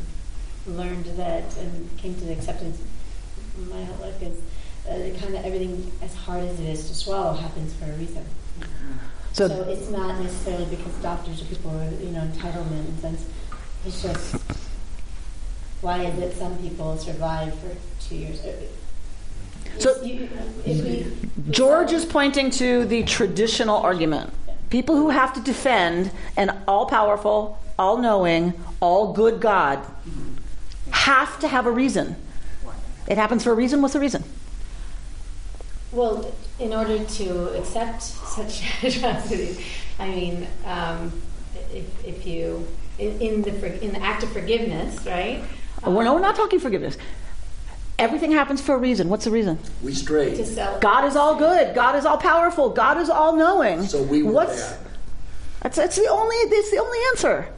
learned 0.76 1.06
that 1.16 1.56
and 1.58 1.88
came 1.98 2.14
to 2.14 2.24
the 2.24 2.32
acceptance 2.32 2.80
my 3.70 3.84
whole 3.84 4.06
life 4.06 4.22
is 4.22 4.38
uh, 4.88 5.18
kind 5.20 5.34
of 5.34 5.44
everything 5.44 5.90
as 6.02 6.14
hard 6.14 6.42
as 6.44 6.58
it 6.58 6.66
is 6.66 6.88
to 6.88 6.94
swallow 6.94 7.34
happens 7.34 7.72
for 7.74 7.84
a 7.84 7.92
reason. 7.94 8.24
So- 9.32 9.48
So, 9.48 9.62
it's 9.68 9.90
not 9.90 10.20
necessarily 10.20 10.64
because 10.66 10.92
doctors 11.02 11.42
or 11.42 11.44
people 11.46 11.70
are, 11.70 11.90
you 12.02 12.10
know, 12.10 12.20
entitlement 12.20 12.86
in 12.88 12.98
sense. 13.00 13.24
It's 13.86 14.02
just 14.02 14.36
why 15.80 16.04
is 16.04 16.18
it 16.18 16.36
some 16.36 16.56
people 16.58 16.96
survive 16.96 17.54
for 17.58 17.70
two 18.08 18.16
years? 18.16 18.40
Uh, 18.40 18.52
So- 19.78 20.02
you, 20.02 20.28
we, 20.66 21.06
George 21.50 21.92
is 21.92 22.04
pointing 22.04 22.50
to 22.52 22.84
the 22.84 23.02
traditional 23.04 23.76
argument. 23.78 24.32
People 24.72 24.96
who 24.96 25.10
have 25.10 25.34
to 25.34 25.40
defend 25.42 26.10
an 26.34 26.62
all 26.66 26.86
powerful, 26.86 27.58
all 27.78 27.98
knowing, 27.98 28.54
all 28.80 29.12
good 29.12 29.38
God 29.38 29.78
have 30.90 31.38
to 31.40 31.48
have 31.48 31.66
a 31.66 31.70
reason. 31.70 32.16
It 33.06 33.18
happens 33.18 33.44
for 33.44 33.52
a 33.52 33.54
reason. 33.54 33.82
What's 33.82 33.92
the 33.92 34.00
reason? 34.00 34.24
Well, 35.92 36.34
in 36.58 36.72
order 36.72 37.04
to 37.04 37.58
accept 37.58 38.00
such 38.00 38.62
atrocities, 38.82 39.60
I 39.98 40.08
mean, 40.08 40.46
um, 40.64 41.20
if, 41.74 42.06
if 42.06 42.26
you 42.26 42.66
in, 42.98 43.20
in 43.20 43.42
the 43.42 43.84
in 43.84 43.92
the 43.92 44.02
act 44.02 44.22
of 44.22 44.32
forgiveness, 44.32 45.04
right? 45.04 45.44
we're, 45.84 46.02
no, 46.02 46.14
we're 46.14 46.20
not 46.20 46.34
talking 46.34 46.58
forgiveness. 46.58 46.96
Everything 48.02 48.32
happens 48.32 48.60
for 48.60 48.74
a 48.74 48.78
reason. 48.78 49.08
What's 49.08 49.26
the 49.26 49.30
reason? 49.30 49.60
We 49.80 49.94
strayed. 49.94 50.34
To 50.34 50.44
sell, 50.44 50.80
God 50.80 51.04
is 51.04 51.14
all 51.14 51.36
good. 51.36 51.72
God 51.72 51.94
is 51.94 52.04
all 52.04 52.18
powerful. 52.18 52.70
God 52.70 52.98
is 52.98 53.08
all 53.08 53.36
knowing. 53.36 53.84
So 53.84 54.02
we 54.02 54.24
were 54.24 54.32
What's, 54.32 54.72
bad. 54.72 54.78
That's, 55.60 55.76
that's 55.76 55.96
the 55.96 56.08
only. 56.08 56.36
That's 56.50 56.72
the 56.72 56.78
only 56.78 56.98
answer. 57.12 57.48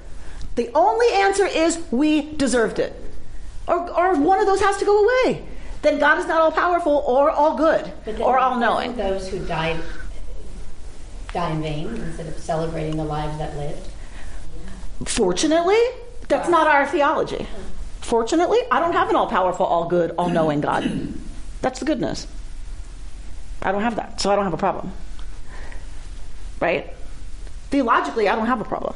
The 0.57 0.71
only 0.75 1.07
answer 1.15 1.47
is 1.47 1.83
we 1.91 2.33
deserved 2.33 2.79
it, 2.79 2.95
or, 3.67 3.91
or 3.91 4.17
one 4.21 4.39
of 4.39 4.45
those 4.45 4.61
has 4.61 4.77
to 4.77 4.85
go 4.85 5.05
away. 5.05 5.47
Then 5.81 5.99
God 5.99 6.19
is 6.19 6.27
not 6.27 6.43
all 6.43 6.53
powerful 6.53 7.03
or 7.07 7.31
all 7.31 7.57
good 7.57 7.91
or 8.21 8.39
all 8.39 8.59
knowing. 8.59 8.97
Those 8.97 9.27
who 9.29 9.45
died 9.47 9.81
die 11.33 11.53
in 11.53 11.63
vain 11.63 11.89
instead 11.89 12.27
of 12.27 12.39
celebrating 12.39 12.99
the 12.99 13.05
lives 13.05 13.39
that 13.39 13.57
lived. 13.57 13.89
Fortunately, 15.07 15.81
that's 16.29 16.51
not 16.51 16.67
our 16.67 16.87
theology. 16.87 17.47
Fortunately, 18.05 18.59
I 18.71 18.81
don't 18.81 18.93
have 18.93 19.09
an 19.09 19.17
all 19.17 19.29
powerful, 19.29 19.65
all 19.65 19.89
good, 19.89 20.11
all 20.19 20.29
knowing 20.29 20.61
God. 20.61 21.15
That's 21.63 21.79
the 21.79 21.87
goodness. 21.87 22.27
I 23.63 23.73
don't 23.73 23.81
have 23.81 23.97
that, 23.97 24.21
so 24.21 24.31
I 24.31 24.37
don't 24.37 24.45
have 24.45 24.53
a 24.53 24.59
problem. 24.59 24.93
Right? 26.61 26.93
Theologically, 27.71 28.29
I 28.29 28.37
don't 28.37 28.47
have 28.47 28.61
a 28.61 28.65
problem. 28.65 28.95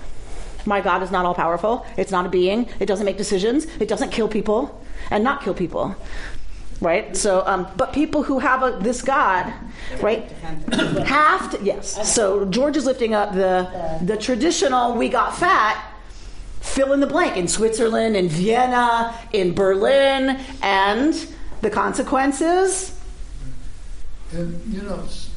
My 0.66 0.82
God 0.82 1.02
is 1.02 1.10
not 1.10 1.24
all 1.24 1.34
powerful. 1.34 1.86
It's 1.96 2.12
not 2.12 2.26
a 2.26 2.28
being. 2.28 2.68
It 2.80 2.84
doesn't 2.84 3.06
make 3.06 3.16
decisions. 3.16 3.64
It 3.80 3.88
doesn't 3.88 4.10
kill 4.10 4.28
people 4.28 4.84
and 5.10 5.24
not 5.24 5.42
kill 5.42 5.54
people. 5.54 5.96
Right? 6.82 7.16
So, 7.16 7.42
um, 7.46 7.66
but 7.78 7.94
people 7.94 8.22
who 8.22 8.40
have 8.40 8.62
a, 8.62 8.78
this 8.78 9.00
God, 9.00 9.50
right, 10.02 10.30
have 11.06 11.50
to, 11.52 11.64
yes. 11.64 12.14
So 12.14 12.44
George 12.44 12.76
is 12.76 12.84
lifting 12.84 13.14
up 13.14 13.32
the, 13.32 13.98
the 14.02 14.18
traditional, 14.18 14.94
we 14.94 15.08
got 15.08 15.34
fat, 15.34 15.82
fill 16.68 16.92
in 16.92 17.00
the 17.00 17.06
blank 17.06 17.36
in 17.36 17.48
Switzerland, 17.48 18.16
in 18.16 18.28
Vienna, 18.28 19.14
in 19.32 19.54
Berlin, 19.54 20.38
and 20.62 21.26
the 21.60 21.70
consequences. 21.70 22.94
And, 24.32 24.60
you 24.72 24.82
know, 24.82 25.00
s- 25.04 25.30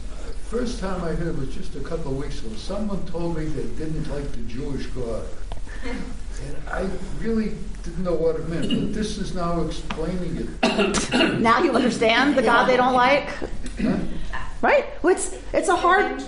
first 0.49 0.79
time 0.79 1.03
I 1.03 1.09
heard 1.13 1.27
it 1.29 1.37
was 1.37 1.53
just 1.55 1.75
a 1.75 1.79
couple 1.79 2.11
of 2.11 2.17
weeks 2.17 2.39
ago. 2.41 2.53
Someone 2.55 3.03
told 3.05 3.37
me 3.37 3.45
they 3.45 3.63
didn't 3.83 4.07
like 4.11 4.29
the 4.33 4.41
Jewish 4.41 4.85
God. 4.87 5.23
And 5.83 6.55
I 6.71 6.87
really 7.19 7.53
didn't 7.83 8.03
know 8.03 8.13
what 8.13 8.35
it 8.35 8.47
meant, 8.49 8.67
but 8.69 8.93
this 8.93 9.17
is 9.17 9.33
now 9.33 9.61
explaining 9.61 10.47
it. 10.63 11.39
Now 11.39 11.61
you 11.63 11.71
understand 11.71 12.35
the 12.35 12.41
God 12.41 12.65
they 12.65 12.77
don't 12.77 12.93
like, 12.93 13.29
Huh? 13.81 13.97
right? 14.61 14.85
It's 15.03 15.35
it's 15.53 15.69
a 15.69 15.75
hard 15.75 16.23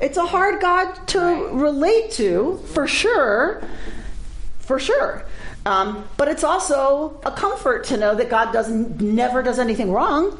it's 0.00 0.16
a 0.16 0.26
hard 0.26 0.60
God 0.60 0.94
to 1.08 1.18
relate 1.52 2.10
to 2.12 2.58
for 2.72 2.86
sure, 2.88 3.62
for 4.68 4.78
sure. 4.78 5.24
Um, 5.64 6.04
but 6.18 6.28
it's 6.28 6.44
also 6.44 7.18
a 7.24 7.32
comfort 7.32 7.84
to 7.84 7.96
know 7.96 8.14
that 8.14 8.28
God 8.28 8.52
doesn't 8.52 9.00
never 9.00 9.42
does 9.42 9.58
anything 9.58 9.90
wrong. 9.90 10.38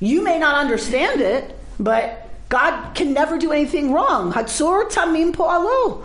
You 0.00 0.24
may 0.24 0.38
not 0.38 0.54
understand 0.56 1.20
it, 1.20 1.54
but 1.78 2.30
God 2.48 2.94
can 2.94 3.12
never 3.12 3.38
do 3.38 3.52
anything 3.52 3.92
wrong. 3.92 4.32
Hatzur 4.32 4.90
tamim 4.90 5.34
po'alo. 5.34 6.02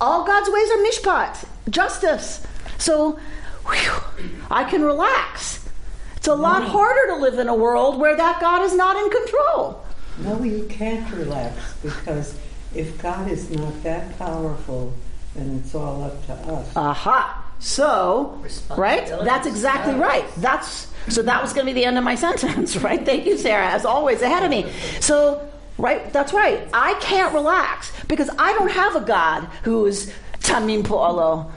All 0.00 0.24
God's 0.24 0.48
ways 0.48 0.70
are 0.70 0.82
mishpat, 0.88 1.44
justice. 1.68 2.46
So 2.78 3.18
whew, 3.66 4.30
I 4.48 4.62
can 4.62 4.84
relax. 4.84 5.68
It's 6.16 6.28
a 6.28 6.34
lot 6.34 6.62
harder 6.62 7.14
to 7.14 7.16
live 7.16 7.40
in 7.40 7.48
a 7.48 7.54
world 7.54 7.98
where 7.98 8.16
that 8.16 8.40
God 8.40 8.62
is 8.62 8.74
not 8.76 8.96
in 8.96 9.10
control. 9.10 9.84
No, 10.18 10.40
you 10.44 10.66
can't 10.68 11.12
relax 11.12 11.74
because 11.82 12.38
if 12.76 13.02
God 13.02 13.28
is 13.28 13.50
not 13.50 13.82
that 13.82 14.16
powerful, 14.18 14.94
then 15.34 15.62
it's 15.62 15.74
all 15.74 16.02
up 16.02 16.26
to 16.26 16.32
us. 16.32 16.76
Aha. 16.76 17.44
So, 17.58 18.44
right? 18.76 19.06
That's 19.06 19.46
exactly 19.46 19.94
right. 19.94 20.24
That's 20.38 20.88
so 21.08 21.22
that 21.22 21.42
was 21.42 21.52
going 21.52 21.66
to 21.66 21.72
be 21.72 21.80
the 21.80 21.86
end 21.86 21.98
of 21.98 22.04
my 22.04 22.14
sentence, 22.26 22.76
right? 22.76 23.04
Thank 23.04 23.26
you, 23.26 23.38
Sarah, 23.38 23.68
as 23.68 23.84
always 23.84 24.22
ahead 24.22 24.42
of 24.42 24.50
me. 24.50 24.70
So, 25.00 25.48
right, 25.78 26.12
that's 26.12 26.32
right. 26.32 26.68
I 26.72 26.94
can't 26.94 27.32
relax 27.32 27.92
because 28.06 28.30
I 28.38 28.52
don't 28.54 28.70
have 28.70 28.96
a 28.96 29.00
God 29.00 29.44
who 29.64 29.86
is 29.86 30.12
tamim 30.40 30.84
po'alo. 30.84 31.50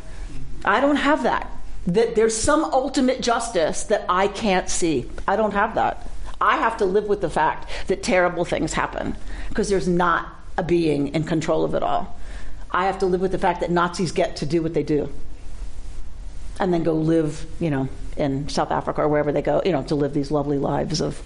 I 0.63 0.79
don't 0.79 0.95
have 0.95 1.23
that. 1.23 1.51
That 1.87 2.15
there's 2.15 2.35
some 2.35 2.63
ultimate 2.63 3.21
justice 3.21 3.83
that 3.83 4.05
I 4.09 4.27
can't 4.27 4.69
see. 4.69 5.09
I 5.27 5.35
don't 5.35 5.53
have 5.53 5.75
that. 5.75 6.07
I 6.41 6.57
have 6.57 6.77
to 6.77 6.85
live 6.85 7.05
with 7.05 7.21
the 7.21 7.29
fact 7.29 7.69
that 7.87 8.03
terrible 8.03 8.45
things 8.45 8.73
happen 8.73 9.15
because 9.49 9.69
there's 9.69 9.87
not 9.87 10.27
a 10.57 10.63
being 10.63 11.09
in 11.09 11.23
control 11.23 11.63
of 11.63 11.73
it 11.75 11.83
all. 11.83 12.19
I 12.71 12.85
have 12.85 12.99
to 12.99 13.05
live 13.05 13.21
with 13.21 13.31
the 13.31 13.37
fact 13.37 13.61
that 13.61 13.71
Nazis 13.71 14.11
get 14.11 14.37
to 14.37 14.45
do 14.45 14.61
what 14.61 14.73
they 14.73 14.83
do 14.83 15.09
and 16.59 16.73
then 16.73 16.83
go 16.83 16.93
live, 16.93 17.45
you 17.59 17.69
know, 17.69 17.89
in 18.17 18.47
South 18.49 18.71
Africa 18.71 19.01
or 19.01 19.07
wherever 19.07 19.31
they 19.31 19.41
go, 19.41 19.61
you 19.65 19.71
know, 19.71 19.83
to 19.83 19.95
live 19.95 20.13
these 20.13 20.31
lovely 20.31 20.57
lives 20.57 21.01
of 21.01 21.21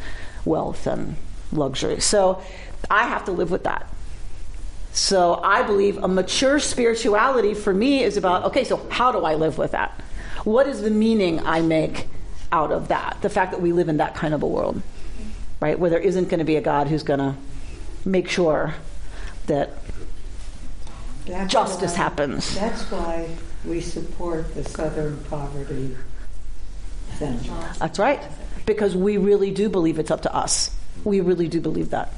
wealth 0.45 0.87
and 0.87 1.15
luxury. 1.51 1.99
So 1.99 2.41
I 2.89 3.03
have 3.03 3.25
to 3.25 3.31
live 3.31 3.51
with 3.51 3.63
that. 3.63 3.87
So 4.91 5.39
I 5.43 5.61
believe 5.61 5.97
a 5.97 6.07
mature 6.07 6.59
spirituality 6.59 7.53
for 7.53 7.73
me 7.73 8.03
is 8.03 8.17
about 8.17 8.45
okay, 8.45 8.63
so 8.63 8.77
how 8.89 9.11
do 9.11 9.19
I 9.19 9.35
live 9.35 9.57
with 9.57 9.71
that? 9.71 9.91
What 10.43 10.67
is 10.67 10.81
the 10.81 10.89
meaning 10.89 11.39
I 11.45 11.61
make 11.61 12.07
out 12.51 12.71
of 12.71 12.87
that? 12.87 13.17
The 13.21 13.29
fact 13.29 13.51
that 13.51 13.61
we 13.61 13.71
live 13.71 13.87
in 13.87 13.97
that 13.97 14.15
kind 14.15 14.33
of 14.33 14.41
a 14.41 14.47
world, 14.47 14.81
right? 15.59 15.77
Where 15.77 15.89
there 15.89 15.99
isn't 15.99 16.29
going 16.29 16.39
to 16.39 16.45
be 16.45 16.55
a 16.55 16.61
God 16.61 16.87
who's 16.87 17.03
going 17.03 17.19
to 17.19 17.35
make 18.03 18.29
sure 18.29 18.73
that 19.45 19.73
That's 21.29 21.51
justice 21.51 21.91
why- 21.91 21.97
happens. 21.97 22.55
That's 22.55 22.81
why 22.91 23.29
we 23.65 23.81
support 23.81 24.53
the 24.55 24.63
Southern 24.63 25.17
Poverty 25.25 25.95
Center. 27.17 27.51
That's 27.79 27.99
right. 27.99 28.21
Because 28.65 28.95
we 28.95 29.17
really 29.17 29.51
do 29.51 29.69
believe 29.69 29.99
it's 29.99 30.11
up 30.11 30.21
to 30.23 30.33
us. 30.35 30.71
We 31.03 31.21
really 31.21 31.47
do 31.47 31.59
believe 31.61 31.91
that. 31.91 32.13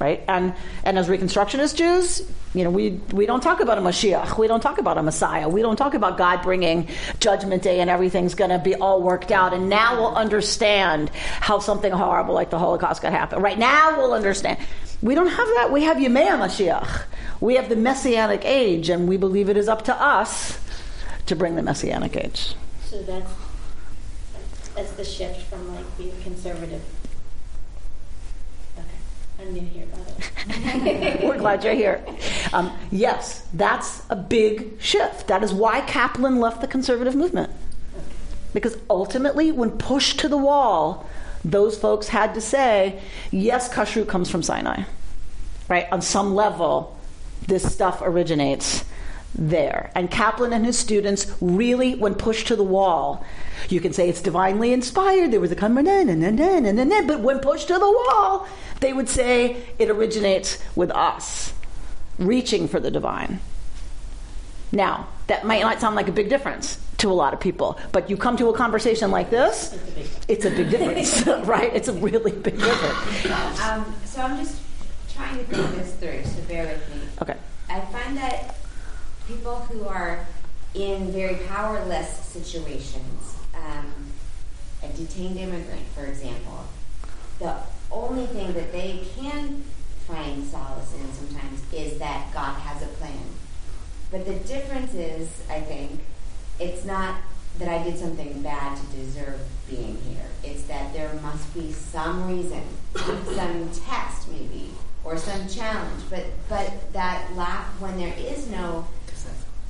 Right? 0.00 0.22
And 0.26 0.52
and 0.82 0.98
as 0.98 1.06
Reconstructionist 1.08 1.76
Jews, 1.76 2.22
you 2.54 2.64
know, 2.64 2.70
we 2.70 3.00
we 3.12 3.24
don't 3.24 3.40
talk 3.40 3.60
about 3.60 3.78
a 3.78 3.80
Mashiach. 3.80 4.36
We 4.36 4.48
don't 4.48 4.60
talk 4.60 4.78
about 4.78 4.98
a 4.98 5.02
Messiah. 5.02 5.48
We 5.48 5.62
don't 5.62 5.76
talk 5.76 5.94
about 5.94 6.18
God 6.18 6.42
bringing 6.42 6.88
judgment 7.20 7.62
day 7.62 7.78
and 7.78 7.88
everything's 7.88 8.34
going 8.34 8.50
to 8.50 8.58
be 8.58 8.74
all 8.74 9.00
worked 9.00 9.30
out 9.30 9.54
and 9.54 9.68
now 9.68 10.00
we'll 10.00 10.16
understand 10.16 11.10
how 11.10 11.60
something 11.60 11.92
horrible 11.92 12.34
like 12.34 12.50
the 12.50 12.58
Holocaust 12.58 13.00
could 13.00 13.12
happen. 13.12 13.40
Right 13.40 13.58
now 13.58 13.96
we'll 13.96 14.12
understand. 14.12 14.58
We 15.02 15.14
don't 15.16 15.28
have 15.28 15.48
that. 15.48 15.72
We 15.72 15.82
have 15.82 15.96
Yemei 15.96 16.28
Mashiach. 16.28 17.02
We 17.40 17.56
have 17.56 17.68
the 17.68 17.76
messianic 17.76 18.44
age 18.44 18.88
and 18.88 19.08
we 19.08 19.16
believe 19.16 19.48
it 19.48 19.56
is 19.56 19.68
up 19.68 19.82
to 19.86 19.94
us 20.00 20.60
to 21.26 21.34
bring 21.34 21.56
the 21.56 21.62
messianic 21.62 22.16
age. 22.16 22.54
So 22.84 23.02
that's 23.02 23.32
that's 24.76 24.92
the 24.92 25.04
shift 25.04 25.42
from 25.42 25.74
like 25.74 25.98
being 25.98 26.14
conservative. 26.22 26.80
Okay, 28.78 28.86
I'm 29.40 29.52
new 29.52 29.60
here, 29.60 29.86
by 29.86 29.98
the 29.98 30.60
way. 30.60 31.20
We're 31.28 31.38
glad 31.38 31.64
you're 31.64 31.74
here. 31.74 32.04
Um, 32.52 32.72
yes, 32.90 33.46
that's 33.52 34.04
a 34.08 34.16
big 34.16 34.80
shift. 34.80 35.26
That 35.26 35.42
is 35.42 35.52
why 35.52 35.80
Kaplan 35.82 36.38
left 36.38 36.60
the 36.60 36.68
conservative 36.68 37.14
movement. 37.14 37.50
Because 38.54 38.78
ultimately, 38.88 39.50
when 39.50 39.70
pushed 39.72 40.20
to 40.20 40.28
the 40.28 40.36
wall, 40.38 41.08
those 41.44 41.78
folks 41.78 42.08
had 42.08 42.34
to 42.34 42.40
say, 42.40 43.00
yes, 43.30 43.72
kashrut 43.72 44.08
comes 44.08 44.30
from 44.30 44.42
Sinai. 44.42 44.84
Right? 45.68 45.86
On 45.90 46.02
some 46.02 46.34
level, 46.34 46.98
this 47.46 47.72
stuff 47.72 48.00
originates 48.02 48.84
there. 49.34 49.90
And 49.94 50.10
Kaplan 50.10 50.52
and 50.52 50.64
his 50.66 50.78
students 50.78 51.32
really, 51.40 51.94
when 51.94 52.14
pushed 52.14 52.48
to 52.48 52.56
the 52.56 52.62
wall, 52.62 53.24
you 53.68 53.80
can 53.80 53.92
say 53.92 54.08
it's 54.08 54.20
divinely 54.20 54.72
inspired. 54.72 55.30
There 55.30 55.40
was 55.40 55.52
a 55.52 55.56
come 55.56 55.78
and 55.78 55.86
then 55.86 56.06
then 56.06 56.38
and 56.38 56.78
then, 56.78 56.88
then 56.88 57.06
but 57.06 57.20
when 57.20 57.38
pushed 57.38 57.68
to 57.68 57.74
the 57.74 57.80
wall, 57.80 58.46
they 58.80 58.92
would 58.92 59.08
say 59.08 59.64
it 59.78 59.88
originates 59.88 60.62
with 60.74 60.90
us, 60.90 61.54
reaching 62.18 62.68
for 62.68 62.80
the 62.80 62.90
divine. 62.90 63.40
Now, 64.70 65.08
that 65.26 65.46
might 65.46 65.62
not 65.62 65.80
sound 65.80 65.96
like 65.96 66.08
a 66.08 66.12
big 66.12 66.28
difference 66.28 66.78
to 66.98 67.10
a 67.10 67.12
lot 67.12 67.34
of 67.34 67.40
people, 67.40 67.78
but 67.90 68.08
you 68.08 68.16
come 68.16 68.36
to 68.36 68.48
a 68.48 68.56
conversation 68.56 69.10
like 69.10 69.30
this, 69.30 69.78
it's 70.28 70.44
a 70.44 70.50
big 70.50 70.70
difference, 70.70 71.26
right? 71.46 71.74
It's 71.74 71.88
a 71.88 71.92
really 71.92 72.32
big 72.32 72.58
difference. 72.58 73.60
Um, 73.60 73.94
so 74.04 74.22
I'm 74.22 74.36
just 74.38 74.60
trying 75.14 75.38
to 75.38 75.44
think 75.44 75.74
this 75.76 75.94
through, 75.94 76.24
so 76.24 76.42
bear 76.48 76.66
with 76.66 76.94
me. 76.94 77.00
Okay. 77.20 77.36
I 77.68 77.80
find 77.80 78.16
that 78.16 78.56
people 79.26 79.56
who 79.56 79.86
are 79.86 80.26
in 80.74 81.12
very 81.12 81.36
powerless 81.46 82.08
situations, 82.08 83.36
um, 83.54 83.92
a 84.82 84.88
detained 84.88 85.38
immigrant, 85.38 85.86
for 85.94 86.04
example, 86.06 86.64
the 87.38 87.56
only 87.90 88.26
thing 88.26 88.52
that 88.54 88.72
they 88.72 89.04
can 89.16 89.64
find 90.06 90.46
solace 90.46 90.94
in 90.94 91.12
sometimes 91.12 91.60
is 91.72 91.98
that 91.98 92.32
God 92.32 92.54
has 92.60 92.82
a 92.82 92.86
plan. 92.86 93.12
But 94.12 94.26
the 94.26 94.34
difference 94.34 94.92
is, 94.92 95.28
I 95.48 95.60
think, 95.60 96.00
it's 96.60 96.84
not 96.84 97.16
that 97.58 97.68
I 97.68 97.82
did 97.82 97.98
something 97.98 98.42
bad 98.42 98.78
to 98.78 98.96
deserve 98.96 99.40
being 99.68 99.98
here. 100.06 100.26
It's 100.44 100.64
that 100.64 100.92
there 100.92 101.14
must 101.22 101.52
be 101.54 101.72
some 101.72 102.28
reason, 102.28 102.62
some 102.94 103.70
test 103.70 104.28
maybe, 104.28 104.70
or 105.02 105.16
some 105.16 105.48
challenge. 105.48 106.02
But 106.10 106.26
but 106.48 106.92
that 106.92 107.34
lack 107.34 107.64
when 107.80 107.96
there 107.96 108.14
is 108.18 108.48
no 108.48 108.86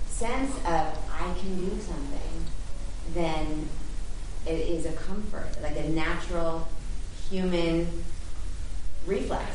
sense 0.08 0.54
of 0.58 0.98
I 1.10 1.34
can 1.38 1.56
do 1.56 1.70
something, 1.80 2.44
then 3.14 3.68
it 4.44 4.58
is 4.58 4.86
a 4.86 4.92
comfort, 4.92 5.56
like 5.62 5.76
a 5.76 5.88
natural 5.88 6.66
human 7.30 7.86
reflex 9.06 9.46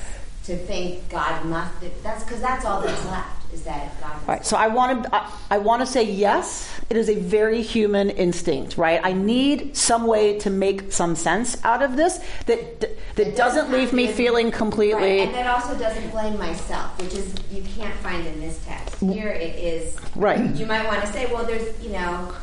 to 0.45 0.55
think 0.55 1.09
God 1.09 1.45
must. 1.45 1.73
That's 2.03 2.23
because 2.23 2.39
that's 2.39 2.63
all 2.63 2.81
that's 2.81 3.05
left 3.05 3.36
is 3.53 3.63
that 3.63 3.99
God. 4.01 4.27
Right, 4.27 4.45
so 4.45 4.57
I 4.57 4.67
want 4.67 5.03
to 5.03 5.15
I, 5.15 5.31
I 5.51 5.57
want 5.57 5.81
to 5.81 5.85
say 5.85 6.03
yes. 6.03 6.69
It 6.89 6.97
is 6.97 7.09
a 7.09 7.15
very 7.15 7.61
human 7.61 8.09
instinct, 8.09 8.77
right? 8.77 8.99
I 9.03 9.13
need 9.13 9.75
some 9.75 10.07
way 10.07 10.39
to 10.39 10.49
make 10.49 10.91
some 10.91 11.15
sense 11.15 11.63
out 11.65 11.81
of 11.81 11.95
this 11.95 12.19
that 12.45 12.81
that 13.15 13.35
doesn't 13.35 13.71
leave 13.71 13.93
me 13.93 14.07
feeling 14.07 14.51
completely. 14.51 15.19
Right, 15.19 15.27
and 15.27 15.35
that 15.35 15.47
also 15.47 15.77
doesn't 15.77 16.09
blame 16.11 16.37
myself, 16.37 16.97
which 17.01 17.13
is 17.13 17.33
you 17.51 17.63
can't 17.63 17.95
find 17.95 18.25
in 18.25 18.39
this 18.39 18.63
text. 18.65 18.99
Here 18.99 19.29
it 19.29 19.55
is. 19.55 19.97
Right. 20.15 20.55
You 20.55 20.65
might 20.65 20.85
want 20.85 21.01
to 21.01 21.07
say, 21.07 21.25
well, 21.31 21.45
there's 21.45 21.81
you 21.83 21.89
know. 21.89 22.33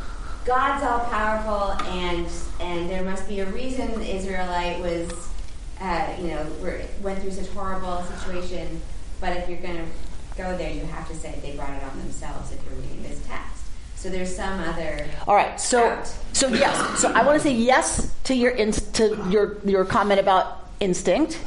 God's 0.45 0.85
all 0.85 1.01
powerful, 1.07 1.73
and 1.89 2.29
and 2.61 2.91
there 2.91 3.03
must 3.03 3.27
be 3.27 3.41
a 3.41 3.47
reason 3.47 3.99
the 3.99 4.15
Israelite 4.15 4.79
was, 4.79 5.11
uh, 5.81 6.15
you 6.21 6.27
know, 6.27 6.47
were, 6.61 6.83
went 7.01 7.19
through 7.21 7.31
such 7.31 7.49
horrible 7.49 8.03
situation. 8.03 8.83
But 9.23 9.39
if 9.39 9.49
you're 9.49 9.63
going 9.63 9.79
to 9.79 9.87
go 10.37 10.57
there, 10.57 10.73
you 10.73 10.85
have 10.87 11.09
to 11.09 11.15
say 11.15 11.39
they 11.43 11.57
brought 11.57 11.71
it 11.71 11.83
on 11.83 11.99
themselves 11.99 12.53
if 12.53 12.65
you're 12.65 12.75
reading 12.75 13.03
this 13.03 13.25
text. 13.27 13.65
So 13.97 14.11
there's 14.11 14.35
some 14.35 14.61
other. 14.61 15.07
All 15.27 15.35
right. 15.35 15.59
So 15.61 16.03
so 16.33 16.49
yes. 16.49 17.01
So 17.01 17.11
I 17.13 17.25
want 17.25 17.41
to 17.41 17.49
say 17.49 17.55
yes 17.55 18.15
to 18.25 18.35
your 18.35 18.53
in, 18.53 18.73
to 18.73 19.27
your 19.31 19.57
your 19.65 19.85
comment 19.85 20.21
about 20.21 20.69
instinct. 20.81 21.41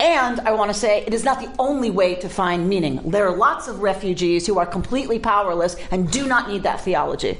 And 0.00 0.40
I 0.40 0.50
want 0.52 0.72
to 0.72 0.78
say 0.78 1.04
it 1.06 1.14
is 1.14 1.22
not 1.22 1.38
the 1.38 1.54
only 1.58 1.90
way 1.90 2.16
to 2.16 2.28
find 2.28 2.68
meaning. 2.68 3.00
There 3.10 3.28
are 3.28 3.36
lots 3.36 3.68
of 3.68 3.80
refugees 3.80 4.44
who 4.46 4.58
are 4.58 4.66
completely 4.66 5.20
powerless 5.20 5.76
and 5.92 6.10
do 6.10 6.26
not 6.26 6.48
need 6.48 6.64
that 6.64 6.80
theology. 6.80 7.38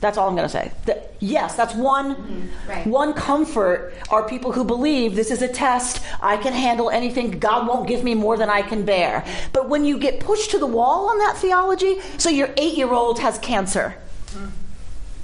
That's 0.00 0.18
all 0.18 0.28
I'm 0.28 0.34
going 0.36 0.46
to 0.46 0.52
say. 0.52 0.72
That, 0.84 1.14
yes, 1.20 1.54
that's 1.56 1.74
one 1.74 2.14
Mm-hmm. 2.16 2.68
right. 2.70 2.86
one 2.86 3.14
comfort 3.14 3.94
are 4.10 4.28
people 4.28 4.52
who 4.52 4.62
believe 4.64 5.14
this 5.16 5.30
is 5.30 5.40
a 5.42 5.48
test. 5.48 6.02
I 6.20 6.36
can 6.36 6.52
handle 6.52 6.90
anything. 6.90 7.38
God 7.38 7.66
won't 7.66 7.88
give 7.88 8.04
me 8.04 8.14
more 8.14 8.36
than 8.36 8.50
I 8.50 8.62
can 8.62 8.84
bear. 8.84 9.24
But 9.52 9.68
when 9.68 9.84
you 9.84 9.98
get 9.98 10.20
pushed 10.20 10.50
to 10.50 10.58
the 10.58 10.66
wall 10.66 11.08
on 11.08 11.18
that 11.18 11.36
theology, 11.38 11.98
so 12.18 12.28
your 12.28 12.50
eight 12.58 12.76
year 12.76 12.92
old 12.92 13.18
has 13.20 13.38
cancer. 13.38 13.96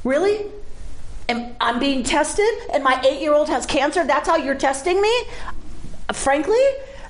Really? 0.04 0.46
And 1.28 1.54
I'm 1.60 1.78
being 1.78 2.02
tested, 2.02 2.48
and 2.72 2.82
my 2.82 3.00
eight 3.06 3.20
year 3.20 3.34
old 3.34 3.48
has 3.48 3.64
cancer. 3.66 4.04
That's 4.04 4.28
how 4.28 4.36
you're 4.36 4.56
testing 4.56 5.00
me? 5.00 5.12
Frankly, 6.12 6.60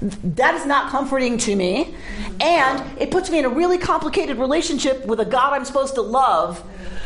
that 0.02 0.54
is 0.54 0.66
not 0.66 0.90
comforting 0.90 1.38
to 1.38 1.56
me. 1.56 1.94
And 2.40 3.00
it 3.00 3.10
puts 3.10 3.30
me 3.30 3.38
in 3.38 3.44
a 3.44 3.48
really 3.48 3.78
complicated 3.78 4.36
relationship 4.38 5.06
with 5.06 5.20
a 5.20 5.24
God 5.24 5.52
I'm 5.54 5.64
supposed 5.64 5.94
to 5.94 6.02
love 6.02 6.62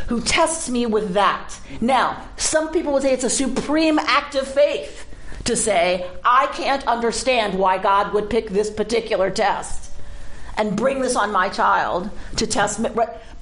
who 0.08 0.20
tests 0.20 0.68
me 0.68 0.86
with 0.86 1.14
that. 1.14 1.58
Now, 1.80 2.22
some 2.36 2.72
people 2.72 2.92
would 2.92 3.02
say 3.02 3.12
it's 3.12 3.24
a 3.24 3.30
supreme 3.30 3.98
act 3.98 4.34
of 4.34 4.46
faith 4.46 5.06
to 5.44 5.56
say, 5.56 6.08
I 6.24 6.46
can't 6.48 6.86
understand 6.86 7.58
why 7.58 7.78
God 7.78 8.12
would 8.12 8.30
pick 8.30 8.50
this 8.50 8.70
particular 8.70 9.30
test 9.30 9.90
and 10.56 10.76
bring 10.76 11.00
this 11.00 11.16
on 11.16 11.32
my 11.32 11.48
child 11.48 12.10
to 12.36 12.46
test 12.46 12.80
me. 12.80 12.90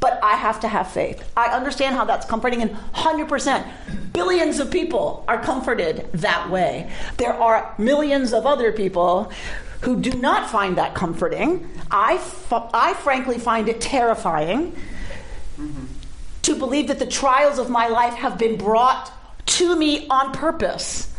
But 0.05 0.23
I 0.23 0.37
have 0.37 0.61
to 0.61 0.69
have 0.69 0.91
faith. 0.91 1.31
I 1.37 1.47
understand 1.47 1.97
how 1.97 2.05
that's 2.05 2.27
comforting, 2.27 2.61
and 2.61 2.71
100%. 2.95 4.13
Billions 4.13 4.59
of 4.59 4.71
people 4.71 5.25
are 5.27 5.41
comforted 5.41 6.11
that 6.13 6.51
way. 6.51 6.91
There 7.17 7.33
are 7.33 7.75
millions 7.79 8.33
of 8.33 8.45
other 8.45 8.71
people 8.71 9.33
who 9.81 10.01
do 10.01 10.13
not 10.13 10.51
find 10.51 10.77
that 10.77 10.95
comforting. 10.95 11.71
I, 11.91 12.21
I 12.51 12.95
frankly 12.95 13.39
find 13.39 13.69
it 13.69 13.81
terrifying 13.81 14.77
to 16.45 16.55
believe 16.55 16.89
that 16.89 16.99
the 16.99 17.07
trials 17.07 17.59
of 17.59 17.71
my 17.71 17.89
life 17.89 18.15
have 18.15 18.39
been 18.39 18.57
brought 18.57 19.13
to 19.47 19.77
me 19.77 20.07
on 20.09 20.33
purpose 20.33 21.13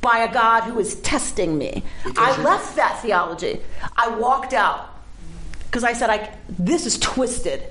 by 0.00 0.18
a 0.18 0.32
God 0.32 0.64
who 0.64 0.78
is 0.78 0.96
testing 1.00 1.56
me. 1.56 1.82
I 2.16 2.40
left 2.42 2.76
that 2.76 3.00
theology. 3.00 3.60
I 3.96 4.16
walked 4.16 4.52
out 4.52 4.90
because 5.66 5.82
I 5.82 5.92
said, 5.92 6.10
I, 6.10 6.36
This 6.48 6.86
is 6.86 6.98
twisted. 6.98 7.62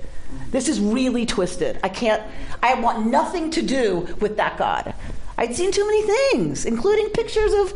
This 0.50 0.68
is 0.68 0.80
really 0.80 1.26
twisted. 1.26 1.78
I 1.82 1.88
can't, 1.88 2.22
I 2.62 2.74
want 2.80 3.06
nothing 3.06 3.50
to 3.52 3.62
do 3.62 4.16
with 4.20 4.36
that 4.36 4.58
God. 4.58 4.94
I'd 5.38 5.54
seen 5.54 5.72
too 5.72 5.86
many 5.86 6.02
things, 6.02 6.64
including 6.64 7.08
pictures 7.10 7.52
of 7.52 7.72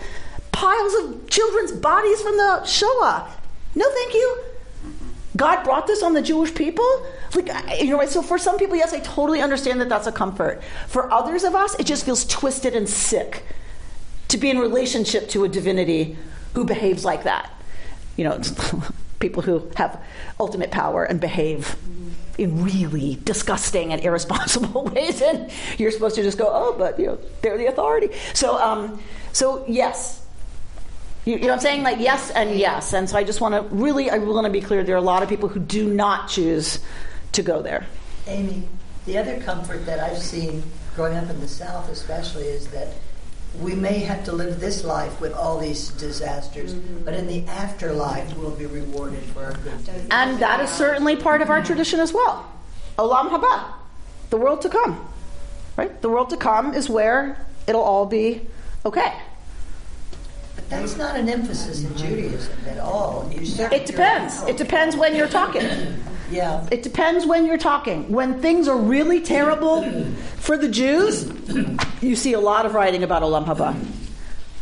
piles 0.52 0.94
of 0.94 1.30
children's 1.30 1.72
bodies 1.72 2.20
from 2.20 2.36
the 2.36 2.64
Shoah. 2.64 3.30
No, 3.74 3.90
thank 3.90 4.14
you. 4.14 4.38
God 5.38 5.62
brought 5.62 5.86
this 5.86 6.02
on 6.02 6.14
the 6.14 6.20
Jewish 6.20 6.52
people? 6.52 7.06
Like, 7.34 7.80
you 7.80 7.96
know, 7.96 8.04
so 8.06 8.22
for 8.22 8.38
some 8.38 8.58
people, 8.58 8.76
yes, 8.76 8.92
I 8.92 9.00
totally 9.00 9.40
understand 9.40 9.80
that 9.80 9.88
that's 9.88 10.06
a 10.06 10.12
comfort. 10.12 10.62
For 10.88 11.10
others 11.12 11.44
of 11.44 11.54
us, 11.54 11.78
it 11.78 11.86
just 11.86 12.04
feels 12.04 12.26
twisted 12.26 12.74
and 12.74 12.88
sick 12.88 13.44
to 14.28 14.36
be 14.36 14.50
in 14.50 14.58
relationship 14.58 15.28
to 15.30 15.44
a 15.44 15.48
divinity 15.48 16.18
who 16.54 16.64
behaves 16.64 17.04
like 17.04 17.22
that. 17.22 17.50
You 18.16 18.24
know, 18.24 18.40
people 19.20 19.42
who 19.42 19.70
have 19.76 20.02
ultimate 20.40 20.72
power 20.72 21.04
and 21.04 21.20
behave 21.20 21.76
in 22.36 22.64
really 22.64 23.18
disgusting 23.22 23.92
and 23.92 24.02
irresponsible 24.02 24.84
ways, 24.94 25.22
and 25.22 25.50
you're 25.78 25.90
supposed 25.92 26.16
to 26.16 26.22
just 26.22 26.36
go, 26.36 26.48
oh, 26.50 26.74
but 26.76 26.98
you 26.98 27.06
know, 27.06 27.18
they're 27.42 27.58
the 27.58 27.66
authority. 27.66 28.10
So, 28.34 28.58
um, 28.58 29.00
so 29.32 29.64
yes, 29.68 30.24
you, 31.28 31.34
you, 31.34 31.40
know 31.42 31.48
what 31.48 31.54
I'm 31.54 31.60
saying? 31.60 31.82
Like 31.82 31.98
yes 32.00 32.30
and 32.30 32.58
yes. 32.58 32.94
And 32.94 33.08
so 33.08 33.18
I 33.18 33.22
just 33.22 33.40
want 33.40 33.54
to 33.54 33.62
really, 33.74 34.08
I 34.08 34.16
want 34.16 34.46
to 34.46 34.52
be 34.52 34.62
clear. 34.62 34.82
There 34.82 34.94
are 34.94 34.98
a 34.98 35.02
lot 35.02 35.22
of 35.22 35.28
people 35.28 35.48
who 35.48 35.60
do 35.60 35.92
not 35.92 36.28
choose 36.28 36.80
to 37.32 37.42
go 37.42 37.60
there. 37.60 37.86
Amy, 38.26 38.66
the 39.04 39.18
other 39.18 39.38
comfort 39.40 39.84
that 39.84 40.00
I've 40.00 40.18
seen 40.18 40.62
growing 40.96 41.16
up 41.18 41.28
in 41.28 41.38
the 41.40 41.48
South, 41.48 41.90
especially, 41.90 42.44
is 42.44 42.68
that 42.68 42.88
we 43.60 43.74
may 43.74 43.98
have 43.98 44.24
to 44.24 44.32
live 44.32 44.58
this 44.58 44.84
life 44.84 45.20
with 45.20 45.32
all 45.34 45.58
these 45.58 45.90
disasters, 45.90 46.74
mm-hmm. 46.74 47.04
but 47.04 47.12
in 47.12 47.26
the 47.26 47.46
afterlife, 47.46 48.34
we'll 48.36 48.50
be 48.50 48.66
rewarded 48.66 49.22
for 49.24 49.44
our 49.44 49.52
good 49.52 49.84
deeds. 49.84 50.06
And 50.10 50.38
that 50.38 50.60
is 50.60 50.70
certainly 50.70 51.16
part 51.16 51.42
of 51.42 51.50
our 51.50 51.62
tradition 51.62 52.00
as 52.00 52.12
well. 52.12 52.50
Olam 52.98 53.30
haba, 53.30 53.64
the 54.30 54.38
world 54.38 54.62
to 54.62 54.68
come. 54.70 55.06
Right? 55.76 56.00
The 56.00 56.08
world 56.08 56.30
to 56.30 56.36
come 56.36 56.74
is 56.74 56.88
where 56.88 57.46
it'll 57.66 57.82
all 57.82 58.06
be 58.06 58.46
okay. 58.84 59.12
That's 60.68 60.96
not 60.96 61.16
an 61.16 61.28
emphasis 61.28 61.82
in 61.84 61.96
Judaism 61.96 62.52
at 62.68 62.78
all. 62.78 63.28
it 63.32 63.86
depends. 63.86 64.42
It 64.42 64.56
depends 64.56 64.96
when 64.96 65.16
you're 65.16 65.28
talking. 65.28 65.62
Yeah. 66.30 66.66
It 66.70 66.82
depends 66.82 67.24
when 67.24 67.46
you're 67.46 67.56
talking. 67.58 68.10
When 68.12 68.40
things 68.42 68.68
are 68.68 68.76
really 68.76 69.20
terrible 69.22 69.82
for 70.36 70.58
the 70.58 70.68
Jews, 70.68 71.30
you 72.02 72.14
see 72.14 72.34
a 72.34 72.40
lot 72.40 72.66
of 72.66 72.74
writing 72.74 73.02
about 73.02 73.22
Olam 73.22 73.46
Haba. 73.46 73.74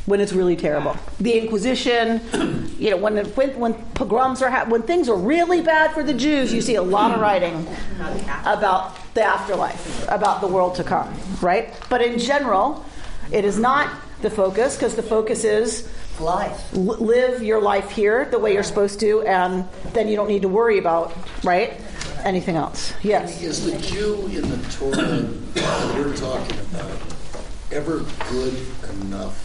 When 0.07 0.21
it's 0.21 0.33
really 0.33 0.55
terrible, 0.55 0.97
the 1.19 1.37
Inquisition, 1.37 2.21
you 2.79 2.91
know, 2.91 2.97
when 2.97 3.17
when, 3.35 3.59
when 3.59 3.75
pogroms 3.95 4.41
are 4.41 4.49
ha- 4.49 4.67
when 4.69 4.83
things 4.83 5.09
are 5.09 5.17
really 5.17 5.61
bad 5.63 5.91
for 5.91 6.05
the 6.05 6.15
Jews, 6.15 6.55
you 6.55 6.61
see 6.61 6.77
a 6.77 6.83
lot 6.83 7.11
of 7.11 7.21
writing 7.21 7.67
about 8.45 8.97
the 9.15 9.25
afterlife, 9.25 10.07
about 10.09 10.41
the 10.41 10.47
world 10.47 10.77
to 10.77 10.85
come, 10.85 11.13
right? 11.43 11.75
But 11.91 12.03
in 12.03 12.21
general, 12.21 12.85
it 13.33 13.45
is 13.45 13.59
not 13.59 13.91
the 14.23 14.31
focus 14.31 14.77
because 14.77 14.95
the 14.95 15.03
focus 15.03 15.43
is 15.43 15.89
life. 16.21 16.75
L- 16.75 16.83
live 16.99 17.43
your 17.43 17.61
life 17.61 17.91
here 17.91 18.25
the 18.27 18.39
way 18.39 18.53
you're 18.55 18.63
supposed 18.63 19.01
to, 19.01 19.23
and 19.23 19.69
then 19.93 20.09
you 20.09 20.17
don't 20.17 20.29
need 20.29 20.43
to 20.43 20.49
worry 20.49 20.79
about 20.79 21.13
right 21.45 21.81
anything 22.25 22.57
else. 22.57 22.93
Yes. 23.03 23.43
Is 23.43 23.65
the 23.65 23.79
Jew 23.79 24.27
in 24.27 24.49
the 24.49 24.59
Torah 24.71 24.95
that 24.95 25.95
we're 25.95 26.17
talking 26.17 26.59
about 26.61 26.91
ever 27.73 28.05
good 28.31 28.55
enough? 29.03 29.43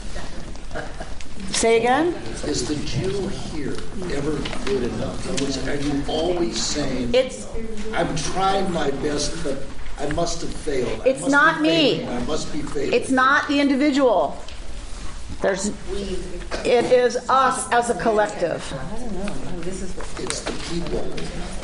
Say 1.52 1.78
again? 1.78 2.08
Is 2.46 2.68
the 2.68 2.76
Jew 2.86 3.28
here 3.28 3.76
ever 4.16 4.32
good 4.66 4.84
enough? 4.84 5.26
In 5.26 5.34
other 5.34 5.44
words, 5.44 5.68
are 5.68 5.76
you 5.76 6.04
always 6.08 6.62
saying, 6.62 7.14
It's 7.14 7.48
I'm 7.94 8.16
trying 8.16 8.72
my 8.72 8.90
best, 8.92 9.44
but 9.44 9.58
I 10.00 10.12
must 10.14 10.42
have 10.42 10.52
failed. 10.54 11.02
It's 11.06 11.28
not 11.28 11.62
me. 11.62 12.00
failing. 12.00 12.10
I 12.10 12.26
must 12.26 12.52
be 12.52 12.62
failing. 12.62 12.94
it's 12.94 13.12
not 13.12 13.48
the 13.48 13.60
individual. 13.60 14.42
There's 15.42 15.72
it 16.64 16.86
is 16.92 17.18
us 17.28 17.72
as 17.72 17.90
a 17.90 17.96
collective. 17.96 18.62
It's 19.66 20.42
the 20.42 20.52
people. 20.70 21.12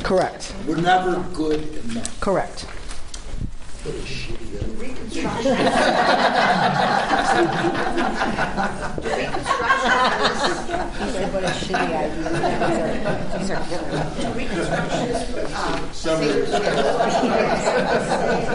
Correct. 0.03 0.53
We're 0.65 0.78
never 0.78 1.23
good 1.34 1.61
enough. 1.86 2.19
Correct. 2.19 2.61
What 3.84 3.95
a 3.95 3.99
shitty 3.99 4.47
What 11.32 11.43
a 11.43 11.47
shitty 11.47 11.93
idea. 11.93 13.38
These 13.38 13.51
are 13.51 13.61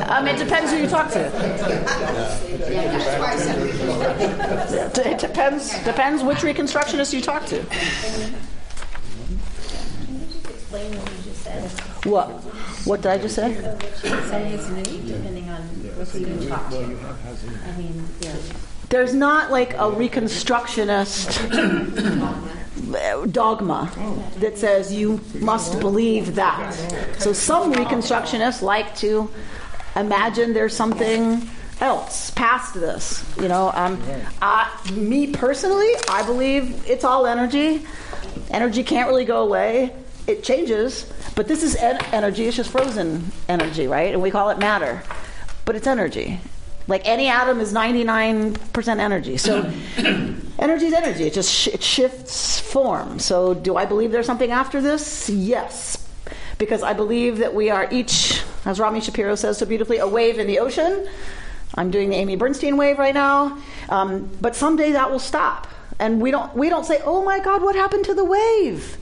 Um, 0.09 0.27
it 0.27 0.39
depends 0.39 0.71
who 0.71 0.79
you 0.79 0.87
talk 0.89 1.11
to. 1.11 1.21
It 5.05 5.19
depends 5.19 5.85
depends 5.85 6.23
which 6.23 6.39
reconstructionist 6.39 7.13
you 7.13 7.21
talk 7.21 7.45
to. 7.47 7.61
Explain 10.49 10.93
what 10.99 11.11
you 11.11 11.17
just 11.25 11.43
said. 11.43 11.71
What? 12.07 13.03
Did 13.03 13.11
I 13.11 13.19
just 13.19 13.35
say? 13.35 13.53
There's 18.89 19.15
not 19.15 19.51
like 19.51 19.75
a 19.75 19.91
reconstructionist 19.91 21.39
dogma 23.31 23.91
that 24.39 24.59
says 24.59 24.93
you 24.93 25.21
must 25.41 25.81
believe 25.81 26.35
that. 26.37 26.73
So 27.19 27.33
some 27.33 27.73
reconstructionists 27.73 28.63
like 28.63 28.95
to 28.97 29.31
imagine 29.97 30.53
there's 30.53 30.75
something 30.75 31.49
else 31.81 32.31
past 32.31 32.75
this. 32.75 33.25
You 33.41 33.49
know, 33.49 33.71
um, 33.75 34.01
I, 34.41 34.71
me 34.93 35.33
personally, 35.33 35.91
I 36.09 36.23
believe 36.25 36.89
it's 36.89 37.05
all 37.05 37.27
energy. 37.27 37.85
Energy 38.51 38.83
can't 38.85 39.09
really 39.09 39.25
go 39.25 39.43
away. 39.43 39.93
It 40.27 40.45
changes, 40.45 41.13
but 41.35 41.49
this 41.49 41.63
is 41.63 41.75
en- 41.77 42.03
energy. 42.13 42.47
It's 42.47 42.57
just 42.57 42.71
frozen 42.71 43.33
energy, 43.49 43.89
right? 43.89 44.13
And 44.13 44.23
we 44.23 44.31
call 44.31 44.51
it 44.51 44.59
matter, 44.59 45.03
but 45.65 45.75
it's 45.75 45.87
energy. 45.89 46.41
Like 46.89 47.03
any 47.07 47.29
atom 47.29 47.61
is 47.61 47.73
99% 47.73 48.99
energy. 48.99 49.37
So 49.37 49.71
energy 50.59 50.87
is 50.87 50.93
energy. 50.93 51.25
It 51.25 51.35
just 51.35 51.53
sh- 51.53 51.69
it 51.69 51.83
shifts 51.83 52.59
form. 52.61 53.19
So 53.19 53.55
do 53.55 53.77
I 53.77 53.87
believe 53.87 54.13
there's 54.13 54.27
something 54.27 54.51
after 54.51 54.81
this? 54.81 55.31
Yes. 55.31 56.09
Because 56.59 56.83
I 56.83 56.93
believe 56.93 57.39
that 57.39 57.55
we 57.55 57.71
are 57.71 57.89
each, 57.91 58.43
as 58.65 58.79
Rami 58.81 59.01
Shapiro 59.01 59.35
says 59.35 59.59
so 59.59 59.67
beautifully, 59.67 59.99
a 59.99 60.07
wave 60.07 60.39
in 60.39 60.47
the 60.47 60.59
ocean. 60.59 61.09
I'm 61.75 61.91
doing 61.91 62.11
the 62.11 62.17
Amy 62.17 62.37
Bernstein 62.37 62.77
wave 62.77 62.99
right 62.99 63.15
now. 63.15 63.59
Um, 63.89 64.31
but 64.41 64.55
someday 64.55 64.93
that 64.93 65.11
will 65.11 65.19
stop. 65.19 65.69
And 65.99 66.21
we 66.21 66.31
don't, 66.31 66.55
we 66.57 66.69
don't 66.69 66.85
say, 66.85 67.01
oh 67.05 67.25
my 67.25 67.39
God, 67.39 67.63
what 67.63 67.77
happened 67.77 68.05
to 68.07 68.15
the 68.15 68.25
wave? 68.25 68.97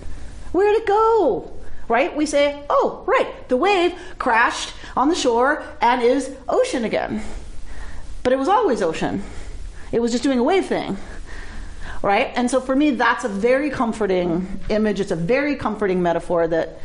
Where'd 0.53 0.77
it 0.77 0.87
go? 0.87 1.53
Right? 1.89 2.15
We 2.15 2.27
say, 2.27 2.63
oh, 2.71 3.03
right, 3.07 3.49
the 3.49 3.57
wave 3.57 3.99
crashed 4.19 4.73
on 4.97 5.09
the 5.09 5.15
shore 5.15 5.65
and 5.81 6.03
is 6.03 6.37
ocean 6.49 6.85
again. 6.85 7.23
But 8.23 8.33
it 8.33 8.39
was 8.39 8.49
always 8.49 8.83
ocean. 8.83 9.23
It 9.93 10.01
was 10.01 10.13
just 10.13 10.23
doing 10.23 10.39
a 10.39 10.43
wave 10.43 10.67
thing. 10.67 10.97
Right? 12.03 12.33
And 12.35 12.51
so 12.51 12.61
for 12.61 12.75
me, 12.75 12.93
that's 12.93 13.25
a 13.25 13.29
very 13.29 13.71
comforting 13.71 14.61
image. 14.69 15.01
It's 15.01 15.11
a 15.11 15.17
very 15.17 15.57
comforting 15.57 16.03
metaphor 16.03 16.49
that 16.49 16.81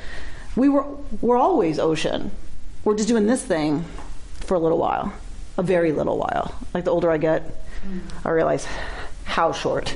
we 0.55 0.67
were, 0.69 0.85
we're 1.21 1.37
always 1.37 1.79
ocean. 1.79 2.31
We're 2.83 2.95
just 2.95 3.07
doing 3.07 3.25
this 3.25 3.43
thing 3.43 3.85
for 4.41 4.55
a 4.55 4.59
little 4.59 4.77
while, 4.77 5.13
a 5.57 5.63
very 5.63 5.91
little 5.91 6.17
while. 6.17 6.53
Like 6.73 6.83
the 6.83 6.91
older 6.91 7.09
I 7.09 7.17
get, 7.17 7.43
I 8.25 8.29
realize 8.29 8.67
how 9.23 9.53
short, 9.53 9.95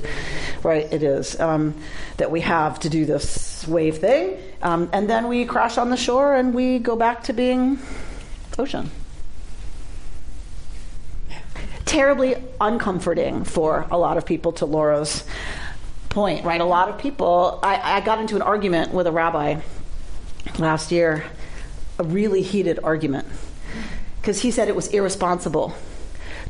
right, 0.63 0.91
it 0.91 1.03
is 1.03 1.39
um, 1.39 1.75
that 2.17 2.31
we 2.31 2.41
have 2.41 2.79
to 2.79 2.89
do 2.89 3.05
this 3.05 3.67
wave 3.67 3.97
thing. 3.97 4.37
Um, 4.61 4.89
and 4.93 5.09
then 5.09 5.27
we 5.27 5.45
crash 5.45 5.77
on 5.77 5.89
the 5.89 5.97
shore 5.97 6.35
and 6.35 6.53
we 6.53 6.79
go 6.79 6.95
back 6.95 7.23
to 7.23 7.33
being 7.33 7.79
ocean 8.57 8.89
terribly 11.89 12.35
uncomforting 12.61 13.43
for 13.43 13.87
a 13.89 13.97
lot 13.97 14.15
of 14.15 14.23
people 14.23 14.51
to 14.51 14.65
Laura's 14.67 15.23
point, 16.09 16.45
right? 16.45 16.61
A 16.61 16.65
lot 16.65 16.87
of 16.87 16.99
people, 16.99 17.59
I, 17.63 17.97
I 17.97 18.01
got 18.01 18.19
into 18.19 18.35
an 18.35 18.43
argument 18.43 18.93
with 18.93 19.07
a 19.07 19.11
rabbi 19.11 19.59
last 20.59 20.91
year, 20.91 21.25
a 21.97 22.03
really 22.03 22.43
heated 22.43 22.79
argument, 22.83 23.25
because 24.21 24.39
he 24.39 24.51
said 24.51 24.67
it 24.67 24.75
was 24.75 24.87
irresponsible 24.89 25.73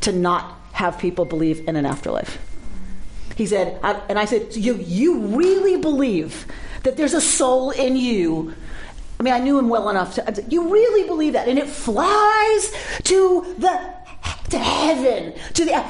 to 0.02 0.12
not 0.12 0.60
have 0.74 1.00
people 1.00 1.24
believe 1.24 1.66
in 1.70 1.78
an 1.78 1.86
afterlife. 1.86 2.38
He 3.38 3.46
said, 3.46 3.80
I, 3.82 3.94
and 4.10 4.20
I 4.20 4.26
said, 4.26 4.58
you, 4.58 4.76
you 4.76 5.20
really 5.38 5.78
believe 5.78 6.48
that 6.84 6.98
there's 6.98 7.14
a 7.14 7.22
soul 7.22 7.72
in 7.72 7.96
you 7.96 8.54
I 9.20 9.24
mean, 9.24 9.34
I 9.34 9.40
knew 9.40 9.60
him 9.60 9.68
well 9.68 9.90
enough 9.90 10.16
to. 10.16 10.46
You 10.48 10.72
really 10.72 11.06
believe 11.06 11.34
that, 11.34 11.50
and 11.50 11.60
it 11.60 11.68
flies 11.68 12.74
to 13.04 13.54
the 13.58 13.99
to 14.50 14.58
heaven 14.58 15.34
to 15.54 15.66
the. 15.66 15.86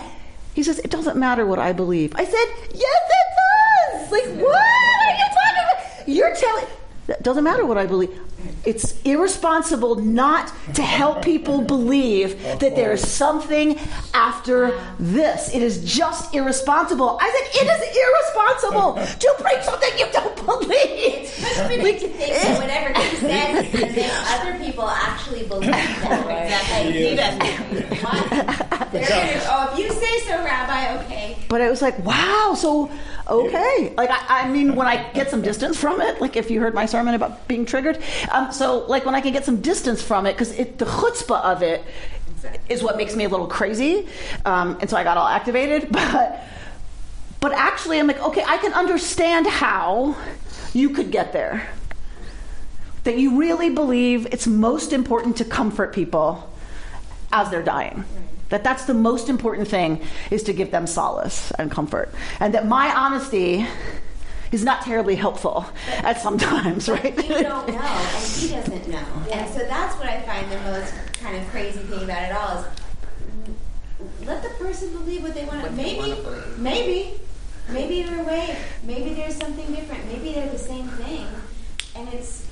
He 0.54 0.64
says 0.64 0.80
it 0.80 0.92
doesn't 0.92 1.18
matter 1.18 1.46
what 1.46 1.60
I 1.60 1.74
believe. 1.74 2.14
I 2.16 2.26
said 2.26 2.46
yes, 2.74 3.02
it 3.10 3.28
does. 3.40 4.12
Like 4.12 4.26
what 4.44 4.56
are 4.56 5.12
you 5.12 5.26
talking 5.26 5.64
about? 5.64 6.08
You're 6.08 6.36
telling. 6.36 6.66
It 7.08 7.24
doesn't 7.24 7.44
matter 7.44 7.66
what 7.66 7.78
I 7.78 7.86
believe. 7.86 8.20
It's 8.66 9.02
irresponsible 9.04 9.96
not 9.96 10.52
to 10.74 10.82
help 10.82 11.24
people 11.24 11.62
believe 11.62 12.42
that 12.60 12.76
there 12.76 12.92
is 12.92 13.08
something 13.10 13.80
after 14.14 14.80
this. 15.00 15.54
It 15.56 15.62
is 15.62 15.84
just 15.86 16.34
irresponsible. 16.36 17.18
I 17.22 17.30
said, 17.30 17.62
it 17.62 17.68
is 17.68 17.82
irresponsible 17.98 18.94
to 19.20 19.44
preach 19.44 19.64
something 19.64 19.90
you 19.98 20.08
don't 20.12 20.36
believe. 20.46 21.34
But 21.58 21.70
we 21.70 21.78
like 21.82 22.00
to 22.00 22.08
think 22.10 22.34
that 22.34 22.60
whatever 22.60 23.00
he 23.00 23.16
says 23.18 23.74
is 23.74 23.80
going 23.80 24.10
other 24.10 24.64
people 24.64 24.88
actually 24.90 25.46
believe 25.48 25.72
that. 25.72 26.26
Exactly. 26.50 27.10
He 27.10 27.16
doesn't. 27.16 28.04
What? 28.04 28.70
Oh, 28.92 29.70
if 29.74 29.80
you 29.80 29.90
say 29.92 30.20
so, 30.28 30.44
Rabbi, 30.44 31.04
okay. 31.04 31.38
But 31.48 31.62
it 31.62 31.70
was 31.70 31.82
like, 31.82 31.98
wow, 32.00 32.56
so 32.58 32.92
okay. 33.28 33.94
Like, 33.96 34.10
I, 34.10 34.44
I 34.44 34.50
mean, 34.50 34.76
when 34.76 34.88
I 34.88 35.12
get 35.14 35.30
some 35.30 35.42
distance 35.42 35.78
from 35.80 36.02
it, 36.02 36.20
like 36.22 36.36
if 36.36 36.50
you 36.50 36.60
heard 36.60 36.74
my 36.74 36.86
sermon 36.86 37.14
about 37.14 37.48
being 37.48 37.66
triggered, 37.66 38.00
um, 38.32 38.52
so 38.52 38.86
like 38.88 39.06
when 39.06 39.16
I 39.16 39.22
can 39.22 39.34
get 39.34 39.46
some 39.46 39.62
distance 39.62 40.02
from 40.02 40.26
it, 40.26 40.34
because 40.34 40.56
the 40.56 40.86
chutzpah 40.86 41.42
of 41.44 41.62
it 41.62 41.84
is 42.70 42.82
what 42.82 42.98
makes 42.98 43.16
me 43.16 43.26
a 43.26 43.30
little 43.30 43.48
crazy, 43.48 44.08
um, 44.46 44.78
and 44.82 44.90
so 44.90 44.98
I 44.98 45.04
got 45.04 45.18
all 45.18 45.28
activated. 45.28 45.90
But 46.12 46.44
but 47.40 47.54
actually, 47.54 48.00
I'm 48.00 48.08
like, 48.08 48.22
okay, 48.22 48.44
I 48.46 48.58
can 48.58 48.74
understand 48.74 49.48
how 49.48 50.18
you 50.74 50.90
could 50.90 51.10
get 51.10 51.32
there. 51.32 51.70
That 53.06 53.18
you 53.18 53.40
really 53.40 53.70
believe 53.70 54.28
it's 54.32 54.46
most 54.46 54.92
important 54.92 55.38
to 55.38 55.46
comfort 55.46 55.94
people 55.94 56.52
as 57.32 57.50
they're 57.50 57.64
dying. 57.64 58.04
That 58.50 58.64
that's 58.64 58.86
the 58.86 58.94
most 58.94 59.30
important 59.30 59.68
thing 59.68 60.02
is 60.32 60.44
to 60.44 60.54
give 60.54 60.72
them 60.72 60.86
solace 60.86 61.52
and 61.52 61.72
comfort. 61.72 62.14
And 62.40 62.54
that 62.56 62.68
my 62.68 62.94
honesty 62.94 63.66
is 64.52 64.64
not 64.64 64.82
terribly 64.82 65.16
helpful 65.16 65.66
at 65.88 66.22
sometimes, 66.22 66.90
right? 66.90 67.16
You 67.16 67.44
don't 67.44 67.68
know, 67.68 67.80
and 67.80 68.26
he 68.26 68.50
doesn't 68.50 68.88
know. 68.88 69.06
And 69.32 69.50
so 69.50 69.60
that's 69.60 69.96
what 69.98 70.08
I 70.08 70.22
find 70.22 70.52
the 70.52 70.60
most 70.62 70.94
kind 71.14 71.38
of 71.38 71.48
crazy 71.50 71.80
thing 71.80 72.04
about 72.04 72.24
it 72.24 72.32
all 72.36 72.60
is 72.60 74.26
let 74.26 74.44
the 74.44 74.50
person 74.64 74.92
believe 74.92 75.24
what 75.24 75.34
they 75.34 75.46
want 75.46 75.64
to. 75.64 75.72
Maybe, 75.72 76.16
maybe, 76.58 77.20
maybe 77.70 78.04
they're 78.04 78.22
away. 78.22 78.58
Maybe 78.84 79.14
there's 79.14 79.36
something 79.36 79.68
different. 79.74 80.06
Maybe 80.06 80.34
they're 80.34 80.50
the 80.50 80.58
same 80.58 80.88
thing, 80.90 81.28
and 81.96 82.08
it's 82.14 82.46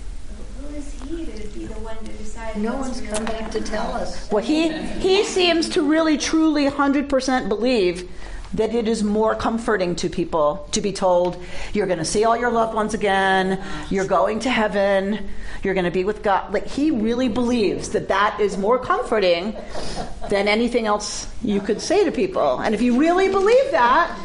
who 0.62 0.76
is 0.76 0.92
he 1.04 1.26
to 1.26 1.48
be 1.50 1.66
the 1.66 1.80
one 1.80 1.98
to 1.98 2.12
decide? 2.14 2.58
No 2.58 2.76
one's 2.76 3.02
real 3.02 3.14
come 3.14 3.26
back 3.26 3.52
to 3.52 3.62
tell 3.62 3.92
us. 3.94 4.30
Well, 4.32 4.44
he 4.44 4.72
he 4.72 5.24
seems 5.24 5.70
to 5.70 5.82
really, 5.82 6.18
truly, 6.18 6.66
hundred 6.66 7.10
percent 7.10 7.48
believe 7.48 8.10
that 8.54 8.74
it 8.74 8.88
is 8.88 9.04
more 9.04 9.36
comforting 9.36 9.96
to 9.98 10.10
people 10.10 10.68
to 10.72 10.82
be 10.82 10.94
told 10.94 11.42
you're 11.74 11.88
going 11.88 12.00
to 12.00 12.06
see 12.06 12.24
all 12.24 12.38
your 12.38 12.52
loved 12.52 12.74
ones 12.74 12.94
again, 12.94 13.64
you're 13.90 14.06
going 14.06 14.40
to 14.40 14.50
heaven, 14.50 15.28
you're 15.64 15.74
going 15.74 15.86
to 15.86 15.92
be 15.92 16.04
with 16.04 16.24
God. 16.24 16.54
Like 16.54 16.68
he 16.68 16.92
really 16.92 17.30
believes 17.30 17.90
that 17.90 18.08
that 18.08 18.40
is 18.40 18.58
more 18.58 18.80
comforting 18.80 19.56
than 20.30 20.48
anything 20.48 20.88
else 20.88 21.30
you 21.42 21.60
could 21.60 21.82
say 21.82 22.06
to 22.06 22.12
people. 22.12 22.60
And 22.60 22.74
if 22.74 22.82
you 22.82 23.00
really 23.00 23.30
believe 23.30 23.72
that, 23.72 24.18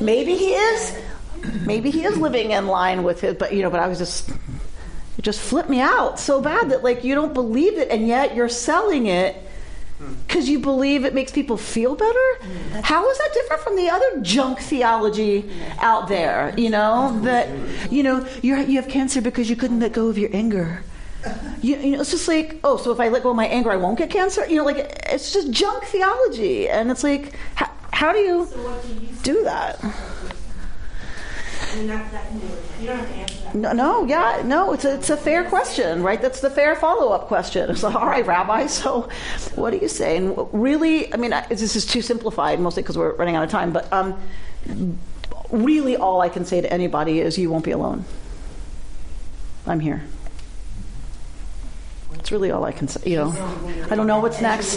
maybe 0.00 0.36
he 0.36 0.54
is, 0.54 0.98
maybe 1.66 1.90
he 1.90 2.04
is 2.04 2.16
living 2.16 2.52
in 2.52 2.66
line 2.66 3.02
with 3.02 3.24
it. 3.24 3.38
But 3.38 3.52
you 3.52 3.62
know, 3.62 3.70
but 3.70 3.80
I 3.80 3.88
was 3.88 3.98
just 3.98 4.30
it 5.18 5.22
just 5.22 5.40
flipped 5.40 5.70
me 5.70 5.80
out 5.80 6.18
so 6.18 6.40
bad 6.40 6.70
that 6.70 6.82
like 6.82 7.04
you 7.04 7.14
don't 7.14 7.34
believe 7.34 7.78
it 7.78 7.90
and 7.90 8.06
yet 8.06 8.34
you're 8.34 8.48
selling 8.48 9.06
it 9.06 9.36
because 10.26 10.48
you 10.48 10.58
believe 10.58 11.04
it 11.04 11.14
makes 11.14 11.32
people 11.32 11.56
feel 11.56 11.94
better? 11.94 12.28
Mm. 12.40 12.82
How 12.82 13.08
is 13.10 13.18
that 13.18 13.30
different 13.32 13.62
from 13.62 13.76
the 13.76 13.88
other 13.88 14.20
junk 14.20 14.60
theology 14.60 15.50
out 15.80 16.08
there? 16.08 16.54
You 16.56 16.70
know 16.70 17.18
that 17.22 17.48
you 17.90 18.02
know 18.02 18.26
you 18.42 18.56
you 18.56 18.76
have 18.80 18.88
cancer 18.88 19.20
because 19.20 19.48
you 19.48 19.56
couldn't 19.56 19.80
let 19.80 19.92
go 19.92 20.08
of 20.08 20.18
your 20.18 20.30
anger. 20.32 20.82
You, 21.60 21.76
you 21.76 21.90
know, 21.92 22.02
it's 22.02 22.12
just 22.12 22.28
like, 22.28 22.60
oh, 22.62 22.76
so 22.76 22.92
if 22.92 23.00
I 23.00 23.08
let 23.08 23.24
go 23.24 23.30
of 23.30 23.36
my 23.36 23.46
anger, 23.46 23.72
I 23.72 23.76
won't 23.76 23.98
get 23.98 24.10
cancer. 24.10 24.46
You 24.46 24.58
know, 24.58 24.64
like 24.64 25.02
it's 25.06 25.32
just 25.32 25.50
junk 25.50 25.84
theology, 25.84 26.68
and 26.68 26.90
it's 26.90 27.02
like, 27.02 27.34
how, 27.54 27.70
how 27.92 28.12
do 28.12 28.18
you 28.18 28.48
do 29.22 29.42
that? 29.44 29.80
you 32.80 32.86
don't 32.86 32.98
have 32.98 33.26
to 33.26 33.42
that? 33.42 33.45
No, 33.56 33.72
no, 33.72 34.04
yeah, 34.04 34.42
no. 34.44 34.72
It's 34.74 34.84
a, 34.84 34.94
it's 34.94 35.10
a 35.10 35.16
fair 35.16 35.44
question, 35.44 36.02
right? 36.02 36.20
That's 36.20 36.40
the 36.40 36.50
fair 36.50 36.76
follow 36.76 37.12
up 37.12 37.26
question. 37.28 37.70
It's 37.76 37.82
like, 37.82 37.94
all 37.94 38.06
right, 38.06 38.26
Rabbi. 38.26 38.66
So, 38.76 39.08
what 39.54 39.70
do 39.70 39.78
you 39.78 39.88
say? 39.88 40.18
And 40.18 40.36
really, 40.52 41.12
I 41.12 41.16
mean, 41.16 41.32
I- 41.32 41.46
this 41.46 41.74
is 41.74 41.86
too 41.86 42.02
simplified, 42.02 42.60
mostly 42.60 42.82
because 42.82 42.98
we're 42.98 43.14
running 43.14 43.34
out 43.36 43.44
of 43.44 43.50
time. 43.50 43.72
But 43.72 43.90
um, 43.92 44.18
really, 45.50 45.96
all 45.96 46.20
I 46.20 46.28
can 46.28 46.44
say 46.44 46.60
to 46.60 46.70
anybody 46.72 47.20
is, 47.20 47.38
you 47.38 47.50
won't 47.50 47.64
be 47.64 47.70
alone. 47.70 48.04
I'm 49.66 49.80
here. 49.80 50.02
It's 52.14 52.30
really 52.32 52.50
all 52.50 52.64
I 52.64 52.72
can 52.72 52.88
say. 52.88 53.10
You 53.10 53.16
know, 53.18 53.86
I 53.90 53.94
don't 53.94 54.06
know 54.06 54.20
what's 54.20 54.40
next, 54.40 54.76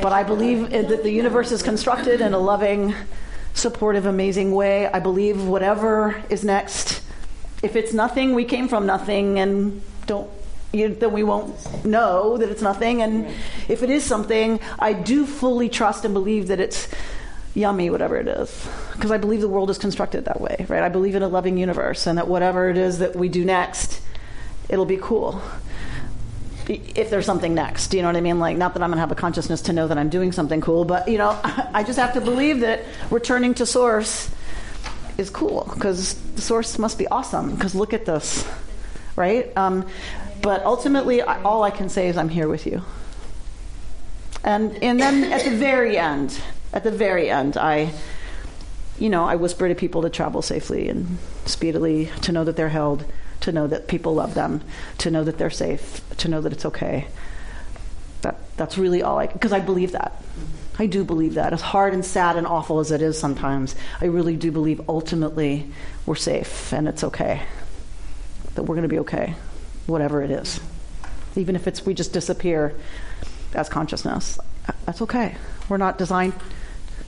but 0.00 0.12
I 0.12 0.22
believe 0.22 0.70
that 0.70 1.02
the 1.02 1.10
universe 1.10 1.50
is 1.52 1.62
constructed 1.62 2.20
in 2.20 2.32
a 2.32 2.38
loving, 2.38 2.94
supportive, 3.54 4.06
amazing 4.06 4.52
way. 4.52 4.86
I 4.86 5.00
believe 5.00 5.46
whatever 5.46 6.22
is 6.30 6.44
next, 6.44 7.02
if 7.66 7.74
it's 7.76 7.92
nothing, 7.92 8.34
we 8.34 8.44
came 8.44 8.68
from 8.68 8.86
nothing, 8.86 9.38
and 9.38 9.82
don't. 10.06 10.30
You, 10.72 10.94
then 10.94 11.12
we 11.12 11.22
won't 11.22 11.84
know 11.84 12.36
that 12.36 12.48
it's 12.48 12.62
nothing. 12.62 13.02
And 13.02 13.26
if 13.68 13.82
it 13.82 13.90
is 13.90 14.04
something, 14.04 14.60
I 14.78 14.92
do 14.92 15.26
fully 15.26 15.68
trust 15.68 16.04
and 16.04 16.12
believe 16.12 16.48
that 16.48 16.60
it's 16.60 16.88
yummy, 17.54 17.88
whatever 17.90 18.16
it 18.16 18.28
is. 18.28 18.68
Because 18.92 19.10
I 19.10 19.16
believe 19.16 19.40
the 19.40 19.48
world 19.48 19.70
is 19.70 19.78
constructed 19.78 20.26
that 20.26 20.40
way, 20.40 20.66
right? 20.68 20.82
I 20.82 20.88
believe 20.88 21.14
in 21.14 21.22
a 21.22 21.28
loving 21.28 21.56
universe, 21.56 22.06
and 22.06 22.18
that 22.18 22.28
whatever 22.28 22.68
it 22.68 22.76
is 22.76 22.98
that 22.98 23.16
we 23.16 23.28
do 23.28 23.44
next, 23.44 24.00
it'll 24.68 24.86
be 24.86 24.98
cool 24.98 25.42
if 26.68 27.10
there's 27.10 27.26
something 27.26 27.54
next. 27.54 27.94
You 27.94 28.02
know 28.02 28.08
what 28.08 28.16
I 28.16 28.20
mean? 28.20 28.38
Like, 28.38 28.56
not 28.56 28.74
that 28.74 28.82
I'm 28.82 28.90
going 28.90 28.96
to 28.96 29.00
have 29.00 29.12
a 29.12 29.16
consciousness 29.16 29.62
to 29.62 29.72
know 29.72 29.88
that 29.88 29.98
I'm 29.98 30.08
doing 30.08 30.32
something 30.32 30.60
cool, 30.60 30.84
but, 30.84 31.08
you 31.08 31.18
know, 31.18 31.38
I 31.44 31.82
just 31.82 31.98
have 31.98 32.12
to 32.14 32.20
believe 32.20 32.60
that 32.60 32.84
returning 33.10 33.54
to 33.54 33.66
source 33.66 34.30
is 35.18 35.30
cool 35.30 35.70
because 35.74 36.14
the 36.34 36.42
source 36.42 36.78
must 36.78 36.98
be 36.98 37.06
awesome 37.08 37.54
because 37.54 37.74
look 37.74 37.92
at 37.92 38.04
this, 38.06 38.46
right? 39.16 39.54
Um, 39.56 39.86
but 40.42 40.64
ultimately, 40.64 41.22
I, 41.22 41.42
all 41.42 41.62
I 41.62 41.70
can 41.70 41.88
say 41.88 42.08
is 42.08 42.16
I'm 42.16 42.28
here 42.28 42.48
with 42.48 42.66
you. 42.66 42.82
And, 44.44 44.82
and 44.82 45.00
then 45.00 45.32
at 45.32 45.44
the 45.44 45.56
very 45.56 45.98
end, 45.98 46.38
at 46.72 46.84
the 46.84 46.90
very 46.90 47.30
end, 47.30 47.56
I, 47.56 47.92
you 48.98 49.08
know, 49.08 49.24
I 49.24 49.36
whisper 49.36 49.68
to 49.68 49.74
people 49.74 50.02
to 50.02 50.10
travel 50.10 50.42
safely 50.42 50.88
and 50.88 51.18
speedily, 51.46 52.10
to 52.22 52.32
know 52.32 52.44
that 52.44 52.56
they're 52.56 52.68
held, 52.68 53.04
to 53.40 53.52
know 53.52 53.66
that 53.66 53.88
people 53.88 54.14
love 54.14 54.34
them, 54.34 54.62
to 54.98 55.10
know 55.10 55.24
that 55.24 55.38
they're 55.38 55.50
safe, 55.50 56.00
to 56.18 56.28
know 56.28 56.40
that 56.40 56.52
it's 56.52 56.64
okay. 56.64 57.08
That, 58.22 58.36
that's 58.56 58.78
really 58.78 59.02
all 59.02 59.18
I, 59.18 59.26
because 59.26 59.52
I 59.52 59.60
believe 59.60 59.92
that. 59.92 60.22
I 60.78 60.86
do 60.86 61.04
believe 61.04 61.34
that. 61.34 61.52
As 61.52 61.62
hard 61.62 61.94
and 61.94 62.04
sad 62.04 62.36
and 62.36 62.46
awful 62.46 62.80
as 62.80 62.90
it 62.90 63.00
is 63.00 63.18
sometimes, 63.18 63.74
I 64.00 64.06
really 64.06 64.36
do 64.36 64.52
believe 64.52 64.80
ultimately 64.88 65.70
we're 66.04 66.16
safe 66.16 66.72
and 66.72 66.86
it's 66.86 67.02
okay. 67.04 67.42
That 68.54 68.62
we're 68.62 68.74
going 68.74 68.82
to 68.82 68.88
be 68.88 68.98
okay, 69.00 69.34
whatever 69.86 70.22
it 70.22 70.30
is. 70.30 70.60
Even 71.34 71.56
if 71.56 71.66
it's 71.66 71.84
we 71.84 71.94
just 71.94 72.12
disappear 72.12 72.74
as 73.54 73.68
consciousness, 73.68 74.38
that's 74.84 75.02
okay. 75.02 75.36
We're 75.68 75.76
not 75.76 75.98
designed 75.98 76.34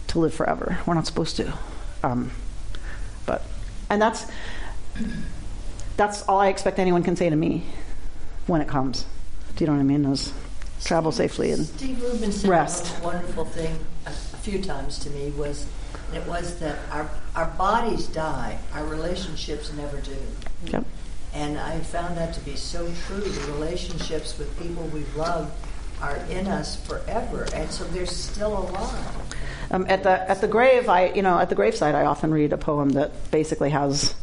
to 0.08 0.18
live 0.18 0.34
forever. 0.34 0.78
We're 0.86 0.94
not 0.94 1.06
supposed 1.06 1.36
to. 1.36 1.52
Um, 2.02 2.30
but, 3.26 3.42
and 3.90 4.00
that's 4.00 4.26
that's 5.98 6.22
all 6.22 6.40
I 6.40 6.48
expect 6.48 6.78
anyone 6.78 7.02
can 7.02 7.16
say 7.16 7.28
to 7.28 7.36
me 7.36 7.64
when 8.46 8.60
it 8.60 8.68
comes. 8.68 9.04
Do 9.56 9.64
you 9.64 9.66
know 9.66 9.74
what 9.74 9.80
I 9.80 9.84
mean? 9.84 10.04
Is 10.04 10.32
travel 10.84 11.12
safely 11.12 11.50
and 11.50 11.66
Steve 11.66 12.02
Rubin 12.02 12.32
said 12.32 12.50
rest. 12.50 12.98
a 12.98 13.04
wonderful 13.04 13.44
thing 13.44 13.78
a, 14.06 14.10
few 14.10 14.62
times 14.62 14.98
to 15.00 15.10
me 15.10 15.30
was 15.30 15.66
it 16.14 16.26
was 16.26 16.58
that 16.60 16.78
our 16.90 17.10
our 17.34 17.46
bodies 17.58 18.06
die, 18.06 18.58
our 18.72 18.84
relationships 18.86 19.72
never 19.74 20.00
do. 20.00 20.16
Yep. 20.66 20.84
And 21.34 21.58
I 21.58 21.78
found 21.80 22.16
that 22.16 22.32
to 22.34 22.40
be 22.40 22.56
so 22.56 22.90
true. 23.06 23.20
The 23.20 23.52
relationships 23.52 24.38
with 24.38 24.58
people 24.58 24.84
we 24.84 25.04
love 25.16 25.52
are 26.00 26.16
in 26.30 26.46
us 26.46 26.76
forever, 26.86 27.46
and 27.54 27.70
so 27.70 27.84
they're 27.84 28.06
still 28.06 28.56
alive. 28.56 29.06
Um, 29.70 29.84
at 29.88 30.02
the 30.02 30.30
at 30.30 30.40
the 30.40 30.48
grave, 30.48 30.88
I 30.88 31.12
you 31.12 31.22
know 31.22 31.38
at 31.38 31.50
the 31.50 31.54
graveside, 31.54 31.94
I 31.94 32.04
often 32.04 32.32
read 32.32 32.52
a 32.52 32.58
poem 32.58 32.90
that 32.90 33.30
basically 33.30 33.70
has 33.70 34.14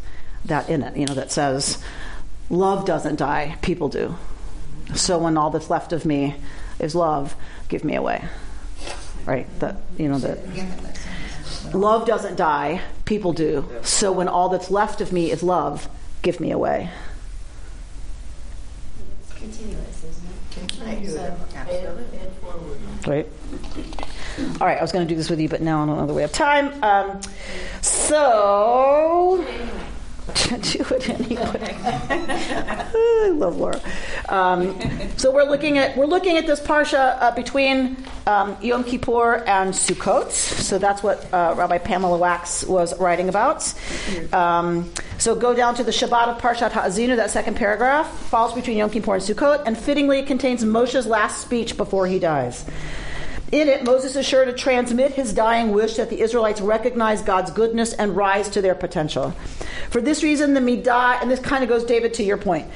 that 0.45 0.69
in 0.69 0.81
it. 0.81 0.97
You 0.97 1.05
know 1.05 1.13
that 1.13 1.31
says, 1.31 1.77
"Love 2.49 2.85
doesn't 2.85 3.17
die, 3.17 3.57
people 3.61 3.89
do." 3.89 4.15
So 4.93 5.17
when 5.17 5.37
all 5.37 5.49
that's 5.49 5.69
left 5.69 5.91
of 5.93 6.05
me 6.05 6.35
is 6.79 6.93
love, 6.95 7.35
give 7.69 7.83
me 7.83 7.95
away. 7.95 8.23
Right? 9.25 9.47
That 9.59 9.77
you 9.97 10.07
know 10.07 10.19
that. 10.19 10.39
Love 11.73 12.05
doesn't 12.05 12.35
die, 12.35 12.81
people 13.05 13.33
do. 13.33 13.67
So 13.81 14.11
when 14.11 14.27
all 14.27 14.49
that's 14.49 14.69
left 14.69 15.01
of 15.01 15.11
me 15.11 15.31
is 15.31 15.41
love, 15.41 15.89
give 16.21 16.39
me 16.39 16.51
away. 16.51 16.89
It's 19.21 19.33
continuous, 19.33 20.03
isn't 20.03 20.23
it? 20.25 20.69
Continuous. 20.69 21.15
Absolutely. 21.55 22.19
Right? 23.07 23.27
All 24.61 24.67
right, 24.67 24.77
I 24.77 24.81
was 24.81 24.91
going 24.91 25.07
to 25.07 25.11
do 25.11 25.15
this 25.15 25.29
with 25.29 25.39
you, 25.39 25.49
but 25.49 25.61
now 25.61 25.83
I 25.83 25.85
don't 25.85 25.97
know 25.97 26.05
that 26.05 26.13
we 26.13 26.21
have 26.21 26.31
time. 26.31 26.83
Um, 26.83 27.21
so. 27.81 29.45
Do 30.25 30.85
it 30.95 31.09
anyway. 31.09 31.77
I 31.83 33.29
love 33.33 33.57
Laura. 33.57 33.79
Um, 34.29 34.79
so 35.17 35.31
we're 35.31 35.43
looking 35.43 35.77
at 35.77 35.95
we're 35.95 36.05
looking 36.05 36.37
at 36.37 36.47
this 36.47 36.59
parsha 36.59 37.17
uh, 37.21 37.31
between 37.31 37.97
um, 38.25 38.57
Yom 38.61 38.83
Kippur 38.83 39.43
and 39.45 39.73
Sukkot. 39.73 40.31
So 40.31 40.77
that's 40.79 41.03
what 41.03 41.31
uh, 41.31 41.53
Rabbi 41.57 41.77
Pamela 41.77 42.17
Wax 42.17 42.63
was 42.65 42.97
writing 42.99 43.29
about. 43.29 43.71
Um, 44.33 44.91
so 45.17 45.35
go 45.35 45.53
down 45.53 45.75
to 45.75 45.83
the 45.83 45.91
Shabbat 45.91 46.27
of 46.27 46.41
Parshat 46.41 46.71
Ha'azinu. 46.71 47.15
That 47.15 47.29
second 47.29 47.55
paragraph 47.55 48.09
falls 48.29 48.53
between 48.53 48.77
Yom 48.77 48.89
Kippur 48.89 49.15
and 49.15 49.23
Sukkot, 49.23 49.63
and 49.65 49.77
fittingly 49.77 50.19
it 50.19 50.27
contains 50.27 50.63
Moshe's 50.63 51.05
last 51.05 51.41
speech 51.41 51.77
before 51.77 52.07
he 52.07 52.19
dies. 52.19 52.65
In 53.55 53.69
it, 53.69 53.85
Moses 53.85 54.17
is 54.17 54.25
sure 54.25 54.43
to 54.43 54.51
transmit 54.51 55.13
his 55.13 55.31
dying 55.31 55.71
wish 55.71 55.95
that 55.95 56.09
the 56.09 56.19
Israelites 56.19 56.59
recognize 56.59 57.21
God's 57.21 57.51
goodness 57.51 57.93
and 57.93 58.13
rise 58.13 58.49
to 58.49 58.61
their 58.61 58.75
potential. 58.75 59.31
For 59.89 60.01
this 60.01 60.23
reason, 60.23 60.53
the 60.53 60.59
Midah, 60.59 61.21
and 61.21 61.31
this 61.31 61.39
kind 61.39 61.63
of 61.63 61.69
goes, 61.69 61.85
David, 61.85 62.15
to 62.15 62.23
your 62.23 62.35
point. 62.35 62.67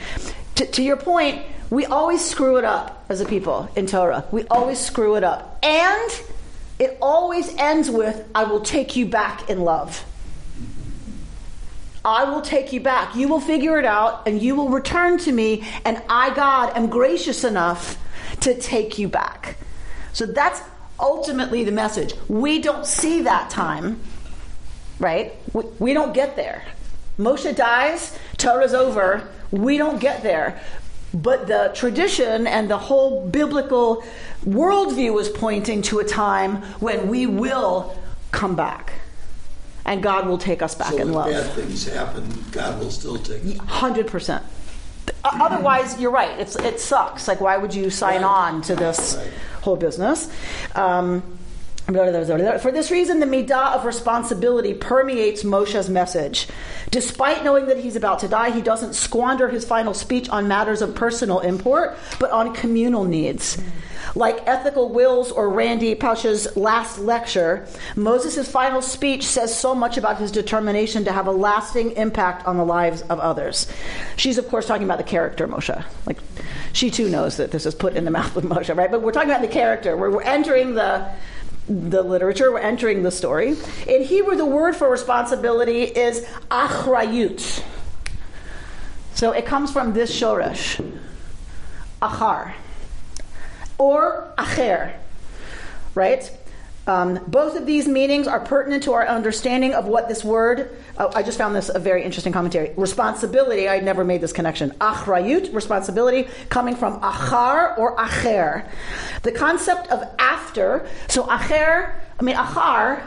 To, 0.56 0.66
to 0.66 0.82
your 0.82 0.96
point, 0.96 1.44
we 1.70 1.86
always 1.86 2.24
screw 2.24 2.56
it 2.56 2.64
up 2.64 3.04
as 3.10 3.20
a 3.20 3.26
people 3.26 3.70
in 3.76 3.88
Torah. 3.88 4.24
We 4.32 4.48
always 4.48 4.80
screw 4.80 5.16
it 5.16 5.24
up. 5.26 5.60
And 5.64 6.22
it 6.80 6.98
always 7.02 7.54
ends 7.58 7.90
with, 7.90 8.26
I 8.34 8.46
will 8.46 8.62
take 8.62 8.96
you 8.96 9.06
back 9.06 9.50
in 9.50 9.66
love. 9.66 10.06
I 12.06 12.24
will 12.32 12.42
take 12.42 12.72
you 12.72 12.80
back. 12.80 13.18
You 13.18 13.28
will 13.28 13.42
figure 13.42 13.78
it 13.80 13.86
out 13.86 14.26
and 14.30 14.42
you 14.42 14.56
will 14.56 14.70
return 14.70 15.18
to 15.18 15.32
me, 15.34 15.68
and 15.84 16.02
I, 16.08 16.34
God, 16.34 16.78
am 16.78 16.88
gracious 16.88 17.44
enough 17.44 17.98
to 18.40 18.58
take 18.58 18.98
you 18.98 19.10
back. 19.10 19.58
So 20.20 20.26
that's 20.26 20.62
ultimately 21.00 21.64
the 21.64 21.72
message. 21.72 22.14
We 22.28 22.60
don't 22.60 22.86
see 22.86 23.22
that 23.22 23.50
time, 23.50 24.02
right? 25.00 25.34
We, 25.54 25.64
we 25.80 25.94
don't 25.94 26.14
get 26.14 26.36
there. 26.36 26.66
Moshe 27.18 27.56
dies, 27.56 28.20
Torah's 28.36 28.74
over, 28.74 29.26
we 29.52 29.78
don't 29.78 30.02
get 30.02 30.22
there. 30.22 30.62
But 31.14 31.48
the 31.48 31.72
tradition 31.74 32.48
and 32.48 32.70
the 32.70 32.78
whole 32.78 33.30
biblical 33.30 34.04
worldview 34.44 35.22
is 35.22 35.30
pointing 35.30 35.84
to 35.84 36.00
a 36.00 36.04
time 36.04 36.64
when 36.82 37.08
we 37.08 37.26
will 37.26 37.98
come 38.32 38.58
back. 38.58 38.92
And 39.86 40.04
God 40.04 40.28
will 40.28 40.38
take 40.38 40.62
us 40.62 40.76
back 40.76 40.92
so 40.92 40.98
in 40.98 41.14
love. 41.14 41.32
bad 41.32 41.50
things 41.54 41.88
happen, 41.88 42.44
God 42.52 42.78
will 42.82 42.92
still 42.92 43.18
take 43.18 43.46
us. 43.46 43.58
Hundred 43.60 44.08
percent. 44.08 44.44
Otherwise, 45.24 46.00
you're 46.00 46.12
right. 46.12 46.40
It's 46.40 46.56
it 46.58 46.80
sucks. 46.80 47.28
Like, 47.28 47.42
why 47.42 47.58
would 47.58 47.74
you 47.74 47.90
sign 47.90 48.24
on 48.24 48.62
to 48.64 48.76
this 48.76 49.18
whole 49.62 49.76
business? 49.76 50.32
Um, 50.76 51.39
For 51.94 52.72
this 52.72 52.92
reason, 52.92 53.20
the 53.20 53.26
midah 53.26 53.76
of 53.76 53.86
responsibility 53.86 54.74
permeates 54.74 55.44
Moshe's 55.44 55.90
message. 55.90 56.48
Despite 56.92 57.44
knowing 57.44 57.66
that 57.66 57.78
he's 57.78 57.96
about 57.96 58.20
to 58.20 58.28
die, 58.28 58.52
he 58.52 58.62
doesn't 58.62 58.94
squander 58.94 59.48
his 59.48 59.66
final 59.66 59.94
speech 59.94 60.30
on 60.30 60.48
matters 60.48 60.82
of 60.82 60.94
personal 60.94 61.40
import, 61.40 61.98
but 62.20 62.30
on 62.32 62.54
communal 62.54 63.06
needs. 63.06 63.58
Like 64.16 64.48
Ethical 64.48 64.90
Wills 64.90 65.32
or 65.32 65.50
Randy 65.50 65.96
Pausch's 65.96 66.56
last 66.56 67.00
lecture, 67.00 67.68
Moses' 67.96 68.50
final 68.50 68.82
speech 68.82 69.24
says 69.24 69.56
so 69.56 69.76
much 69.76 69.98
about 69.98 70.18
his 70.18 70.32
determination 70.32 71.06
to 71.06 71.12
have 71.12 71.28
a 71.28 71.32
lasting 71.32 71.92
impact 71.92 72.46
on 72.48 72.58
the 72.58 72.66
lives 72.66 73.02
of 73.04 73.20
others. 73.20 73.68
She's, 74.16 74.38
of 74.38 74.48
course, 74.48 74.66
talking 74.66 74.84
about 74.84 74.98
the 74.98 75.04
character 75.04 75.48
Moshe. 75.48 75.84
Like, 76.06 76.18
she 76.74 76.90
too 76.90 77.10
knows 77.10 77.38
that 77.38 77.52
this 77.52 77.66
is 77.66 77.76
put 77.76 77.96
in 77.96 78.06
the 78.06 78.12
mouth 78.12 78.36
of 78.36 78.44
Moshe, 78.44 78.76
right? 78.76 78.90
But 78.90 79.02
we're 79.02 79.12
talking 79.12 79.30
about 79.30 79.42
the 79.42 79.48
character. 79.48 79.98
We're, 79.98 80.12
we're 80.12 80.24
entering 80.24 80.74
the 80.74 81.08
the 81.70 82.02
literature, 82.02 82.52
we're 82.52 82.60
entering 82.60 83.04
the 83.04 83.12
story. 83.12 83.56
In 83.88 84.04
Hebrew, 84.04 84.36
the 84.36 84.46
word 84.46 84.76
for 84.76 84.90
responsibility 84.90 85.84
is 85.84 86.26
achrayut. 86.50 87.64
So 89.14 89.32
it 89.32 89.46
comes 89.46 89.72
from 89.72 89.94
this 89.94 90.12
shoresh, 90.18 90.84
achar, 92.02 92.54
or 93.78 94.34
acher, 94.38 94.96
right? 95.94 96.32
Um, 96.90 97.24
both 97.28 97.56
of 97.56 97.68
these 97.68 97.88
meanings 97.88 98.28
are 98.28 98.40
pertinent 98.40 98.82
to 98.86 98.94
our 98.94 99.08
understanding 99.08 99.76
of 99.76 99.86
what 99.86 100.08
this 100.08 100.24
word. 100.24 100.76
Oh, 100.98 101.12
I 101.14 101.22
just 101.22 101.38
found 101.38 101.56
this 101.56 101.70
a 101.70 101.78
very 101.78 102.04
interesting 102.04 102.34
commentary. 102.34 102.74
Responsibility. 102.78 103.70
I 103.70 103.80
never 103.80 104.04
made 104.04 104.22
this 104.22 104.34
connection. 104.34 104.72
Achrayut, 104.82 105.54
responsibility, 105.54 106.28
coming 106.50 106.76
from 106.76 107.00
achar 107.02 107.78
or 107.78 107.96
acher. 107.96 108.68
The 109.22 109.32
concept 109.32 109.92
of 109.92 110.02
after. 110.18 110.90
So 111.08 111.26
acher. 111.26 111.94
I 112.20 112.24
mean 112.24 112.36
achar 112.36 113.04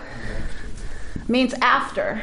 means 1.26 1.53
after, 1.55 2.22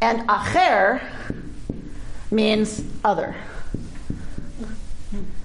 and 0.00 0.28
acher 0.28 1.02
means 2.32 2.82
other. 3.04 3.36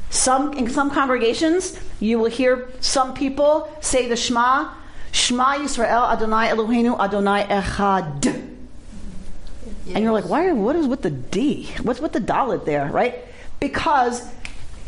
Some 0.10 0.54
in 0.54 0.70
some 0.70 0.90
congregations, 0.90 1.80
you 2.00 2.20
will 2.20 2.30
hear 2.30 2.70
some 2.80 3.14
people 3.14 3.72
say 3.80 4.08
the 4.08 4.16
Shema, 4.16 4.74
Shema 5.12 5.58
Yisrael 5.58 6.12
Adonai 6.12 6.48
Eloheinu 6.48 7.00
Adonai 7.00 7.44
Echad. 7.44 8.26
Yes. 8.26 9.96
And 9.96 10.04
you're 10.04 10.14
like, 10.14 10.28
why? 10.28 10.52
What 10.52 10.76
is 10.76 10.88
with 10.88 11.04
the 11.04 11.12
D? 11.12 11.70
What's 11.84 12.00
with 12.00 12.14
the 12.14 12.22
dalet 12.22 12.66
there, 12.66 12.88
right? 12.88 13.16
Because 13.60 14.28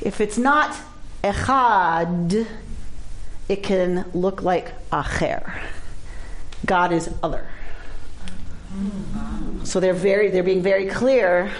if 0.01 0.21
it's 0.21 0.37
not 0.37 0.75
Echad, 1.23 2.47
it 3.47 3.63
can 3.63 4.05
look 4.13 4.41
like 4.41 4.73
Acher. 4.89 5.59
God 6.65 6.91
is 6.91 7.13
other. 7.21 7.47
So 9.63 9.79
they're 9.79 9.93
very 9.93 10.29
they're 10.29 10.43
being 10.43 10.63
very 10.63 10.87
clear 10.87 11.51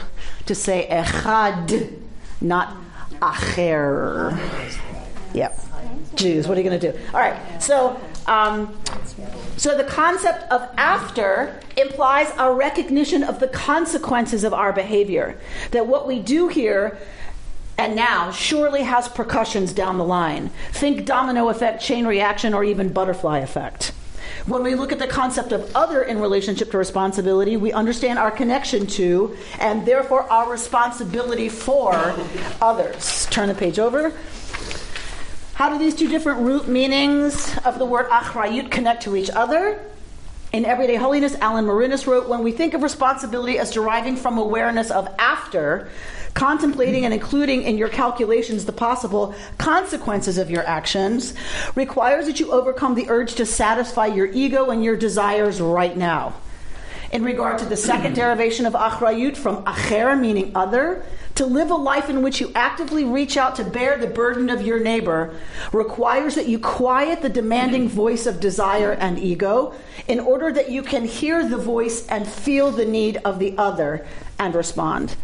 to 0.45 0.55
say 0.55 0.87
Echad, 0.89 1.99
not 2.39 2.75
acher. 3.21 4.37
Yep. 5.33 5.59
Jews, 6.15 6.47
what 6.47 6.57
are 6.57 6.61
you 6.61 6.69
going 6.69 6.79
to 6.79 6.91
do? 6.91 6.99
All 7.13 7.19
right. 7.19 7.61
So, 7.61 7.99
um, 8.27 8.77
so 9.57 9.77
the 9.77 9.83
concept 9.83 10.43
of 10.51 10.67
after 10.77 11.59
implies 11.77 12.31
a 12.37 12.51
recognition 12.51 13.23
of 13.23 13.39
the 13.39 13.47
consequences 13.47 14.43
of 14.43 14.53
our 14.53 14.73
behavior. 14.73 15.39
That 15.71 15.87
what 15.87 16.07
we 16.07 16.19
do 16.19 16.47
here 16.47 16.97
and 17.77 17.95
now 17.95 18.31
surely 18.31 18.83
has 18.83 19.07
percussions 19.07 19.73
down 19.73 19.97
the 19.97 20.03
line. 20.03 20.49
Think 20.71 21.05
domino 21.05 21.49
effect, 21.49 21.81
chain 21.81 22.05
reaction, 22.05 22.53
or 22.53 22.63
even 22.63 22.91
butterfly 22.91 23.39
effect. 23.39 23.93
When 24.47 24.63
we 24.63 24.73
look 24.73 24.91
at 24.91 24.97
the 24.97 25.07
concept 25.07 25.51
of 25.51 25.75
other 25.75 26.01
in 26.01 26.19
relationship 26.19 26.71
to 26.71 26.77
responsibility, 26.79 27.57
we 27.57 27.71
understand 27.73 28.17
our 28.17 28.31
connection 28.31 28.87
to 28.87 29.37
and 29.59 29.85
therefore 29.85 30.23
our 30.31 30.49
responsibility 30.49 31.47
for 31.47 32.15
others. 32.59 33.27
Turn 33.27 33.49
the 33.49 33.55
page 33.55 33.77
over. 33.77 34.13
How 35.53 35.69
do 35.69 35.77
these 35.77 35.93
two 35.93 36.07
different 36.07 36.39
root 36.39 36.67
meanings 36.67 37.55
of 37.59 37.77
the 37.77 37.85
word 37.85 38.09
achrayut 38.09 38.71
connect 38.71 39.03
to 39.03 39.15
each 39.15 39.29
other? 39.29 39.79
In 40.53 40.65
Everyday 40.65 40.95
Holiness, 40.95 41.33
Alan 41.35 41.65
Morinis 41.65 42.05
wrote 42.05 42.27
When 42.27 42.43
we 42.43 42.51
think 42.51 42.73
of 42.73 42.83
responsibility 42.83 43.57
as 43.57 43.71
deriving 43.71 44.17
from 44.17 44.37
awareness 44.37 44.91
of 44.91 45.07
after, 45.17 45.87
contemplating 46.33 47.05
and 47.05 47.13
including 47.13 47.61
in 47.63 47.77
your 47.77 47.87
calculations 47.87 48.65
the 48.65 48.73
possible 48.73 49.33
consequences 49.57 50.37
of 50.37 50.51
your 50.51 50.67
actions 50.67 51.33
requires 51.73 52.25
that 52.25 52.41
you 52.41 52.51
overcome 52.51 52.95
the 52.95 53.09
urge 53.09 53.35
to 53.35 53.45
satisfy 53.45 54.07
your 54.07 54.25
ego 54.27 54.71
and 54.71 54.83
your 54.83 54.97
desires 54.97 55.61
right 55.61 55.95
now. 55.95 56.33
In 57.11 57.25
regard 57.25 57.57
to 57.57 57.65
the 57.65 57.75
second 57.75 58.15
derivation 58.15 58.65
of 58.65 58.71
achrayut 58.71 59.35
from 59.35 59.65
acher, 59.65 60.17
meaning 60.17 60.53
other, 60.55 61.03
to 61.35 61.45
live 61.45 61.69
a 61.69 61.75
life 61.75 62.09
in 62.09 62.21
which 62.21 62.39
you 62.39 62.53
actively 62.55 63.03
reach 63.03 63.35
out 63.35 63.55
to 63.57 63.65
bear 63.65 63.97
the 63.97 64.07
burden 64.07 64.49
of 64.49 64.61
your 64.61 64.79
neighbor 64.79 65.35
requires 65.73 66.35
that 66.35 66.47
you 66.47 66.57
quiet 66.57 67.21
the 67.21 67.27
demanding 67.27 67.89
voice 67.89 68.25
of 68.25 68.39
desire 68.39 68.93
and 68.93 69.19
ego 69.19 69.73
in 70.07 70.21
order 70.21 70.53
that 70.53 70.71
you 70.71 70.81
can 70.81 71.03
hear 71.03 71.47
the 71.47 71.57
voice 71.57 72.07
and 72.07 72.25
feel 72.25 72.71
the 72.71 72.85
need 72.85 73.17
of 73.25 73.39
the 73.39 73.57
other 73.57 74.05
and 74.39 74.55
respond. 74.55 75.15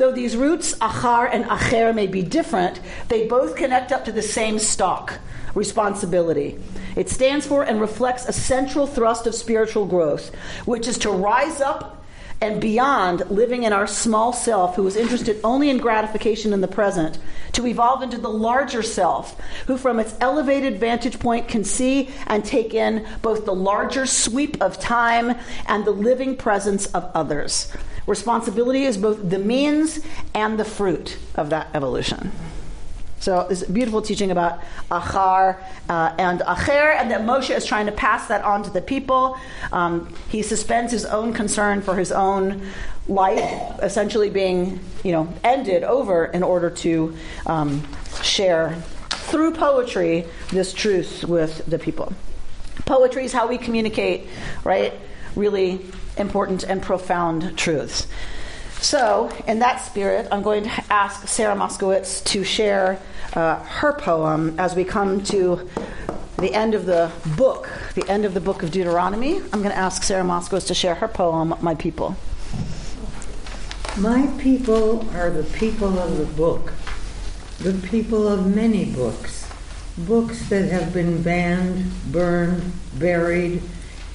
Though 0.00 0.12
these 0.12 0.34
roots, 0.34 0.72
achar 0.78 1.28
and 1.30 1.44
acher, 1.44 1.94
may 1.94 2.06
be 2.06 2.22
different, 2.22 2.80
they 3.08 3.26
both 3.26 3.54
connect 3.54 3.92
up 3.92 4.06
to 4.06 4.12
the 4.12 4.22
same 4.22 4.58
stock 4.58 5.18
responsibility. 5.54 6.58
It 6.96 7.10
stands 7.10 7.46
for 7.46 7.64
and 7.64 7.82
reflects 7.82 8.24
a 8.24 8.32
central 8.32 8.86
thrust 8.86 9.26
of 9.26 9.34
spiritual 9.34 9.84
growth, 9.84 10.34
which 10.64 10.88
is 10.88 10.96
to 11.00 11.10
rise 11.10 11.60
up 11.60 12.02
and 12.40 12.62
beyond 12.62 13.30
living 13.30 13.64
in 13.64 13.74
our 13.74 13.86
small 13.86 14.32
self 14.32 14.74
who 14.74 14.86
is 14.86 14.96
interested 14.96 15.38
only 15.44 15.68
in 15.68 15.76
gratification 15.76 16.54
in 16.54 16.62
the 16.62 16.68
present, 16.68 17.18
to 17.52 17.66
evolve 17.66 18.02
into 18.02 18.16
the 18.16 18.30
larger 18.30 18.82
self 18.82 19.38
who, 19.66 19.76
from 19.76 20.00
its 20.00 20.16
elevated 20.22 20.80
vantage 20.80 21.18
point, 21.18 21.46
can 21.46 21.62
see 21.62 22.08
and 22.26 22.42
take 22.42 22.72
in 22.72 23.06
both 23.20 23.44
the 23.44 23.54
larger 23.54 24.06
sweep 24.06 24.56
of 24.62 24.80
time 24.80 25.36
and 25.66 25.84
the 25.84 25.90
living 25.90 26.34
presence 26.34 26.86
of 26.86 27.04
others. 27.14 27.70
Responsibility 28.10 28.82
is 28.82 28.98
both 28.98 29.30
the 29.30 29.38
means 29.38 30.00
and 30.34 30.58
the 30.58 30.64
fruit 30.64 31.16
of 31.36 31.50
that 31.50 31.68
evolution. 31.74 32.32
So 33.20 33.46
this 33.48 33.62
beautiful 33.62 34.02
teaching 34.02 34.32
about 34.32 34.62
achar 34.90 35.62
uh, 35.88 36.16
and 36.18 36.40
acher, 36.40 36.96
and 36.96 37.12
that 37.12 37.20
Moshe 37.20 37.54
is 37.54 37.64
trying 37.64 37.86
to 37.86 37.92
pass 37.92 38.26
that 38.26 38.42
on 38.42 38.64
to 38.64 38.70
the 38.70 38.80
people. 38.80 39.38
Um, 39.70 40.12
he 40.28 40.42
suspends 40.42 40.90
his 40.90 41.04
own 41.04 41.32
concern 41.32 41.82
for 41.82 41.94
his 41.94 42.10
own 42.10 42.66
life, 43.06 43.78
essentially 43.80 44.28
being, 44.28 44.80
you 45.04 45.12
know, 45.12 45.32
ended 45.44 45.84
over 45.84 46.24
in 46.24 46.42
order 46.42 46.68
to 46.68 47.14
um, 47.46 47.86
share 48.22 48.74
through 49.10 49.54
poetry 49.54 50.26
this 50.48 50.72
truth 50.72 51.22
with 51.22 51.64
the 51.66 51.78
people. 51.78 52.12
Poetry 52.86 53.24
is 53.24 53.32
how 53.32 53.46
we 53.46 53.56
communicate, 53.56 54.26
right? 54.64 54.94
Really 55.36 55.78
important 56.20 56.62
and 56.62 56.82
profound 56.82 57.56
truths. 57.56 58.06
So, 58.80 59.30
in 59.46 59.58
that 59.58 59.76
spirit, 59.76 60.28
I'm 60.30 60.42
going 60.42 60.64
to 60.64 60.84
ask 60.90 61.28
Sarah 61.28 61.54
Moskowitz 61.54 62.24
to 62.24 62.44
share 62.44 62.98
uh, 63.34 63.56
her 63.56 63.92
poem 63.92 64.58
as 64.58 64.74
we 64.74 64.84
come 64.84 65.22
to 65.24 65.68
the 66.38 66.54
end 66.54 66.74
of 66.74 66.86
the 66.86 67.12
book, 67.36 67.68
the 67.94 68.08
end 68.08 68.24
of 68.24 68.32
the 68.32 68.40
book 68.40 68.62
of 68.62 68.70
Deuteronomy. 68.70 69.36
I'm 69.36 69.62
going 69.62 69.64
to 69.64 69.76
ask 69.76 70.02
Sarah 70.02 70.24
Moskowitz 70.24 70.66
to 70.68 70.74
share 70.74 70.94
her 70.94 71.08
poem, 71.08 71.54
My 71.60 71.74
People. 71.74 72.16
My 73.98 74.26
people 74.38 75.08
are 75.14 75.30
the 75.30 75.44
people 75.44 75.98
of 75.98 76.16
the 76.16 76.24
book, 76.24 76.72
the 77.58 77.74
people 77.88 78.26
of 78.26 78.54
many 78.54 78.86
books, 78.86 79.46
books 79.98 80.48
that 80.48 80.70
have 80.70 80.94
been 80.94 81.22
banned, 81.22 81.90
burned, 82.10 82.72
buried, 82.94 83.62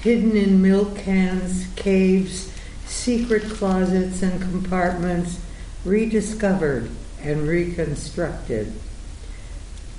hidden 0.06 0.36
in 0.36 0.62
milk 0.62 0.96
cans, 0.96 1.66
caves, 1.74 2.48
secret 2.84 3.42
closets, 3.42 4.22
and 4.22 4.40
compartments, 4.40 5.40
rediscovered 5.84 6.88
and 7.20 7.48
reconstructed. 7.48 8.72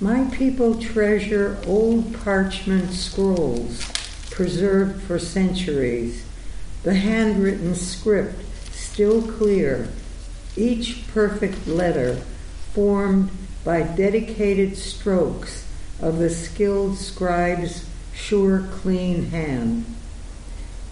My 0.00 0.24
people 0.32 0.80
treasure 0.80 1.58
old 1.66 2.14
parchment 2.24 2.92
scrolls 2.92 3.84
preserved 4.30 5.02
for 5.02 5.18
centuries, 5.18 6.24
the 6.84 6.94
handwritten 6.94 7.74
script 7.74 8.42
still 8.72 9.20
clear, 9.20 9.90
each 10.56 11.06
perfect 11.08 11.66
letter 11.66 12.14
formed 12.72 13.28
by 13.62 13.82
dedicated 13.82 14.78
strokes 14.78 15.68
of 16.00 16.16
the 16.16 16.30
skilled 16.30 16.96
scribe's 16.96 17.84
sure, 18.14 18.66
clean 18.70 19.26
hand. 19.26 19.84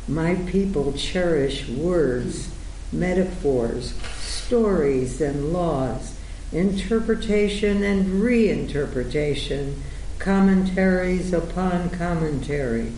My 0.08 0.36
people 0.36 0.92
cherish 0.92 1.68
words, 1.68 2.50
metaphors, 2.92 3.94
stories, 4.14 5.20
and 5.20 5.52
laws, 5.52 6.16
interpretation 6.52 7.82
and 7.82 8.22
reinterpretation, 8.22 9.74
commentaries 10.20 11.32
upon 11.32 11.90
commentary, 11.90 12.92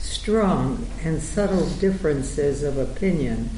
strong 0.00 0.86
and 1.04 1.22
subtle 1.22 1.68
differences 1.68 2.64
of 2.64 2.76
opinion, 2.76 3.50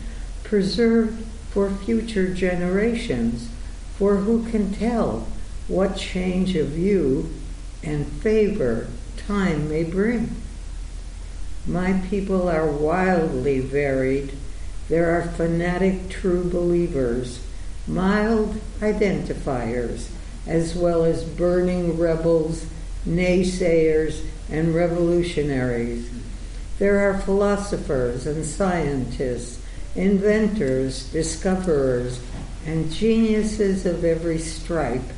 preserved 0.44 1.24
for 1.50 1.70
future 1.70 2.32
generations, 2.32 3.48
for 3.96 4.16
who 4.16 4.48
can 4.50 4.72
tell 4.72 5.26
what 5.68 5.96
change 5.96 6.54
of 6.54 6.68
view 6.68 7.32
and 7.82 8.06
favor 8.06 8.88
time 9.16 9.68
may 9.68 9.84
bring? 9.84 10.39
My 11.66 11.92
people 12.08 12.48
are 12.48 12.66
wildly 12.66 13.60
varied. 13.60 14.32
There 14.88 15.16
are 15.16 15.28
fanatic 15.28 16.08
true 16.08 16.48
believers, 16.48 17.40
mild 17.86 18.60
identifiers, 18.80 20.08
as 20.46 20.74
well 20.74 21.04
as 21.04 21.22
burning 21.22 21.98
rebels, 21.98 22.66
naysayers, 23.06 24.24
and 24.50 24.74
revolutionaries. 24.74 26.10
There 26.78 26.98
are 27.08 27.20
philosophers 27.20 28.26
and 28.26 28.44
scientists, 28.44 29.62
inventors, 29.94 31.10
discoverers, 31.12 32.20
and 32.66 32.90
geniuses 32.90 33.86
of 33.86 34.04
every 34.04 34.38
stripe, 34.38 35.12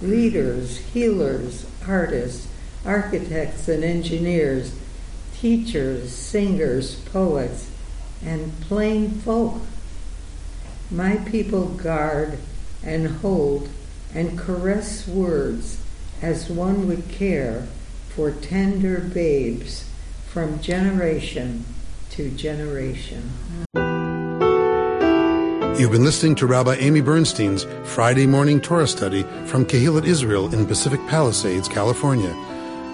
leaders, 0.00 0.78
healers, 0.78 1.66
artists, 1.86 2.48
architects, 2.84 3.68
and 3.68 3.82
engineers, 3.82 4.72
teachers, 5.40 6.12
singers, 6.12 6.96
poets, 7.12 7.70
and 8.24 8.52
plain 8.62 9.10
folk. 9.10 9.60
My 10.90 11.16
people 11.16 11.66
guard 11.68 12.38
and 12.82 13.06
hold 13.06 13.68
and 14.14 14.38
caress 14.38 15.06
words 15.06 15.80
as 16.20 16.50
one 16.50 16.88
would 16.88 17.08
care 17.08 17.68
for 18.08 18.32
tender 18.32 18.98
babes 18.98 19.88
from 20.26 20.60
generation 20.60 21.64
to 22.10 22.30
generation. 22.30 23.30
You've 25.78 25.92
been 25.92 26.04
listening 26.04 26.34
to 26.36 26.46
Rabbi 26.46 26.74
Amy 26.74 27.00
Bernstein's 27.00 27.64
Friday 27.84 28.26
morning 28.26 28.60
Torah 28.60 28.88
study 28.88 29.22
from 29.46 29.64
Kehillat 29.64 30.04
Israel 30.04 30.52
in 30.52 30.66
Pacific 30.66 30.98
Palisades, 31.06 31.68
California. 31.68 32.34